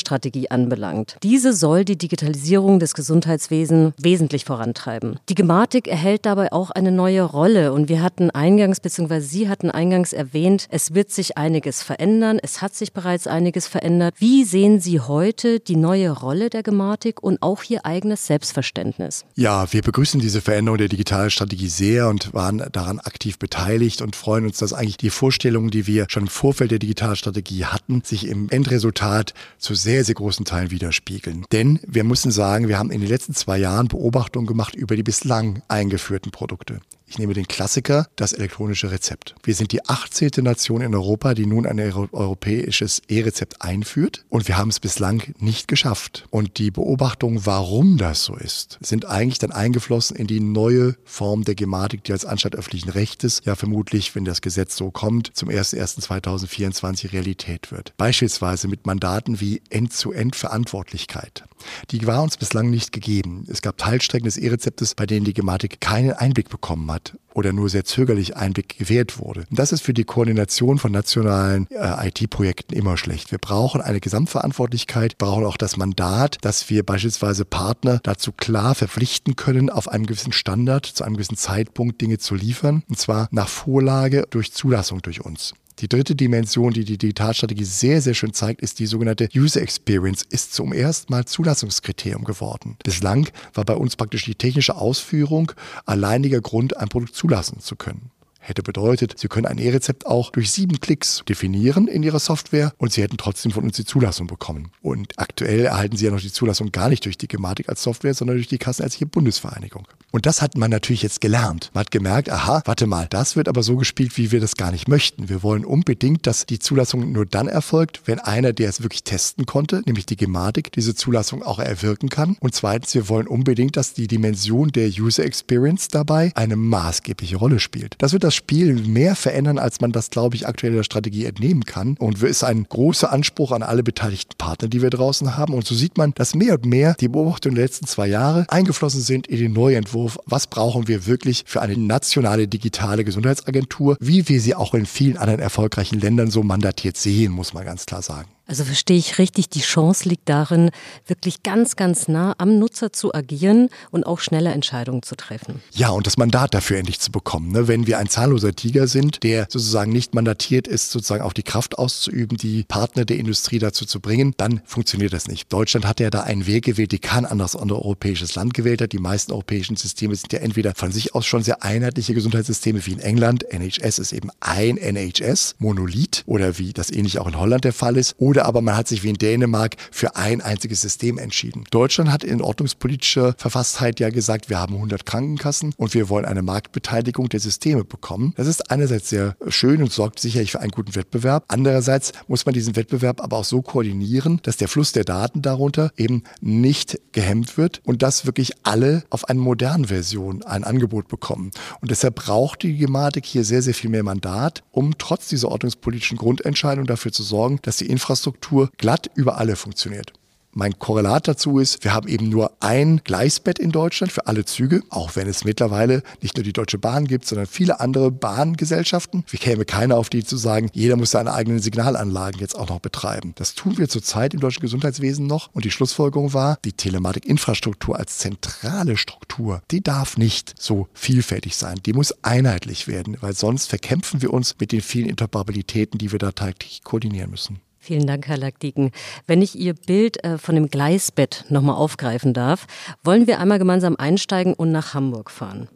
Digitalisierungsstrategie 0.00 0.50
anbelangt. 0.50 1.16
Diese 1.22 1.52
soll 1.52 1.84
die 1.84 1.96
Digitalisierung 1.96 2.78
des 2.80 2.94
Gesundheitswesens 2.94 3.94
wesentlich 4.00 4.44
vorantreiben. 4.44 5.18
Die 5.28 5.34
Gematik 5.34 5.88
erhält 5.88 6.26
dabei 6.26 6.52
auch 6.52 6.70
eine 6.70 6.92
neue 6.92 7.22
Rolle 7.22 7.72
und 7.72 7.88
wir 7.88 8.02
hatten 8.02 8.30
eingangs, 8.30 8.80
beziehungsweise 8.80 9.26
Sie 9.26 9.48
hatten 9.48 9.70
eingangs 9.70 10.12
erwähnt, 10.12 10.66
es 10.70 10.94
wird 10.94 11.10
sich 11.10 11.36
einiges 11.36 11.82
verändern. 11.82 12.38
Es 12.42 12.62
hat 12.62 12.74
sich 12.74 12.92
bereits 12.92 13.26
einiges 13.26 13.66
verändert. 13.66 14.14
Wie 14.18 14.44
sehen 14.44 14.80
Sie 14.80 15.00
heute 15.00 15.60
die 15.60 15.76
neue 15.76 16.10
Rolle 16.10 16.50
der 16.50 16.62
Gematik 16.62 17.22
und 17.22 17.42
auch 17.42 17.62
Ihr 17.68 17.84
eigenes 17.84 18.26
Selbstverständnis? 18.26 19.24
Ja, 19.34 19.72
wir 19.72 19.82
begrüßen 19.82 20.20
diese 20.20 20.40
Veränderung 20.40 20.78
der 20.78 20.88
Digitalstrategie 20.88 21.68
sehr 21.68 22.08
und 22.08 22.32
waren 22.32 22.64
daran 22.72 22.98
aktiv 23.00 23.38
beteiligt 23.38 24.02
und 24.02 24.16
freuen 24.16 24.46
uns, 24.46 24.58
dass 24.58 24.72
eigentlich 24.72 24.96
die 24.96 25.10
Vorstellungen, 25.10 25.70
die 25.70 25.86
wir 25.86 26.06
schon 26.08 26.24
im 26.24 26.28
Vorfeld 26.28 26.70
der 26.70 26.78
Digitalstrategie 26.78 27.66
hatten, 27.66 28.02
sich 28.04 28.26
im 28.26 28.48
Endresultat 28.50 29.34
zu 29.58 29.74
sehr, 29.74 29.89
sehr 30.04 30.14
großen 30.14 30.44
Teilen 30.44 30.70
widerspiegeln. 30.70 31.44
Denn 31.52 31.80
wir 31.86 32.04
müssen 32.04 32.30
sagen, 32.30 32.68
wir 32.68 32.78
haben 32.78 32.90
in 32.90 33.00
den 33.00 33.08
letzten 33.08 33.34
zwei 33.34 33.58
Jahren 33.58 33.88
Beobachtungen 33.88 34.46
gemacht 34.46 34.74
über 34.74 34.96
die 34.96 35.02
bislang 35.02 35.62
eingeführten 35.68 36.30
Produkte. 36.30 36.80
Ich 37.10 37.18
nehme 37.18 37.34
den 37.34 37.48
Klassiker, 37.48 38.06
das 38.14 38.32
elektronische 38.32 38.92
Rezept. 38.92 39.34
Wir 39.42 39.56
sind 39.56 39.72
die 39.72 39.84
18. 39.84 40.30
Nation 40.44 40.80
in 40.80 40.94
Europa, 40.94 41.34
die 41.34 41.44
nun 41.44 41.66
ein 41.66 41.80
europäisches 41.80 43.02
E-Rezept 43.08 43.62
einführt 43.62 44.24
und 44.28 44.46
wir 44.46 44.56
haben 44.56 44.68
es 44.68 44.78
bislang 44.78 45.34
nicht 45.40 45.66
geschafft. 45.66 46.28
Und 46.30 46.58
die 46.58 46.70
Beobachtung, 46.70 47.44
warum 47.46 47.98
das 47.98 48.22
so 48.22 48.36
ist, 48.36 48.78
sind 48.80 49.06
eigentlich 49.06 49.40
dann 49.40 49.50
eingeflossen 49.50 50.16
in 50.16 50.28
die 50.28 50.38
neue 50.38 50.94
Form 51.02 51.42
der 51.42 51.56
Gematik, 51.56 52.04
die 52.04 52.12
als 52.12 52.24
Anstalt 52.24 52.54
öffentlichen 52.54 52.90
Rechtes 52.90 53.42
ja 53.44 53.56
vermutlich, 53.56 54.14
wenn 54.14 54.24
das 54.24 54.40
Gesetz 54.40 54.76
so 54.76 54.92
kommt, 54.92 55.32
zum 55.34 55.48
01.01.2024 55.48 57.12
Realität 57.12 57.72
wird. 57.72 57.92
Beispielsweise 57.96 58.68
mit 58.68 58.86
Mandaten 58.86 59.40
wie 59.40 59.62
End-zu-End-Verantwortlichkeit. 59.68 61.42
Die 61.90 62.06
war 62.06 62.22
uns 62.22 62.36
bislang 62.36 62.70
nicht 62.70 62.92
gegeben. 62.92 63.46
Es 63.48 63.62
gab 63.62 63.78
Teilstrecken 63.78 64.26
des 64.26 64.36
E-Rezeptes, 64.36 64.94
bei 64.94 65.06
denen 65.06 65.24
die 65.24 65.34
Gematik 65.34 65.80
keinen 65.80 66.12
Einblick 66.12 66.48
bekommen 66.48 66.90
hat 66.90 66.99
oder 67.34 67.52
nur 67.52 67.68
sehr 67.68 67.84
zögerlich 67.84 68.36
Einblick 68.36 68.78
gewährt 68.78 69.18
wurde. 69.18 69.44
Das 69.50 69.72
ist 69.72 69.82
für 69.82 69.94
die 69.94 70.04
Koordination 70.04 70.78
von 70.78 70.92
nationalen 70.92 71.66
äh, 71.70 72.08
IT-Projekten 72.08 72.74
immer 72.74 72.96
schlecht. 72.96 73.30
Wir 73.30 73.38
brauchen 73.38 73.80
eine 73.80 74.00
Gesamtverantwortlichkeit, 74.00 75.18
brauchen 75.18 75.44
auch 75.44 75.56
das 75.56 75.76
Mandat, 75.76 76.38
dass 76.42 76.70
wir 76.70 76.84
beispielsweise 76.84 77.44
Partner 77.44 78.00
dazu 78.02 78.32
klar 78.32 78.74
verpflichten 78.74 79.36
können, 79.36 79.70
auf 79.70 79.88
einem 79.88 80.06
gewissen 80.06 80.32
Standard, 80.32 80.86
zu 80.86 81.04
einem 81.04 81.14
gewissen 81.14 81.36
Zeitpunkt 81.36 82.00
Dinge 82.00 82.18
zu 82.18 82.34
liefern, 82.34 82.82
und 82.88 82.98
zwar 82.98 83.28
nach 83.30 83.48
Vorlage 83.48 84.26
durch 84.30 84.52
Zulassung 84.52 85.02
durch 85.02 85.24
uns. 85.24 85.54
Die 85.80 85.88
dritte 85.88 86.14
Dimension, 86.14 86.74
die 86.74 86.84
die 86.84 86.98
Digitalstrategie 86.98 87.64
sehr, 87.64 88.02
sehr 88.02 88.12
schön 88.12 88.34
zeigt, 88.34 88.60
ist 88.60 88.78
die 88.80 88.86
sogenannte 88.86 89.30
User 89.34 89.62
Experience, 89.62 90.22
ist 90.28 90.52
zum 90.52 90.74
ersten 90.74 91.10
Mal 91.10 91.24
Zulassungskriterium 91.24 92.24
geworden. 92.24 92.76
Bislang 92.84 93.28
war 93.54 93.64
bei 93.64 93.74
uns 93.74 93.96
praktisch 93.96 94.24
die 94.24 94.34
technische 94.34 94.76
Ausführung 94.76 95.52
alleiniger 95.86 96.42
Grund, 96.42 96.76
ein 96.76 96.88
Produkt 96.88 97.14
zulassen 97.14 97.60
zu 97.60 97.76
können 97.76 98.10
hätte 98.40 98.62
bedeutet, 98.62 99.18
Sie 99.18 99.28
können 99.28 99.46
ein 99.46 99.58
E-Rezept 99.58 100.06
auch 100.06 100.30
durch 100.30 100.50
sieben 100.50 100.80
Klicks 100.80 101.22
definieren 101.28 101.86
in 101.86 102.02
Ihrer 102.02 102.18
Software 102.18 102.72
und 102.78 102.92
Sie 102.92 103.02
hätten 103.02 103.16
trotzdem 103.16 103.52
von 103.52 103.64
uns 103.64 103.76
die 103.76 103.84
Zulassung 103.84 104.26
bekommen. 104.26 104.72
Und 104.82 105.12
aktuell 105.18 105.66
erhalten 105.66 105.96
Sie 105.96 106.06
ja 106.06 106.10
noch 106.10 106.20
die 106.20 106.32
Zulassung 106.32 106.72
gar 106.72 106.88
nicht 106.88 107.04
durch 107.04 107.18
die 107.18 107.28
Gematik 107.28 107.68
als 107.68 107.82
Software, 107.82 108.14
sondern 108.14 108.36
durch 108.36 108.48
die 108.48 108.58
Kassenärztliche 108.58 109.06
Bundesvereinigung. 109.06 109.86
Und 110.10 110.26
das 110.26 110.42
hat 110.42 110.56
man 110.56 110.70
natürlich 110.70 111.02
jetzt 111.02 111.20
gelernt. 111.20 111.70
Man 111.72 111.82
hat 111.82 111.90
gemerkt, 111.90 112.30
aha, 112.30 112.62
warte 112.64 112.86
mal, 112.86 113.06
das 113.08 113.36
wird 113.36 113.48
aber 113.48 113.62
so 113.62 113.76
gespielt, 113.76 114.16
wie 114.16 114.32
wir 114.32 114.40
das 114.40 114.56
gar 114.56 114.72
nicht 114.72 114.88
möchten. 114.88 115.28
Wir 115.28 115.42
wollen 115.42 115.64
unbedingt, 115.64 116.26
dass 116.26 116.46
die 116.46 116.58
Zulassung 116.58 117.12
nur 117.12 117.26
dann 117.26 117.46
erfolgt, 117.46 118.02
wenn 118.06 118.18
einer, 118.18 118.52
der 118.52 118.68
es 118.68 118.82
wirklich 118.82 119.04
testen 119.04 119.46
konnte, 119.46 119.82
nämlich 119.86 120.06
die 120.06 120.16
Gematik, 120.16 120.72
diese 120.72 120.94
Zulassung 120.94 121.42
auch 121.42 121.60
erwirken 121.60 122.08
kann. 122.08 122.36
Und 122.40 122.54
zweitens, 122.54 122.94
wir 122.94 123.08
wollen 123.08 123.28
unbedingt, 123.28 123.76
dass 123.76 123.92
die 123.92 124.08
Dimension 124.08 124.72
der 124.72 124.88
User 124.88 125.24
Experience 125.24 125.88
dabei 125.88 126.32
eine 126.34 126.56
maßgebliche 126.56 127.36
Rolle 127.36 127.60
spielt. 127.60 127.94
Das 127.98 128.12
wird 128.12 128.24
das 128.24 128.29
Spiel 128.34 128.74
mehr 128.74 129.14
verändern, 129.14 129.58
als 129.58 129.80
man 129.80 129.92
das, 129.92 130.10
glaube 130.10 130.36
ich, 130.36 130.46
aktuell 130.46 130.72
der 130.72 130.82
Strategie 130.82 131.24
entnehmen 131.26 131.64
kann. 131.64 131.96
Und 131.98 132.22
ist 132.22 132.44
ein 132.44 132.64
großer 132.68 133.12
Anspruch 133.12 133.52
an 133.52 133.62
alle 133.62 133.82
beteiligten 133.82 134.36
Partner, 134.38 134.68
die 134.68 134.82
wir 134.82 134.90
draußen 134.90 135.36
haben. 135.36 135.54
Und 135.54 135.66
so 135.66 135.74
sieht 135.74 135.98
man, 135.98 136.12
dass 136.14 136.34
mehr 136.34 136.54
und 136.54 136.64
mehr 136.64 136.94
die 136.98 137.08
Beobachtungen 137.08 137.56
der 137.56 137.64
letzten 137.64 137.86
zwei 137.86 138.06
Jahre 138.06 138.46
eingeflossen 138.48 139.02
sind 139.02 139.26
in 139.26 139.38
den 139.38 139.52
Neuentwurf. 139.52 140.18
Was 140.26 140.46
brauchen 140.46 140.88
wir 140.88 141.06
wirklich 141.06 141.44
für 141.46 141.60
eine 141.60 141.76
nationale 141.76 142.48
digitale 142.48 143.04
Gesundheitsagentur, 143.04 143.96
wie 144.00 144.28
wir 144.28 144.40
sie 144.40 144.54
auch 144.54 144.74
in 144.74 144.86
vielen 144.86 145.16
anderen 145.16 145.40
erfolgreichen 145.40 146.00
Ländern 146.00 146.30
so 146.30 146.42
mandatiert 146.42 146.96
sehen, 146.96 147.32
muss 147.32 147.52
man 147.52 147.64
ganz 147.64 147.86
klar 147.86 148.02
sagen. 148.02 148.28
Also 148.50 148.64
verstehe 148.64 148.98
ich 148.98 149.18
richtig, 149.18 149.48
die 149.48 149.60
Chance 149.60 150.08
liegt 150.08 150.28
darin, 150.28 150.72
wirklich 151.06 151.44
ganz, 151.44 151.76
ganz 151.76 152.08
nah 152.08 152.34
am 152.38 152.58
Nutzer 152.58 152.92
zu 152.92 153.14
agieren 153.14 153.68
und 153.92 154.04
auch 154.04 154.18
schnelle 154.18 154.50
Entscheidungen 154.50 155.04
zu 155.04 155.14
treffen. 155.14 155.62
Ja, 155.72 155.90
und 155.90 156.04
das 156.04 156.16
Mandat 156.16 156.52
dafür 156.52 156.78
endlich 156.78 156.98
zu 156.98 157.12
bekommen. 157.12 157.52
Ne? 157.52 157.68
Wenn 157.68 157.86
wir 157.86 157.98
ein 157.98 158.08
zahlloser 158.08 158.52
Tiger 158.52 158.88
sind, 158.88 159.22
der 159.22 159.46
sozusagen 159.48 159.92
nicht 159.92 160.16
mandatiert 160.16 160.66
ist, 160.66 160.90
sozusagen 160.90 161.22
auch 161.22 161.32
die 161.32 161.44
Kraft 161.44 161.78
auszuüben, 161.78 162.38
die 162.38 162.64
Partner 162.64 163.04
der 163.04 163.18
Industrie 163.18 163.60
dazu 163.60 163.84
zu 163.84 164.00
bringen, 164.00 164.34
dann 164.36 164.62
funktioniert 164.64 165.12
das 165.12 165.28
nicht. 165.28 165.52
Deutschland 165.52 165.86
hat 165.86 166.00
ja 166.00 166.10
da 166.10 166.22
einen 166.22 166.48
Weg 166.48 166.64
gewählt, 166.64 166.90
die 166.90 166.98
kein 166.98 167.26
anderes 167.26 167.54
europäisches 167.54 168.34
Land 168.34 168.54
gewählt 168.54 168.82
hat. 168.82 168.90
Die 168.90 168.98
meisten 168.98 169.30
europäischen 169.30 169.76
Systeme 169.76 170.16
sind 170.16 170.32
ja 170.32 170.40
entweder 170.40 170.74
von 170.74 170.90
sich 170.90 171.14
aus 171.14 171.24
schon 171.24 171.44
sehr 171.44 171.62
einheitliche 171.62 172.14
Gesundheitssysteme 172.14 172.84
wie 172.84 172.94
in 172.94 172.98
England. 172.98 173.44
NHS 173.52 174.00
ist 174.00 174.12
eben 174.12 174.30
ein 174.40 174.76
NHS, 174.76 175.54
Monolith 175.60 176.24
oder 176.26 176.58
wie 176.58 176.72
das 176.72 176.90
ähnlich 176.90 177.20
auch 177.20 177.28
in 177.28 177.38
Holland 177.38 177.62
der 177.62 177.72
Fall 177.72 177.96
ist. 177.96 178.16
Oder 178.18 178.39
aber 178.44 178.60
man 178.62 178.76
hat 178.76 178.88
sich 178.88 179.02
wie 179.02 179.10
in 179.10 179.16
Dänemark 179.16 179.76
für 179.90 180.16
ein 180.16 180.40
einziges 180.40 180.80
System 180.80 181.18
entschieden. 181.18 181.64
Deutschland 181.70 182.10
hat 182.10 182.24
in 182.24 182.40
ordnungspolitischer 182.40 183.34
Verfasstheit 183.36 184.00
ja 184.00 184.10
gesagt, 184.10 184.50
wir 184.50 184.58
haben 184.58 184.74
100 184.74 185.06
Krankenkassen 185.06 185.72
und 185.76 185.94
wir 185.94 186.08
wollen 186.08 186.24
eine 186.24 186.42
Marktbeteiligung 186.42 187.28
der 187.28 187.40
Systeme 187.40 187.84
bekommen. 187.84 188.34
Das 188.36 188.46
ist 188.46 188.70
einerseits 188.70 189.08
sehr 189.08 189.36
schön 189.48 189.82
und 189.82 189.92
sorgt 189.92 190.20
sicherlich 190.20 190.52
für 190.52 190.60
einen 190.60 190.70
guten 190.70 190.94
Wettbewerb. 190.94 191.44
Andererseits 191.48 192.12
muss 192.28 192.46
man 192.46 192.54
diesen 192.54 192.76
Wettbewerb 192.76 193.20
aber 193.20 193.38
auch 193.38 193.44
so 193.44 193.62
koordinieren, 193.62 194.40
dass 194.42 194.56
der 194.56 194.68
Fluss 194.68 194.92
der 194.92 195.04
Daten 195.04 195.42
darunter 195.42 195.92
eben 195.96 196.22
nicht 196.40 196.98
gehemmt 197.12 197.56
wird 197.56 197.80
und 197.84 198.02
dass 198.02 198.26
wirklich 198.26 198.52
alle 198.62 199.04
auf 199.10 199.28
eine 199.28 199.40
moderne 199.40 199.88
Version 199.88 200.42
ein 200.42 200.64
Angebot 200.64 201.08
bekommen. 201.08 201.50
Und 201.80 201.90
deshalb 201.90 202.16
braucht 202.16 202.62
die 202.62 202.76
Gematik 202.76 203.26
hier 203.26 203.44
sehr, 203.44 203.62
sehr 203.62 203.74
viel 203.74 203.90
mehr 203.90 204.02
Mandat, 204.02 204.62
um 204.70 204.96
trotz 204.98 205.28
dieser 205.28 205.48
ordnungspolitischen 205.48 206.16
Grundentscheidung 206.16 206.86
dafür 206.86 207.12
zu 207.12 207.22
sorgen, 207.22 207.58
dass 207.62 207.76
die 207.76 207.86
Infrastruktur 207.86 208.29
Infrastruktur 208.30 208.70
glatt 208.76 209.10
über 209.14 209.38
alle 209.38 209.56
funktioniert. 209.56 210.12
Mein 210.52 210.76
Korrelat 210.80 211.28
dazu 211.28 211.60
ist, 211.60 211.84
wir 211.84 211.94
haben 211.94 212.08
eben 212.08 212.28
nur 212.28 212.50
ein 212.58 213.02
Gleisbett 213.04 213.60
in 213.60 213.70
Deutschland 213.70 214.10
für 214.10 214.26
alle 214.26 214.44
Züge, 214.44 214.82
auch 214.90 215.14
wenn 215.14 215.28
es 215.28 215.44
mittlerweile 215.44 216.02
nicht 216.22 216.36
nur 216.36 216.42
die 216.42 216.52
Deutsche 216.52 216.76
Bahn 216.76 217.06
gibt, 217.06 217.24
sondern 217.24 217.46
viele 217.46 217.78
andere 217.78 218.10
Bahngesellschaften. 218.10 219.22
Wir 219.28 219.38
käme 219.38 219.64
keiner 219.64 219.96
auf 219.96 220.10
die 220.10 220.24
zu 220.24 220.36
sagen, 220.36 220.68
jeder 220.72 220.96
muss 220.96 221.12
seine 221.12 221.34
eigenen 221.34 221.60
Signalanlagen 221.60 222.40
jetzt 222.40 222.56
auch 222.56 222.68
noch 222.68 222.80
betreiben. 222.80 223.32
Das 223.36 223.54
tun 223.54 223.78
wir 223.78 223.88
zurzeit 223.88 224.34
im 224.34 224.40
deutschen 224.40 224.62
Gesundheitswesen 224.62 225.28
noch 225.28 225.50
und 225.52 225.64
die 225.64 225.70
Schlussfolgerung 225.70 226.34
war, 226.34 226.58
die 226.64 226.72
Telematikinfrastruktur 226.72 227.96
als 227.96 228.18
zentrale 228.18 228.96
Struktur, 228.96 229.62
die 229.70 229.84
darf 229.84 230.16
nicht 230.16 230.54
so 230.58 230.88
vielfältig 230.94 231.54
sein. 231.54 231.78
Die 231.86 231.92
muss 231.92 232.12
einheitlich 232.24 232.88
werden, 232.88 233.16
weil 233.20 233.34
sonst 233.34 233.68
verkämpfen 233.68 234.20
wir 234.20 234.32
uns 234.32 234.56
mit 234.58 234.72
den 234.72 234.80
vielen 234.80 235.08
Interoperabilitäten, 235.08 235.98
die 235.98 236.10
wir 236.10 236.18
da 236.18 236.32
täglich 236.32 236.82
koordinieren 236.82 237.30
müssen. 237.30 237.60
Vielen 237.82 238.06
Dank, 238.06 238.28
Herr 238.28 238.36
Lackdiken. 238.36 238.90
Wenn 239.26 239.40
ich 239.40 239.58
Ihr 239.58 239.72
Bild 239.72 240.22
äh, 240.22 240.36
von 240.36 240.54
dem 240.54 240.68
Gleisbett 240.68 241.46
nochmal 241.48 241.76
aufgreifen 241.76 242.34
darf, 242.34 242.66
wollen 243.02 243.26
wir 243.26 243.40
einmal 243.40 243.58
gemeinsam 243.58 243.96
einsteigen 243.96 244.52
und 244.52 244.70
nach 244.70 244.92
Hamburg 244.92 245.30
fahren. 245.30 245.66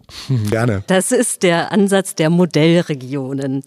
Gerne. 0.51 0.85
Das 0.87 1.13
ist 1.13 1.43
der 1.43 1.73
Ansatz 1.73 2.15
der 2.15 2.29
Modellregionen. 2.29 3.63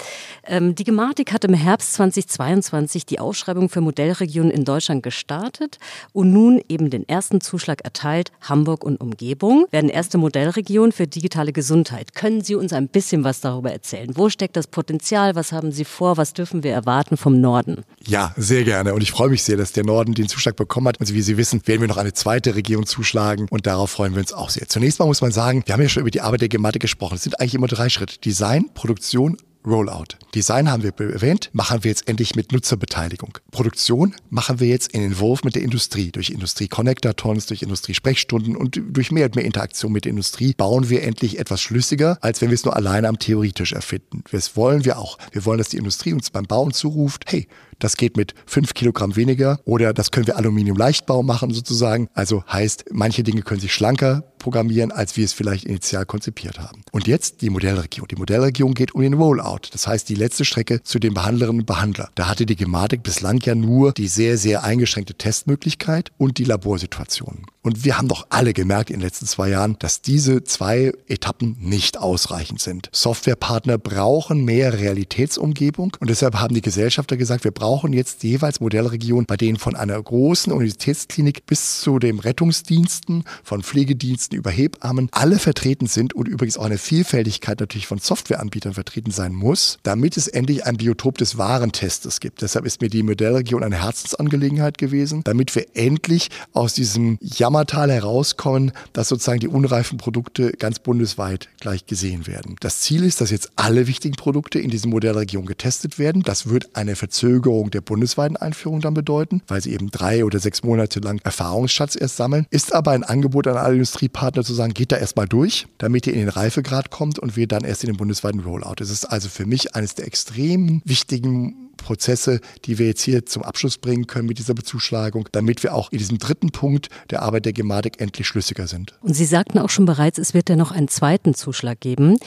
Ähm, 0.45 0.76
die 0.76 0.84
Gematik 0.84 1.34
hat 1.34 1.45
im 1.45 1.56
Herbst 1.56 1.93
2022 1.93 3.08
die 3.08 3.19
Ausschreibung 3.19 3.69
für 3.69 3.82
Modellregionen 3.82 4.52
in 4.52 4.65
Deutschland 4.65 5.02
gestartet 5.02 5.80
und 6.13 6.32
nun 6.32 6.62
eben 6.69 6.91
den 6.91 7.10
ersten 7.10 7.41
Zuschlag 7.41 7.82
erteilt. 7.84 8.32
Hamburg 8.41 8.84
und 8.84 9.02
Umgebung 9.02 9.65
werden 9.71 9.90
erste 9.90 10.19
Modellregion 10.19 10.92
für 10.92 11.08
digitale 11.08 11.54
Gesundheit. 11.54 12.13
Können 12.13 12.42
Sie 12.42 12.54
uns 12.54 12.71
ein 12.71 12.88
bisschen 12.88 13.23
was 13.23 13.42
darüber 13.42 13.71
erzählen? 13.71 14.12
Wo 14.15 14.29
steckt 14.29 14.58
das 14.58 14.67
Potenzial? 14.67 15.33
Was 15.33 15.52
haben 15.52 15.71
Sie 15.71 15.85
vor? 15.85 16.17
Was 16.17 16.33
dürfen 16.33 16.62
wir 16.62 16.73
erwarten 16.73 17.17
vom 17.17 17.42
Norden? 17.42 17.83
Ja, 18.06 18.27
sehr 18.36 18.63
gerne. 18.63 18.94
Und 18.94 19.02
ich 19.02 19.12
freue 19.12 19.30
mich 19.30 19.44
sehr, 19.44 19.58
dass 19.58 19.71
der 19.71 19.86
Norden 19.86 20.13
den 20.13 20.28
Zuschlag 20.28 20.56
bekommen 20.56 20.88
hat. 20.88 21.00
Und 21.00 21.13
wie 21.13 21.21
Sie 21.21 21.38
wissen, 21.38 21.62
werden 21.65 21.82
wir 21.82 21.88
noch 21.88 21.98
eine 21.98 22.13
zweite 22.13 22.56
Region 22.56 22.86
zuschlagen. 22.86 23.48
Und 23.50 23.67
darauf 23.67 23.92
freuen 23.92 24.13
wir 24.13 24.19
uns 24.19 24.34
auch 24.34 24.50
sehr. 24.50 24.67
Zunächst 24.67 25.00
mal 25.00 25.06
muss 25.06 25.21
man 25.21 25.32
sagen, 25.32 25.63
wir 25.65 25.73
haben 25.73 25.82
ja 25.82 25.90
schon 25.90 26.02
über 26.02 26.12
die 26.12 26.21
Arbeit 26.21 26.42
der 26.42 26.50
Gematik 26.50 26.82
gesprochen. 26.82 27.15
Es 27.15 27.23
sind 27.23 27.40
eigentlich 27.40 27.56
immer 27.56 27.67
drei 27.67 27.90
Schritte. 27.90 28.19
Design, 28.19 28.69
Produktion 28.73 29.38
Rollout. 29.68 30.18
Design 30.34 30.72
haben 30.72 30.84
wir 30.84 30.94
erwähnt, 30.98 31.50
machen 31.52 31.84
wir 31.84 31.92
jetzt 31.92 32.08
endlich 32.08 32.36
mit 32.36 32.54
Nutzerbeteiligung. 32.54 33.38
Produktion 33.52 34.15
machen 34.30 34.60
wir 34.62 34.68
jetzt 34.68 34.94
in 34.94 35.02
den 35.02 35.20
Wurf 35.20 35.44
mit 35.44 35.56
der 35.56 35.62
Industrie. 35.62 36.12
Durch 36.12 36.30
Industrie-Connector-Tons, 36.30 37.48
durch 37.48 37.63
Industrie-Sprechstunden 37.63 38.56
und 38.56 38.82
durch 38.92 39.12
mehr 39.12 39.26
und 39.26 39.36
mehr 39.36 39.46
Interaktion 39.46 39.92
mit 39.92 40.06
der 40.06 40.12
Industrie 40.12 40.54
bauen 40.56 40.90
wir 40.90 41.04
endlich 41.04 41.38
etwas 41.38 41.62
schlüssiger, 41.62 42.18
als 42.22 42.42
wenn 42.42 42.50
wir 42.50 42.56
es 42.56 42.63
nur 42.63 42.76
alleine 42.76 43.10
am 43.10 43.20
Theoretisch 43.20 43.74
erfinden. 43.74 44.24
Das 44.32 44.56
wollen 44.56 44.86
wir 44.86 45.00
auch. 45.00 45.18
Wir 45.32 45.44
wollen, 45.46 45.58
dass 45.58 45.70
die 45.70 45.78
Industrie 45.78 46.13
uns 46.13 46.30
beim 46.30 46.46
Bauen 46.46 46.72
zuruft, 46.72 47.26
hey, 47.28 47.48
das 47.80 47.96
geht 47.98 48.18
mit 48.18 48.34
fünf 48.46 48.74
Kilogramm 48.74 49.15
weniger 49.15 49.60
oder 49.65 49.94
das 49.94 50.12
können 50.12 50.28
wir 50.28 50.38
Aluminium-Leichtbau 50.38 51.22
machen 51.22 51.54
sozusagen. 51.54 52.10
Also 52.13 52.44
heißt, 52.52 52.86
manche 52.92 53.24
Dinge 53.24 53.44
können 53.44 53.60
sich 53.60 53.74
schlanker 53.74 54.24
programmieren, 54.40 54.92
als 54.92 55.18
wir 55.18 55.26
es 55.26 55.34
vielleicht 55.34 55.65
initial 55.65 56.06
konzipiert 56.06 56.60
haben. 56.60 56.82
Und 56.92 57.08
jetzt 57.08 57.42
die 57.42 57.50
Modellregion. 57.50 58.08
Die 58.08 58.15
Modellregion 58.15 58.74
geht 58.74 58.96
um 58.96 59.02
den 59.02 59.13
Rollout. 59.13 59.57
Das 59.72 59.88
heißt, 59.88 60.08
die 60.10 60.16
letzte 60.16 60.46
Strecke 60.46 60.84
zu 60.84 61.00
den 61.00 61.14
Behandlerinnen 61.14 61.62
und 61.62 61.66
Behandler. 61.66 62.10
Da 62.16 62.28
hatte 62.28 62.46
die 62.46 62.56
Gematik 62.56 63.04
bislang 63.04 63.40
ja 63.42 63.56
nur 63.56 63.94
die 63.94 64.08
sehr, 64.08 64.38
sehr 64.38 64.64
eingeschränkte 64.64 65.16
Testmöglichkeit 65.16 66.12
und 66.18 66.38
die 66.38 66.44
Laborsituationen. 66.44 67.46
Und 67.68 67.84
wir 67.84 67.98
haben 67.98 68.08
doch 68.08 68.28
alle 68.30 68.54
gemerkt 68.54 68.90
in 68.90 69.00
den 69.00 69.02
letzten 69.02 69.26
zwei 69.26 69.50
Jahren, 69.50 69.76
dass 69.80 70.02
diese 70.02 70.42
zwei 70.46 70.94
Etappen 71.08 71.58
nicht 71.60 71.98
ausreichend 71.98 72.62
sind. 72.62 72.90
Softwarepartner 72.94 73.78
brauchen 73.78 74.46
mehr 74.46 74.72
Realitätsumgebung 74.72 75.98
und 76.00 76.10
deshalb 76.10 76.36
haben 76.36 76.56
die 76.56 76.62
Gesellschafter 76.62 77.18
gesagt, 77.18 77.44
wir 77.44 77.52
brauchen 77.52 77.92
jetzt 77.92 78.24
jeweils 78.24 78.62
Modellregionen, 78.62 79.26
bei 79.26 79.36
denen 79.36 79.58
von 79.58 79.76
einer 79.76 80.02
großen 80.02 80.54
Universitätsklinik 80.54 81.46
bis 81.46 81.82
zu 81.82 82.00
den 82.00 82.20
Rettungsdiensten, 82.20 83.26
von 83.44 83.64
Pflegediensten 83.64 84.38
über 84.38 84.50
Hebammen 84.50 85.10
alle 85.12 85.38
vertreten 85.38 85.88
sind 85.88 86.14
und 86.14 86.30
übrigens 86.30 86.58
auch 86.58 86.66
eine 86.66 86.78
Vielfältigkeit 86.78 87.60
natürlich 87.60 87.88
von 87.88 87.98
Softwareanbietern 87.98 88.76
vertreten 88.76 89.12
sein 89.12 89.36
muss, 89.38 89.77
damit 89.83 90.17
es 90.17 90.27
endlich 90.27 90.65
ein 90.65 90.77
Biotop 90.77 91.17
des 91.17 91.38
Warentestes 91.38 92.19
gibt. 92.19 92.42
Deshalb 92.42 92.65
ist 92.65 92.81
mir 92.81 92.90
die 92.90 93.04
Modellregion 93.04 93.63
eine 93.63 93.83
Herzensangelegenheit 93.83 94.77
gewesen, 94.77 95.21
damit 95.23 95.56
wir 95.56 95.65
endlich 95.75 96.29
aus 96.54 96.73
diesem 96.73 97.17
Jammer 97.21 97.58
Jammertal 97.58 97.92
herauskommen, 97.92 98.71
dass 98.94 99.08
sozusagen 99.08 99.40
die 99.40 99.48
unreifen 99.48 99.98
Produkte 99.98 100.52
ganz 100.52 100.77
bundesweit 100.77 101.50
gleich 101.60 101.88
gesehen 101.88 102.27
werden. 102.27 102.56
Das 102.60 102.81
Ziel 102.81 103.04
ist, 103.04 103.19
dass 103.19 103.31
jetzt 103.31 103.52
alle 103.56 103.88
wichtigen 103.88 104.15
Produkte 104.15 104.60
in 104.60 104.69
diesen 104.69 104.92
Modellregionen 104.92 105.48
getestet 105.48 105.98
werden. 105.98 106.21
Das 106.21 106.50
wird 106.50 106.75
eine 106.75 106.96
Verzögerung 106.96 107.71
der 107.71 107.81
bundesweiten 107.81 108.38
Einführung 108.38 108.81
dann 108.81 108.94
bedeuten, 108.94 109.42
weil 109.48 109.62
sie 109.62 109.73
eben 109.73 109.90
drei 109.90 110.23
oder 110.23 110.40
sechs 110.40 110.62
Monate 110.62 111.00
lang 111.00 111.19
Erfahrungsschatz 111.23 111.98
erst 112.00 112.17
sammeln. 112.17 112.46
Ist 112.52 112.75
aber 112.75 112.92
ein 112.92 113.04
Angebot 113.04 113.48
an 113.48 113.58
alle 113.58 113.73
Industriepartner 113.73 114.44
zu 114.44 114.54
sagen, 114.54 114.73
geht 114.73 114.92
da 114.92 114.98
erstmal 114.98 115.27
durch, 115.27 115.65
damit 115.79 116.06
ihr 116.06 116.13
in 116.13 116.19
den 116.19 116.29
Reifegrad 116.29 116.92
kommt 116.92 117.17
und 117.17 117.35
wir 117.35 117.48
dann 117.48 117.63
erst 117.63 117.83
in 117.83 117.92
den 117.92 117.98
bundesweiten 117.98 118.42
Rollout. 118.42 118.75
Das 118.77 118.92
ist 118.92 119.06
also 119.06 119.27
für 119.28 119.46
mich 119.46 119.75
eines 119.75 119.96
der 119.96 120.08
extrem 120.08 120.82
wichtigen 120.86 121.67
Prozesse, 121.78 122.42
die 122.65 122.78
wir 122.80 122.88
jetzt 122.88 123.02
hier 123.02 123.25
zum 123.25 123.44
Abschluss 123.44 123.78
bringen 123.78 124.08
können 124.08 124.28
mit 124.28 124.40
dieser 124.40 124.54
Bezuschlagung, 124.54 125.30
damit 125.32 125.63
wir 125.63 125.73
auch 125.73 125.92
in 125.92 126.00
diesem 126.00 126.17
dritten 126.17 126.50
Punkt 126.50 126.90
der 127.12 127.21
Arbeit 127.21 127.46
der 127.46 127.54
Gematik 127.54 128.02
endlich 128.02 128.28
schlüssiger 128.28 128.67
sind. 128.67 128.98
Und 129.02 129.13
Sie 129.13 129.25
sagten 129.25 129.60
auch 129.60 129.69
schon 129.69 129.86
bereits, 129.86 130.17
es 130.17 130.34
wird 130.34 130.50
ja 130.50 130.56
noch 130.56 130.71
einen 130.71 130.88
zweiten 130.88 131.34
Zuschlag 131.34 131.80
geben. 131.80 132.17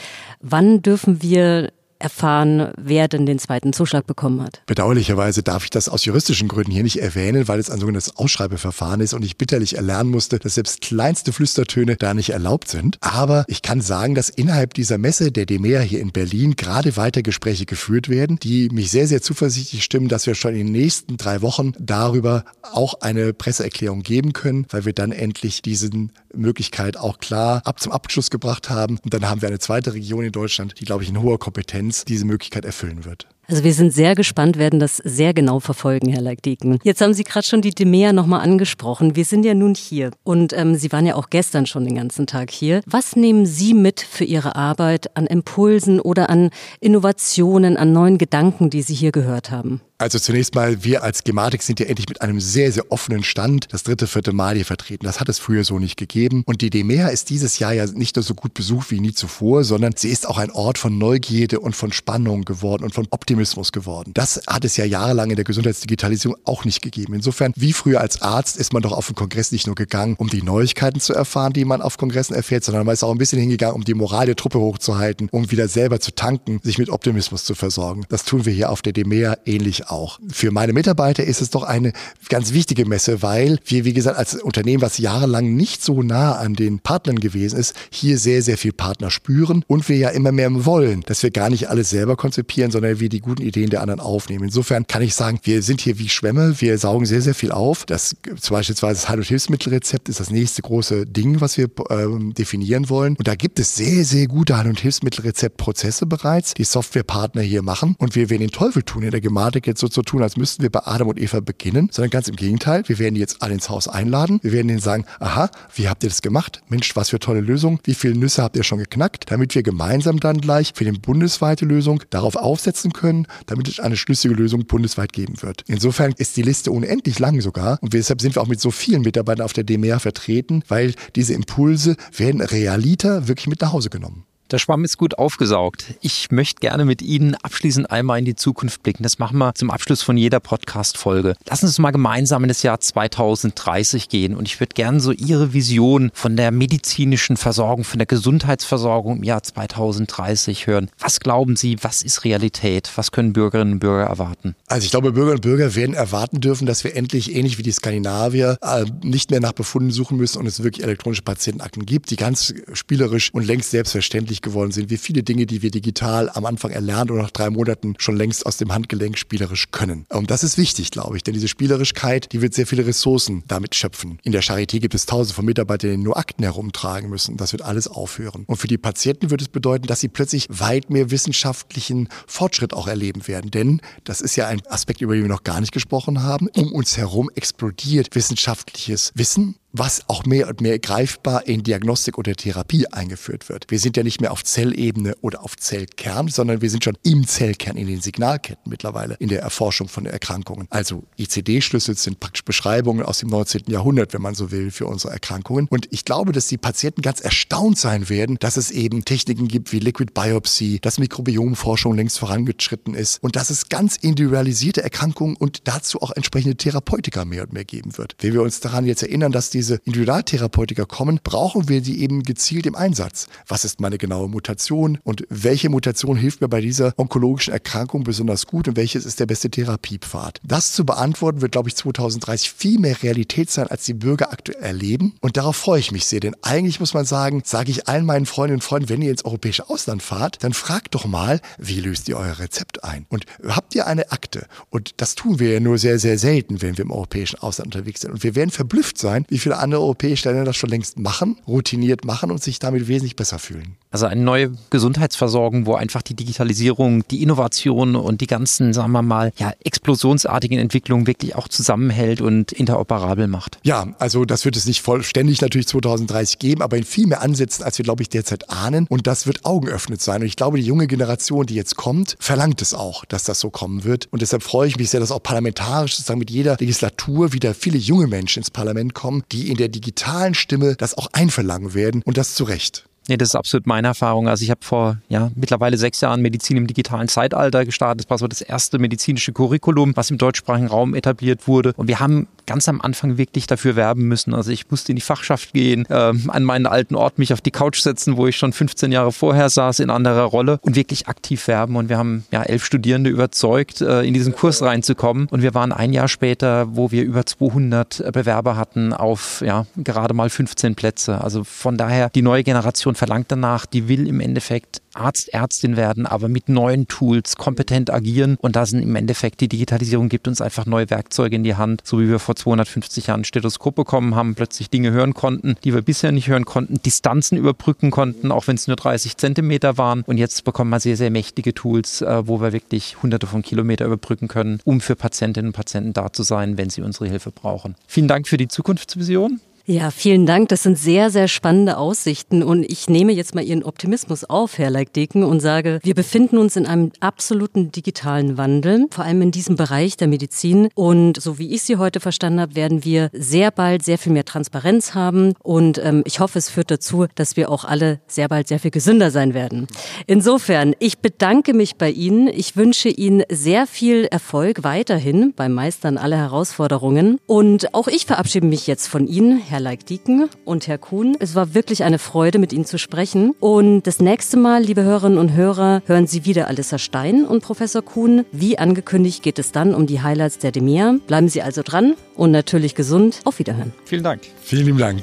Wann 0.40 0.82
dürfen 0.82 1.22
wir 1.22 1.72
erfahren, 2.00 2.72
wer 2.76 3.08
denn 3.08 3.26
den 3.26 3.38
zweiten 3.38 3.72
Zuschlag 3.72 4.06
bekommen 4.06 4.42
hat. 4.42 4.62
Bedauerlicherweise 4.66 5.42
darf 5.42 5.64
ich 5.64 5.70
das 5.70 5.88
aus 5.88 6.04
juristischen 6.04 6.48
Gründen 6.48 6.72
hier 6.72 6.82
nicht 6.82 7.00
erwähnen, 7.00 7.48
weil 7.48 7.58
es 7.58 7.70
ein 7.70 7.78
sogenanntes 7.78 8.16
Ausschreibeverfahren 8.16 9.00
ist 9.00 9.14
und 9.14 9.24
ich 9.24 9.36
bitterlich 9.36 9.76
erlernen 9.76 10.10
musste, 10.10 10.38
dass 10.38 10.54
selbst 10.54 10.80
kleinste 10.80 11.32
Flüstertöne 11.32 11.96
da 11.96 12.14
nicht 12.14 12.30
erlaubt 12.30 12.68
sind. 12.68 12.98
Aber 13.00 13.44
ich 13.48 13.62
kann 13.62 13.80
sagen, 13.80 14.14
dass 14.14 14.28
innerhalb 14.28 14.74
dieser 14.74 14.98
Messe 14.98 15.30
der 15.30 15.46
DEMEA 15.46 15.80
hier 15.80 16.00
in 16.00 16.12
Berlin 16.12 16.56
gerade 16.56 16.96
weiter 16.96 17.22
Gespräche 17.22 17.66
geführt 17.66 18.08
werden, 18.08 18.38
die 18.38 18.68
mich 18.70 18.90
sehr, 18.90 19.06
sehr 19.06 19.22
zuversichtlich 19.22 19.84
stimmen, 19.84 20.08
dass 20.08 20.26
wir 20.26 20.34
schon 20.34 20.52
in 20.52 20.66
den 20.66 20.72
nächsten 20.72 21.16
drei 21.16 21.42
Wochen 21.42 21.72
darüber 21.78 22.44
auch 22.72 23.00
eine 23.00 23.32
Presseerklärung 23.32 24.02
geben 24.02 24.32
können, 24.32 24.66
weil 24.70 24.84
wir 24.84 24.92
dann 24.92 25.12
endlich 25.12 25.62
diesen 25.62 26.12
Möglichkeit 26.34 26.96
auch 26.96 27.18
klar 27.18 27.62
ab 27.64 27.80
zum 27.80 27.92
Abschluss 27.92 28.30
gebracht 28.30 28.70
haben. 28.70 28.98
Und 29.04 29.12
dann 29.12 29.28
haben 29.28 29.42
wir 29.42 29.48
eine 29.48 29.58
zweite 29.58 29.94
Region 29.94 30.24
in 30.24 30.32
Deutschland, 30.32 30.80
die, 30.80 30.84
glaube 30.84 31.02
ich, 31.02 31.10
in 31.10 31.20
hoher 31.20 31.38
Kompetenz 31.38 31.89
diese 32.04 32.24
Möglichkeit 32.24 32.64
erfüllen 32.64 33.04
wird. 33.04 33.28
Also 33.50 33.64
wir 33.64 33.74
sind 33.74 33.92
sehr 33.92 34.14
gespannt, 34.14 34.58
werden 34.58 34.78
das 34.78 34.98
sehr 34.98 35.34
genau 35.34 35.58
verfolgen, 35.58 36.08
Herr 36.08 36.20
Leikdiken. 36.20 36.78
Jetzt 36.84 37.00
haben 37.00 37.14
Sie 37.14 37.24
gerade 37.24 37.44
schon 37.44 37.62
die 37.62 37.74
Demea 37.74 38.12
nochmal 38.12 38.42
angesprochen. 38.42 39.16
Wir 39.16 39.24
sind 39.24 39.44
ja 39.44 39.54
nun 39.54 39.74
hier 39.74 40.12
und 40.22 40.52
ähm, 40.52 40.76
Sie 40.76 40.92
waren 40.92 41.04
ja 41.04 41.16
auch 41.16 41.30
gestern 41.30 41.66
schon 41.66 41.84
den 41.84 41.96
ganzen 41.96 42.28
Tag 42.28 42.52
hier. 42.52 42.80
Was 42.86 43.16
nehmen 43.16 43.46
Sie 43.46 43.74
mit 43.74 44.02
für 44.02 44.22
Ihre 44.22 44.54
Arbeit 44.54 45.16
an 45.16 45.26
Impulsen 45.26 45.98
oder 45.98 46.30
an 46.30 46.50
Innovationen, 46.78 47.76
an 47.76 47.92
neuen 47.92 48.18
Gedanken, 48.18 48.70
die 48.70 48.82
Sie 48.82 48.94
hier 48.94 49.10
gehört 49.10 49.50
haben? 49.50 49.80
Also 49.98 50.18
zunächst 50.18 50.54
mal, 50.54 50.82
wir 50.82 51.02
als 51.02 51.24
Gematik 51.24 51.62
sind 51.62 51.78
ja 51.78 51.84
endlich 51.84 52.08
mit 52.08 52.22
einem 52.22 52.40
sehr, 52.40 52.72
sehr 52.72 52.90
offenen 52.90 53.22
Stand 53.22 53.66
das 53.70 53.82
dritte, 53.82 54.06
vierte 54.06 54.32
Mal 54.32 54.54
hier 54.54 54.64
vertreten. 54.64 55.04
Das 55.04 55.20
hat 55.20 55.28
es 55.28 55.38
früher 55.38 55.62
so 55.62 55.78
nicht 55.78 55.98
gegeben. 55.98 56.42
Und 56.46 56.62
die 56.62 56.70
DEMEA 56.70 57.08
ist 57.08 57.28
dieses 57.28 57.58
Jahr 57.58 57.74
ja 57.74 57.84
nicht 57.84 58.16
nur 58.16 58.22
so 58.22 58.32
gut 58.32 58.54
besucht 58.54 58.90
wie 58.90 58.98
nie 58.98 59.12
zuvor, 59.12 59.62
sondern 59.62 59.92
sie 59.96 60.08
ist 60.08 60.26
auch 60.26 60.38
ein 60.38 60.52
Ort 60.52 60.78
von 60.78 60.96
Neugierde 60.96 61.60
und 61.60 61.76
von 61.76 61.92
Spannung 61.92 62.46
geworden 62.46 62.84
und 62.84 62.94
von 62.94 63.08
Optimismus 63.10 63.39
geworden. 63.72 64.12
Das 64.14 64.40
hat 64.46 64.64
es 64.64 64.76
ja 64.76 64.84
jahrelang 64.84 65.30
in 65.30 65.36
der 65.36 65.44
Gesundheitsdigitalisierung 65.44 66.36
auch 66.44 66.64
nicht 66.64 66.82
gegeben. 66.82 67.14
Insofern, 67.14 67.52
wie 67.56 67.72
früher 67.72 68.00
als 68.00 68.22
Arzt 68.22 68.56
ist 68.56 68.72
man 68.72 68.82
doch 68.82 68.92
auf 68.92 69.06
den 69.06 69.14
Kongress 69.14 69.52
nicht 69.52 69.66
nur 69.66 69.74
gegangen, 69.74 70.14
um 70.18 70.28
die 70.28 70.42
Neuigkeiten 70.42 71.00
zu 71.00 71.14
erfahren, 71.14 71.52
die 71.52 71.64
man 71.64 71.82
auf 71.82 71.96
Kongressen 71.96 72.34
erfährt, 72.34 72.64
sondern 72.64 72.84
man 72.84 72.92
ist 72.92 73.02
auch 73.02 73.10
ein 73.10 73.18
bisschen 73.18 73.38
hingegangen, 73.38 73.74
um 73.74 73.84
die 73.84 73.94
Moral 73.94 74.26
der 74.26 74.36
Truppe 74.36 74.58
hochzuhalten, 74.58 75.28
um 75.30 75.50
wieder 75.50 75.68
selber 75.68 76.00
zu 76.00 76.14
tanken, 76.14 76.60
sich 76.62 76.78
mit 76.78 76.90
Optimismus 76.90 77.44
zu 77.44 77.54
versorgen. 77.54 78.04
Das 78.08 78.24
tun 78.24 78.44
wir 78.44 78.52
hier 78.52 78.70
auf 78.70 78.82
der 78.82 78.92
DEMEA 78.92 79.38
ähnlich 79.46 79.88
auch. 79.88 80.18
Für 80.30 80.50
meine 80.50 80.72
Mitarbeiter 80.72 81.24
ist 81.24 81.40
es 81.40 81.50
doch 81.50 81.62
eine 81.62 81.92
ganz 82.28 82.52
wichtige 82.52 82.86
Messe, 82.86 83.22
weil 83.22 83.58
wir, 83.64 83.84
wie 83.84 83.94
gesagt, 83.94 84.18
als 84.18 84.34
Unternehmen, 84.34 84.82
was 84.82 84.98
jahrelang 84.98 85.54
nicht 85.54 85.82
so 85.82 86.02
nah 86.02 86.36
an 86.36 86.54
den 86.54 86.80
Partnern 86.80 87.20
gewesen 87.20 87.58
ist, 87.58 87.74
hier 87.90 88.18
sehr, 88.18 88.42
sehr 88.42 88.58
viel 88.58 88.72
Partner 88.72 89.10
spüren 89.10 89.64
und 89.66 89.88
wir 89.88 89.96
ja 89.96 90.08
immer 90.10 90.32
mehr 90.32 90.50
wollen, 90.66 91.02
dass 91.02 91.22
wir 91.22 91.30
gar 91.30 91.50
nicht 91.50 91.68
alles 91.68 91.90
selber 91.90 92.16
konzipieren, 92.16 92.70
sondern 92.70 92.98
wir 93.00 93.08
die 93.08 93.20
guten 93.20 93.29
Ideen 93.38 93.70
der 93.70 93.82
anderen 93.82 94.00
aufnehmen. 94.00 94.44
Insofern 94.44 94.86
kann 94.86 95.02
ich 95.02 95.14
sagen, 95.14 95.38
wir 95.44 95.62
sind 95.62 95.80
hier 95.80 95.98
wie 95.98 96.08
Schwämme, 96.08 96.60
wir 96.60 96.76
saugen 96.78 97.06
sehr, 97.06 97.22
sehr 97.22 97.34
viel 97.34 97.52
auf. 97.52 97.86
Das 97.86 98.16
zum 98.40 98.56
Beispiel 98.56 98.74
das 98.74 99.08
Heil- 99.08 99.18
und 99.18 99.26
Hilfsmittelrezept 99.26 100.08
ist 100.08 100.18
das 100.18 100.30
nächste 100.30 100.62
große 100.62 101.06
Ding, 101.06 101.40
was 101.40 101.56
wir 101.56 101.68
ähm, 101.90 102.34
definieren 102.34 102.88
wollen. 102.88 103.16
Und 103.16 103.28
da 103.28 103.34
gibt 103.34 103.58
es 103.58 103.76
sehr, 103.76 104.04
sehr 104.04 104.26
gute 104.26 104.56
Heil- 104.56 104.68
und 104.68 104.80
Hilfsmittelrezeptprozesse 104.80 106.06
bereits, 106.06 106.54
die 106.54 106.64
Softwarepartner 106.64 107.42
hier 107.42 107.62
machen. 107.62 107.94
Und 107.98 108.14
wir 108.14 108.30
werden 108.30 108.40
den 108.40 108.50
Teufel 108.50 108.82
tun, 108.82 109.02
in 109.02 109.10
der 109.10 109.20
Gematik 109.20 109.66
jetzt 109.66 109.80
so 109.80 109.88
zu 109.88 110.02
tun, 110.02 110.22
als 110.22 110.36
müssten 110.36 110.62
wir 110.62 110.70
bei 110.70 110.80
Adam 110.84 111.08
und 111.08 111.20
Eva 111.20 111.40
beginnen, 111.40 111.88
sondern 111.92 112.10
ganz 112.10 112.28
im 112.28 112.36
Gegenteil. 112.36 112.82
Wir 112.86 112.98
werden 112.98 113.14
die 113.14 113.20
jetzt 113.20 113.42
alle 113.42 113.54
ins 113.54 113.68
Haus 113.68 113.88
einladen. 113.88 114.40
Wir 114.42 114.52
werden 114.52 114.68
ihnen 114.68 114.80
sagen, 114.80 115.04
aha, 115.18 115.50
wie 115.74 115.88
habt 115.88 116.02
ihr 116.02 116.08
das 116.08 116.22
gemacht? 116.22 116.62
Mensch, 116.68 116.96
was 116.96 117.10
für 117.10 117.18
tolle 117.18 117.40
Lösung. 117.40 117.80
Wie 117.84 117.94
viele 117.94 118.16
Nüsse 118.16 118.42
habt 118.42 118.56
ihr 118.56 118.64
schon 118.64 118.78
geknackt? 118.78 119.30
Damit 119.30 119.54
wir 119.54 119.62
gemeinsam 119.62 120.20
dann 120.20 120.40
gleich 120.40 120.72
für 120.74 120.84
die 120.84 120.92
bundesweite 120.92 121.64
Lösung 121.64 122.02
darauf 122.10 122.36
aufsetzen 122.36 122.92
können, 122.92 123.19
damit 123.46 123.68
es 123.68 123.80
eine 123.80 123.96
schlüssige 123.96 124.34
Lösung 124.34 124.66
bundesweit 124.66 125.12
geben 125.12 125.40
wird. 125.42 125.64
Insofern 125.66 126.12
ist 126.16 126.36
die 126.36 126.42
Liste 126.42 126.70
unendlich 126.70 127.18
lang 127.18 127.40
sogar 127.40 127.78
und 127.82 127.92
deshalb 127.92 128.20
sind 128.20 128.34
wir 128.36 128.42
auch 128.42 128.48
mit 128.48 128.60
so 128.60 128.70
vielen 128.70 129.02
Mitarbeitern 129.02 129.44
auf 129.44 129.52
der 129.52 129.64
DMR 129.64 130.00
vertreten, 130.00 130.62
weil 130.68 130.94
diese 131.16 131.34
Impulse 131.34 131.96
werden 132.16 132.40
realiter 132.40 133.28
wirklich 133.28 133.46
mit 133.46 133.60
nach 133.60 133.72
Hause 133.72 133.90
genommen. 133.90 134.24
Der 134.50 134.58
Schwamm 134.58 134.82
ist 134.82 134.98
gut 134.98 135.16
aufgesaugt. 135.16 135.94
Ich 136.00 136.32
möchte 136.32 136.58
gerne 136.58 136.84
mit 136.84 137.02
Ihnen 137.02 137.36
abschließend 137.36 137.88
einmal 137.92 138.18
in 138.18 138.24
die 138.24 138.34
Zukunft 138.34 138.82
blicken. 138.82 139.04
Das 139.04 139.20
machen 139.20 139.38
wir 139.38 139.54
zum 139.54 139.70
Abschluss 139.70 140.02
von 140.02 140.16
jeder 140.16 140.40
Podcast-Folge. 140.40 141.36
Lassen 141.48 141.66
Sie 141.66 141.70
uns 141.70 141.78
mal 141.78 141.92
gemeinsam 141.92 142.42
in 142.42 142.48
das 142.48 142.64
Jahr 142.64 142.80
2030 142.80 144.08
gehen. 144.08 144.34
Und 144.34 144.48
ich 144.48 144.58
würde 144.58 144.74
gerne 144.74 144.98
so 144.98 145.12
Ihre 145.12 145.52
Vision 145.52 146.10
von 146.14 146.36
der 146.36 146.50
medizinischen 146.50 147.36
Versorgung, 147.36 147.84
von 147.84 148.00
der 148.00 148.06
Gesundheitsversorgung 148.06 149.18
im 149.18 149.22
Jahr 149.22 149.40
2030 149.40 150.66
hören. 150.66 150.90
Was 150.98 151.20
glauben 151.20 151.54
Sie, 151.54 151.76
was 151.82 152.02
ist 152.02 152.24
Realität? 152.24 152.90
Was 152.96 153.12
können 153.12 153.32
Bürgerinnen 153.32 153.74
und 153.74 153.78
Bürger 153.78 154.06
erwarten? 154.06 154.56
Also 154.66 154.84
ich 154.84 154.90
glaube, 154.90 155.12
Bürgerinnen 155.12 155.36
und 155.36 155.42
Bürger 155.42 155.76
werden 155.76 155.94
erwarten 155.94 156.40
dürfen, 156.40 156.66
dass 156.66 156.82
wir 156.82 156.96
endlich, 156.96 157.36
ähnlich 157.36 157.58
wie 157.58 157.62
die 157.62 157.70
Skandinavier, 157.70 158.58
äh, 158.62 158.84
nicht 159.04 159.30
mehr 159.30 159.38
nach 159.38 159.52
Befunden 159.52 159.92
suchen 159.92 160.16
müssen 160.16 160.38
und 160.38 160.46
es 160.46 160.64
wirklich 160.64 160.82
elektronische 160.82 161.22
Patientenakten 161.22 161.86
gibt, 161.86 162.10
die 162.10 162.16
ganz 162.16 162.52
spielerisch 162.72 163.32
und 163.32 163.46
längst 163.46 163.70
selbstverständlich 163.70 164.39
geworden 164.42 164.72
sind, 164.72 164.90
wie 164.90 164.96
viele 164.96 165.22
Dinge, 165.22 165.46
die 165.46 165.62
wir 165.62 165.70
digital 165.70 166.30
am 166.30 166.46
Anfang 166.46 166.70
erlernt 166.70 167.10
und 167.10 167.18
nach 167.18 167.30
drei 167.30 167.50
Monaten 167.50 167.94
schon 167.98 168.16
längst 168.16 168.46
aus 168.46 168.56
dem 168.56 168.72
Handgelenk 168.72 169.18
spielerisch 169.18 169.70
können. 169.70 170.06
Und 170.08 170.30
das 170.30 170.44
ist 170.44 170.58
wichtig, 170.58 170.90
glaube 170.90 171.16
ich, 171.16 171.22
denn 171.22 171.34
diese 171.34 171.48
Spielerischkeit, 171.48 172.32
die 172.32 172.40
wird 172.40 172.54
sehr 172.54 172.66
viele 172.66 172.86
Ressourcen 172.86 173.44
damit 173.48 173.74
schöpfen. 173.74 174.18
In 174.22 174.32
der 174.32 174.42
Charité 174.42 174.80
gibt 174.80 174.94
es 174.94 175.06
tausende 175.06 175.34
von 175.34 175.44
Mitarbeitern, 175.44 175.90
die 175.90 175.96
nur 175.96 176.16
Akten 176.16 176.42
herumtragen 176.42 177.10
müssen. 177.10 177.36
Das 177.36 177.52
wird 177.52 177.62
alles 177.62 177.88
aufhören. 177.88 178.44
Und 178.46 178.56
für 178.56 178.68
die 178.68 178.78
Patienten 178.78 179.30
wird 179.30 179.42
es 179.42 179.48
bedeuten, 179.48 179.86
dass 179.86 180.00
sie 180.00 180.08
plötzlich 180.08 180.46
weit 180.50 180.90
mehr 180.90 181.10
wissenschaftlichen 181.10 182.08
Fortschritt 182.26 182.74
auch 182.74 182.88
erleben 182.88 183.26
werden. 183.28 183.50
Denn 183.50 183.80
das 184.04 184.20
ist 184.20 184.36
ja 184.36 184.46
ein 184.48 184.60
Aspekt, 184.66 185.00
über 185.00 185.14
den 185.14 185.22
wir 185.22 185.28
noch 185.28 185.44
gar 185.44 185.60
nicht 185.60 185.72
gesprochen 185.72 186.22
haben. 186.22 186.48
Um 186.48 186.72
uns 186.72 186.96
herum 186.96 187.30
explodiert 187.34 188.14
wissenschaftliches 188.14 189.12
Wissen 189.14 189.56
was 189.72 190.08
auch 190.08 190.24
mehr 190.24 190.48
und 190.48 190.60
mehr 190.60 190.78
greifbar 190.78 191.46
in 191.46 191.62
Diagnostik 191.62 192.18
oder 192.18 192.34
Therapie 192.34 192.86
eingeführt 192.88 193.48
wird. 193.48 193.66
Wir 193.68 193.78
sind 193.78 193.96
ja 193.96 194.02
nicht 194.02 194.20
mehr 194.20 194.32
auf 194.32 194.44
Zellebene 194.44 195.14
oder 195.20 195.44
auf 195.44 195.56
Zellkern, 195.56 196.28
sondern 196.28 196.60
wir 196.60 196.70
sind 196.70 196.84
schon 196.84 196.98
im 197.02 197.26
Zellkern, 197.26 197.76
in 197.76 197.86
den 197.86 198.00
Signalketten 198.00 198.68
mittlerweile 198.68 199.14
in 199.14 199.28
der 199.28 199.42
Erforschung 199.42 199.88
von 199.88 200.06
Erkrankungen. 200.06 200.66
Also 200.70 201.04
ICD-Schlüssel 201.18 201.96
sind 201.96 202.20
praktisch 202.20 202.44
Beschreibungen 202.44 203.04
aus 203.04 203.18
dem 203.18 203.28
19. 203.28 203.62
Jahrhundert, 203.68 204.12
wenn 204.12 204.22
man 204.22 204.34
so 204.34 204.50
will, 204.50 204.70
für 204.70 204.86
unsere 204.86 205.12
Erkrankungen. 205.12 205.68
Und 205.68 205.88
ich 205.90 206.04
glaube, 206.04 206.32
dass 206.32 206.48
die 206.48 206.58
Patienten 206.58 207.02
ganz 207.02 207.20
erstaunt 207.20 207.78
sein 207.78 208.08
werden, 208.08 208.38
dass 208.40 208.56
es 208.56 208.70
eben 208.70 209.04
Techniken 209.04 209.48
gibt 209.48 209.72
wie 209.72 209.78
Liquid 209.78 210.12
Biopsy, 210.12 210.80
dass 210.80 210.98
Mikrobiomforschung 210.98 211.94
längst 211.94 212.18
vorangeschritten 212.18 212.94
ist 212.94 213.22
und 213.22 213.36
dass 213.36 213.50
es 213.50 213.68
ganz 213.68 213.96
individualisierte 213.96 214.82
Erkrankungen 214.82 215.36
und 215.36 215.68
dazu 215.68 216.02
auch 216.02 216.10
entsprechende 216.10 216.56
Therapeutika 216.56 217.24
mehr 217.24 217.44
und 217.44 217.52
mehr 217.52 217.64
geben 217.64 217.96
wird. 217.98 218.16
Wenn 218.18 218.32
wir 218.32 218.42
uns 218.42 218.60
daran 218.60 218.86
jetzt 218.86 219.02
erinnern, 219.02 219.32
dass 219.32 219.50
die 219.50 219.59
diese 219.60 219.76
Individualtherapeutika 219.84 220.86
kommen, 220.86 221.20
brauchen 221.22 221.68
wir 221.68 221.82
die 221.82 222.00
eben 222.00 222.22
gezielt 222.22 222.64
im 222.64 222.74
Einsatz. 222.74 223.26
Was 223.46 223.66
ist 223.66 223.78
meine 223.78 223.98
genaue 223.98 224.26
Mutation 224.26 224.98
und 225.04 225.26
welche 225.28 225.68
Mutation 225.68 226.16
hilft 226.16 226.40
mir 226.40 226.48
bei 226.48 226.62
dieser 226.62 226.94
onkologischen 226.96 227.52
Erkrankung 227.52 228.02
besonders 228.02 228.46
gut 228.46 228.68
und 228.68 228.76
welches 228.76 229.04
ist 229.04 229.20
der 229.20 229.26
beste 229.26 229.50
Therapiepfad? 229.50 230.40
Das 230.42 230.72
zu 230.72 230.86
beantworten 230.86 231.42
wird, 231.42 231.52
glaube 231.52 231.68
ich, 231.68 231.76
2030 231.76 232.50
viel 232.50 232.78
mehr 232.78 233.02
Realität 233.02 233.50
sein, 233.50 233.66
als 233.66 233.84
die 233.84 233.92
Bürger 233.92 234.32
aktuell 234.32 234.62
erleben. 234.62 235.14
Und 235.20 235.36
darauf 235.36 235.56
freue 235.56 235.80
ich 235.80 235.92
mich 235.92 236.06
sehr, 236.06 236.20
denn 236.20 236.34
eigentlich 236.40 236.80
muss 236.80 236.94
man 236.94 237.04
sagen, 237.04 237.42
sage 237.44 237.70
ich 237.70 237.86
allen 237.86 238.06
meinen 238.06 238.24
Freundinnen 238.24 238.60
und 238.60 238.64
Freunden, 238.64 238.88
wenn 238.88 239.02
ihr 239.02 239.10
ins 239.10 239.26
europäische 239.26 239.68
Ausland 239.68 240.02
fahrt, 240.02 240.42
dann 240.42 240.54
fragt 240.54 240.94
doch 240.94 241.04
mal, 241.04 241.40
wie 241.58 241.80
löst 241.80 242.08
ihr 242.08 242.16
euer 242.16 242.38
Rezept 242.38 242.82
ein? 242.82 243.04
Und 243.10 243.26
habt 243.46 243.74
ihr 243.74 243.86
eine 243.86 244.10
Akte? 244.10 244.46
Und 244.70 244.94
das 244.96 245.16
tun 245.16 245.38
wir 245.38 245.52
ja 245.52 245.60
nur 245.60 245.76
sehr, 245.76 245.98
sehr 245.98 246.16
selten, 246.18 246.62
wenn 246.62 246.78
wir 246.78 246.84
im 246.86 246.90
europäischen 246.90 247.38
Ausland 247.40 247.74
unterwegs 247.74 248.00
sind. 248.00 248.12
Und 248.12 248.22
wir 248.22 248.34
werden 248.34 248.50
verblüfft 248.50 248.96
sein, 248.96 249.26
wie 249.28 249.38
viel 249.38 249.49
viele 249.50 249.58
andere 249.58 249.80
europäische 249.80 250.28
Länder 250.28 250.44
das 250.44 250.56
schon 250.56 250.70
längst 250.70 250.96
machen, 250.96 251.36
routiniert 251.48 252.04
machen 252.04 252.30
und 252.30 252.40
sich 252.40 252.60
damit 252.60 252.86
wesentlich 252.86 253.16
besser 253.16 253.40
fühlen. 253.40 253.74
Also 253.90 254.06
eine 254.06 254.20
neue 254.20 254.52
Gesundheitsversorgung, 254.70 255.66
wo 255.66 255.74
einfach 255.74 256.02
die 256.02 256.14
Digitalisierung, 256.14 257.02
die 257.08 257.20
Innovation 257.20 257.96
und 257.96 258.20
die 258.20 258.28
ganzen, 258.28 258.72
sagen 258.72 258.92
wir 258.92 259.02
mal, 259.02 259.32
ja, 259.36 259.52
explosionsartigen 259.64 260.60
Entwicklungen 260.60 261.08
wirklich 261.08 261.34
auch 261.34 261.48
zusammenhält 261.48 262.20
und 262.20 262.52
interoperabel 262.52 263.26
macht. 263.26 263.58
Ja, 263.64 263.88
also 263.98 264.24
das 264.24 264.44
wird 264.44 264.56
es 264.56 264.66
nicht 264.66 264.82
vollständig 264.82 265.40
natürlich 265.40 265.66
2030 265.66 266.38
geben, 266.38 266.62
aber 266.62 266.76
in 266.76 266.84
viel 266.84 267.08
mehr 267.08 267.20
Ansätzen, 267.20 267.64
als 267.64 267.78
wir, 267.78 267.82
glaube 267.82 268.02
ich, 268.02 268.08
derzeit 268.08 268.48
ahnen. 268.50 268.86
Und 268.88 269.08
das 269.08 269.26
wird 269.26 269.44
augenöffnend 269.44 270.00
sein. 270.00 270.20
Und 270.20 270.28
ich 270.28 270.36
glaube, 270.36 270.58
die 270.58 270.64
junge 270.64 270.86
Generation, 270.86 271.46
die 271.46 271.56
jetzt 271.56 271.74
kommt, 271.74 272.16
verlangt 272.20 272.62
es 272.62 272.74
auch, 272.74 273.04
dass 273.06 273.24
das 273.24 273.40
so 273.40 273.50
kommen 273.50 273.82
wird. 273.82 274.06
Und 274.12 274.22
deshalb 274.22 274.44
freue 274.44 274.68
ich 274.68 274.76
mich 274.76 274.90
sehr, 274.90 275.00
dass 275.00 275.10
auch 275.10 275.22
parlamentarisch 275.22 275.96
sozusagen 275.96 276.20
mit 276.20 276.30
jeder 276.30 276.56
Legislatur 276.60 277.32
wieder 277.32 277.54
viele 277.54 277.78
junge 277.78 278.06
Menschen 278.06 278.38
ins 278.38 278.52
Parlament 278.52 278.94
kommen, 278.94 279.24
die 279.32 279.39
in 279.48 279.56
der 279.56 279.68
digitalen 279.68 280.34
Stimme 280.34 280.74
das 280.76 280.96
auch 280.96 281.08
einverlangen 281.12 281.74
werden 281.74 282.02
und 282.04 282.16
das 282.16 282.34
zu 282.34 282.44
Recht. 282.44 282.84
Nee, 283.08 283.16
das 283.16 283.30
ist 283.30 283.34
absolut 283.34 283.66
meine 283.66 283.88
Erfahrung. 283.88 284.28
Also 284.28 284.44
ich 284.44 284.50
habe 284.50 284.60
vor 284.62 284.98
ja, 285.08 285.32
mittlerweile 285.34 285.76
sechs 285.78 286.00
Jahren 286.00 286.22
Medizin 286.22 286.56
im 286.56 286.66
digitalen 286.66 287.08
Zeitalter 287.08 287.64
gestartet. 287.64 288.04
Das 288.04 288.10
war 288.10 288.18
so 288.18 288.28
das 288.28 288.40
erste 288.40 288.78
medizinische 288.78 289.32
Curriculum, 289.32 289.96
was 289.96 290.10
im 290.10 290.18
deutschsprachigen 290.18 290.68
Raum 290.68 290.94
etabliert 290.94 291.48
wurde. 291.48 291.72
Und 291.76 291.88
wir 291.88 291.98
haben 291.98 292.28
ganz 292.50 292.68
am 292.68 292.80
Anfang 292.80 293.16
wirklich 293.16 293.46
dafür 293.46 293.76
werben 293.76 294.08
müssen. 294.08 294.34
Also 294.34 294.50
ich 294.50 294.68
musste 294.72 294.90
in 294.90 294.96
die 294.96 295.02
Fachschaft 295.02 295.52
gehen, 295.52 295.86
äh, 295.88 295.94
an 295.94 296.42
meinen 296.42 296.66
alten 296.66 296.96
Ort 296.96 297.16
mich 297.16 297.32
auf 297.32 297.40
die 297.40 297.52
Couch 297.52 297.80
setzen, 297.80 298.16
wo 298.16 298.26
ich 298.26 298.36
schon 298.36 298.52
15 298.52 298.90
Jahre 298.90 299.12
vorher 299.12 299.48
saß, 299.48 299.78
in 299.78 299.88
anderer 299.88 300.24
Rolle 300.24 300.58
und 300.62 300.74
wirklich 300.74 301.06
aktiv 301.06 301.46
werben. 301.46 301.76
Und 301.76 301.88
wir 301.88 301.96
haben 301.96 302.24
ja 302.32 302.42
elf 302.42 302.64
Studierende 302.64 303.08
überzeugt, 303.08 303.82
äh, 303.82 304.02
in 304.02 304.14
diesen 304.14 304.34
Kurs 304.34 304.62
reinzukommen. 304.62 305.28
Und 305.30 305.42
wir 305.42 305.54
waren 305.54 305.70
ein 305.70 305.92
Jahr 305.92 306.08
später, 306.08 306.74
wo 306.74 306.90
wir 306.90 307.04
über 307.04 307.24
200 307.24 308.12
Bewerber 308.12 308.56
hatten 308.56 308.92
auf 308.92 309.42
ja 309.46 309.66
gerade 309.76 310.12
mal 310.12 310.28
15 310.28 310.74
Plätze. 310.74 311.20
Also 311.20 311.44
von 311.44 311.76
daher 311.76 312.10
die 312.10 312.22
neue 312.22 312.42
Generation 312.42 312.96
verlangt 312.96 313.30
danach, 313.30 313.64
die 313.64 313.86
will 313.86 314.08
im 314.08 314.18
Endeffekt 314.18 314.82
Arzt, 314.94 315.32
Ärztin 315.32 315.76
werden, 315.76 316.06
aber 316.06 316.28
mit 316.28 316.48
neuen 316.48 316.88
Tools 316.88 317.36
kompetent 317.36 317.90
agieren. 317.90 318.36
Und 318.40 318.56
da 318.56 318.66
sind 318.66 318.82
im 318.82 318.96
Endeffekt 318.96 319.40
die 319.40 319.48
Digitalisierung 319.48 320.08
gibt 320.08 320.28
uns 320.28 320.40
einfach 320.40 320.66
neue 320.66 320.90
Werkzeuge 320.90 321.36
in 321.36 321.44
die 321.44 321.56
Hand, 321.56 321.82
so 321.84 322.00
wie 322.00 322.08
wir 322.08 322.18
vor 322.18 322.36
250 322.36 323.06
Jahren 323.06 323.20
ein 323.20 323.24
Stethoskop 323.24 323.74
bekommen 323.74 324.14
haben, 324.14 324.34
plötzlich 324.34 324.70
Dinge 324.70 324.90
hören 324.90 325.14
konnten, 325.14 325.56
die 325.64 325.74
wir 325.74 325.82
bisher 325.82 326.12
nicht 326.12 326.28
hören 326.28 326.44
konnten, 326.44 326.80
Distanzen 326.82 327.38
überbrücken 327.38 327.90
konnten, 327.90 328.32
auch 328.32 328.46
wenn 328.46 328.56
es 328.56 328.66
nur 328.66 328.76
30 328.76 329.16
Zentimeter 329.16 329.78
waren. 329.78 330.02
Und 330.02 330.18
jetzt 330.18 330.44
bekommen 330.44 330.70
wir 330.70 330.80
sehr, 330.80 330.96
sehr 330.96 331.10
mächtige 331.10 331.54
Tools, 331.54 332.02
äh, 332.02 332.26
wo 332.26 332.40
wir 332.40 332.52
wirklich 332.52 333.02
hunderte 333.02 333.26
von 333.26 333.42
Kilometer 333.42 333.86
überbrücken 333.86 334.28
können, 334.28 334.60
um 334.64 334.80
für 334.80 334.96
Patientinnen 334.96 335.48
und 335.48 335.54
Patienten 335.54 335.92
da 335.92 336.12
zu 336.12 336.22
sein, 336.22 336.58
wenn 336.58 336.70
sie 336.70 336.82
unsere 336.82 337.08
Hilfe 337.08 337.30
brauchen. 337.30 337.74
Vielen 337.86 338.08
Dank 338.08 338.28
für 338.28 338.36
die 338.36 338.48
Zukunftsvision. 338.48 339.40
Ja, 339.70 339.92
vielen 339.92 340.26
Dank. 340.26 340.48
Das 340.48 340.64
sind 340.64 340.76
sehr, 340.76 341.10
sehr 341.10 341.28
spannende 341.28 341.76
Aussichten. 341.76 342.42
Und 342.42 342.64
ich 342.64 342.88
nehme 342.88 343.12
jetzt 343.12 343.36
mal 343.36 343.44
Ihren 343.44 343.62
Optimismus 343.62 344.24
auf, 344.24 344.58
Herr 344.58 344.68
Leikdeken, 344.68 345.22
und 345.22 345.38
sage, 345.38 345.78
wir 345.84 345.94
befinden 345.94 346.38
uns 346.38 346.56
in 346.56 346.66
einem 346.66 346.90
absoluten 346.98 347.70
digitalen 347.70 348.36
Wandel, 348.36 348.88
vor 348.90 349.04
allem 349.04 349.22
in 349.22 349.30
diesem 349.30 349.54
Bereich 349.54 349.96
der 349.96 350.08
Medizin. 350.08 350.70
Und 350.74 351.22
so 351.22 351.38
wie 351.38 351.54
ich 351.54 351.62
Sie 351.62 351.76
heute 351.76 352.00
verstanden 352.00 352.40
habe, 352.40 352.56
werden 352.56 352.84
wir 352.84 353.10
sehr 353.12 353.52
bald 353.52 353.84
sehr 353.84 353.96
viel 353.96 354.10
mehr 354.10 354.24
Transparenz 354.24 354.94
haben. 354.94 355.34
Und 355.40 355.78
ähm, 355.78 356.02
ich 356.04 356.18
hoffe, 356.18 356.40
es 356.40 356.50
führt 356.50 356.72
dazu, 356.72 357.06
dass 357.14 357.36
wir 357.36 357.48
auch 357.48 357.64
alle 357.64 358.00
sehr 358.08 358.26
bald 358.26 358.48
sehr 358.48 358.58
viel 358.58 358.72
gesünder 358.72 359.12
sein 359.12 359.34
werden. 359.34 359.68
Insofern, 360.08 360.74
ich 360.80 360.98
bedanke 360.98 361.54
mich 361.54 361.76
bei 361.76 361.92
Ihnen. 361.92 362.26
Ich 362.26 362.56
wünsche 362.56 362.88
Ihnen 362.88 363.22
sehr 363.30 363.68
viel 363.68 364.06
Erfolg 364.06 364.64
weiterhin 364.64 365.32
beim 365.36 365.52
Meistern 365.52 365.96
aller 365.96 366.16
Herausforderungen. 366.16 367.18
Und 367.28 367.72
auch 367.72 367.86
ich 367.86 368.06
verabschiede 368.06 368.48
mich 368.48 368.66
jetzt 368.66 368.88
von 368.88 369.06
Ihnen, 369.06 369.38
Herr 369.38 369.59
Herr 369.60 369.64
Leik-Dieken 369.64 370.28
und 370.44 370.66
Herr 370.66 370.78
Kuhn. 370.78 371.16
Es 371.20 371.34
war 371.34 371.54
wirklich 371.54 371.84
eine 371.84 371.98
Freude, 371.98 372.38
mit 372.38 372.52
Ihnen 372.52 372.64
zu 372.64 372.78
sprechen. 372.78 373.34
Und 373.40 373.82
das 373.82 374.00
nächste 374.00 374.38
Mal, 374.38 374.62
liebe 374.62 374.82
Hörerinnen 374.82 375.18
und 375.18 375.34
Hörer, 375.34 375.82
hören 375.86 376.06
Sie 376.06 376.24
wieder 376.24 376.48
Alissa 376.48 376.78
Stein 376.78 377.26
und 377.26 377.42
Professor 377.42 377.82
Kuhn. 377.82 378.24
Wie 378.32 378.58
angekündigt 378.58 379.22
geht 379.22 379.38
es 379.38 379.52
dann 379.52 379.74
um 379.74 379.86
die 379.86 380.00
Highlights 380.00 380.38
der 380.38 380.50
DEMIA. 380.50 380.96
Bleiben 381.06 381.28
Sie 381.28 381.42
also 381.42 381.62
dran 381.62 381.94
und 382.16 382.30
natürlich 382.30 382.74
gesund. 382.74 383.20
Auf 383.24 383.38
Wiederhören. 383.38 383.72
Vielen 383.84 384.02
Dank. 384.02 384.22
Vielen 384.42 384.64
lieben 384.64 384.78
Dank. 384.78 385.02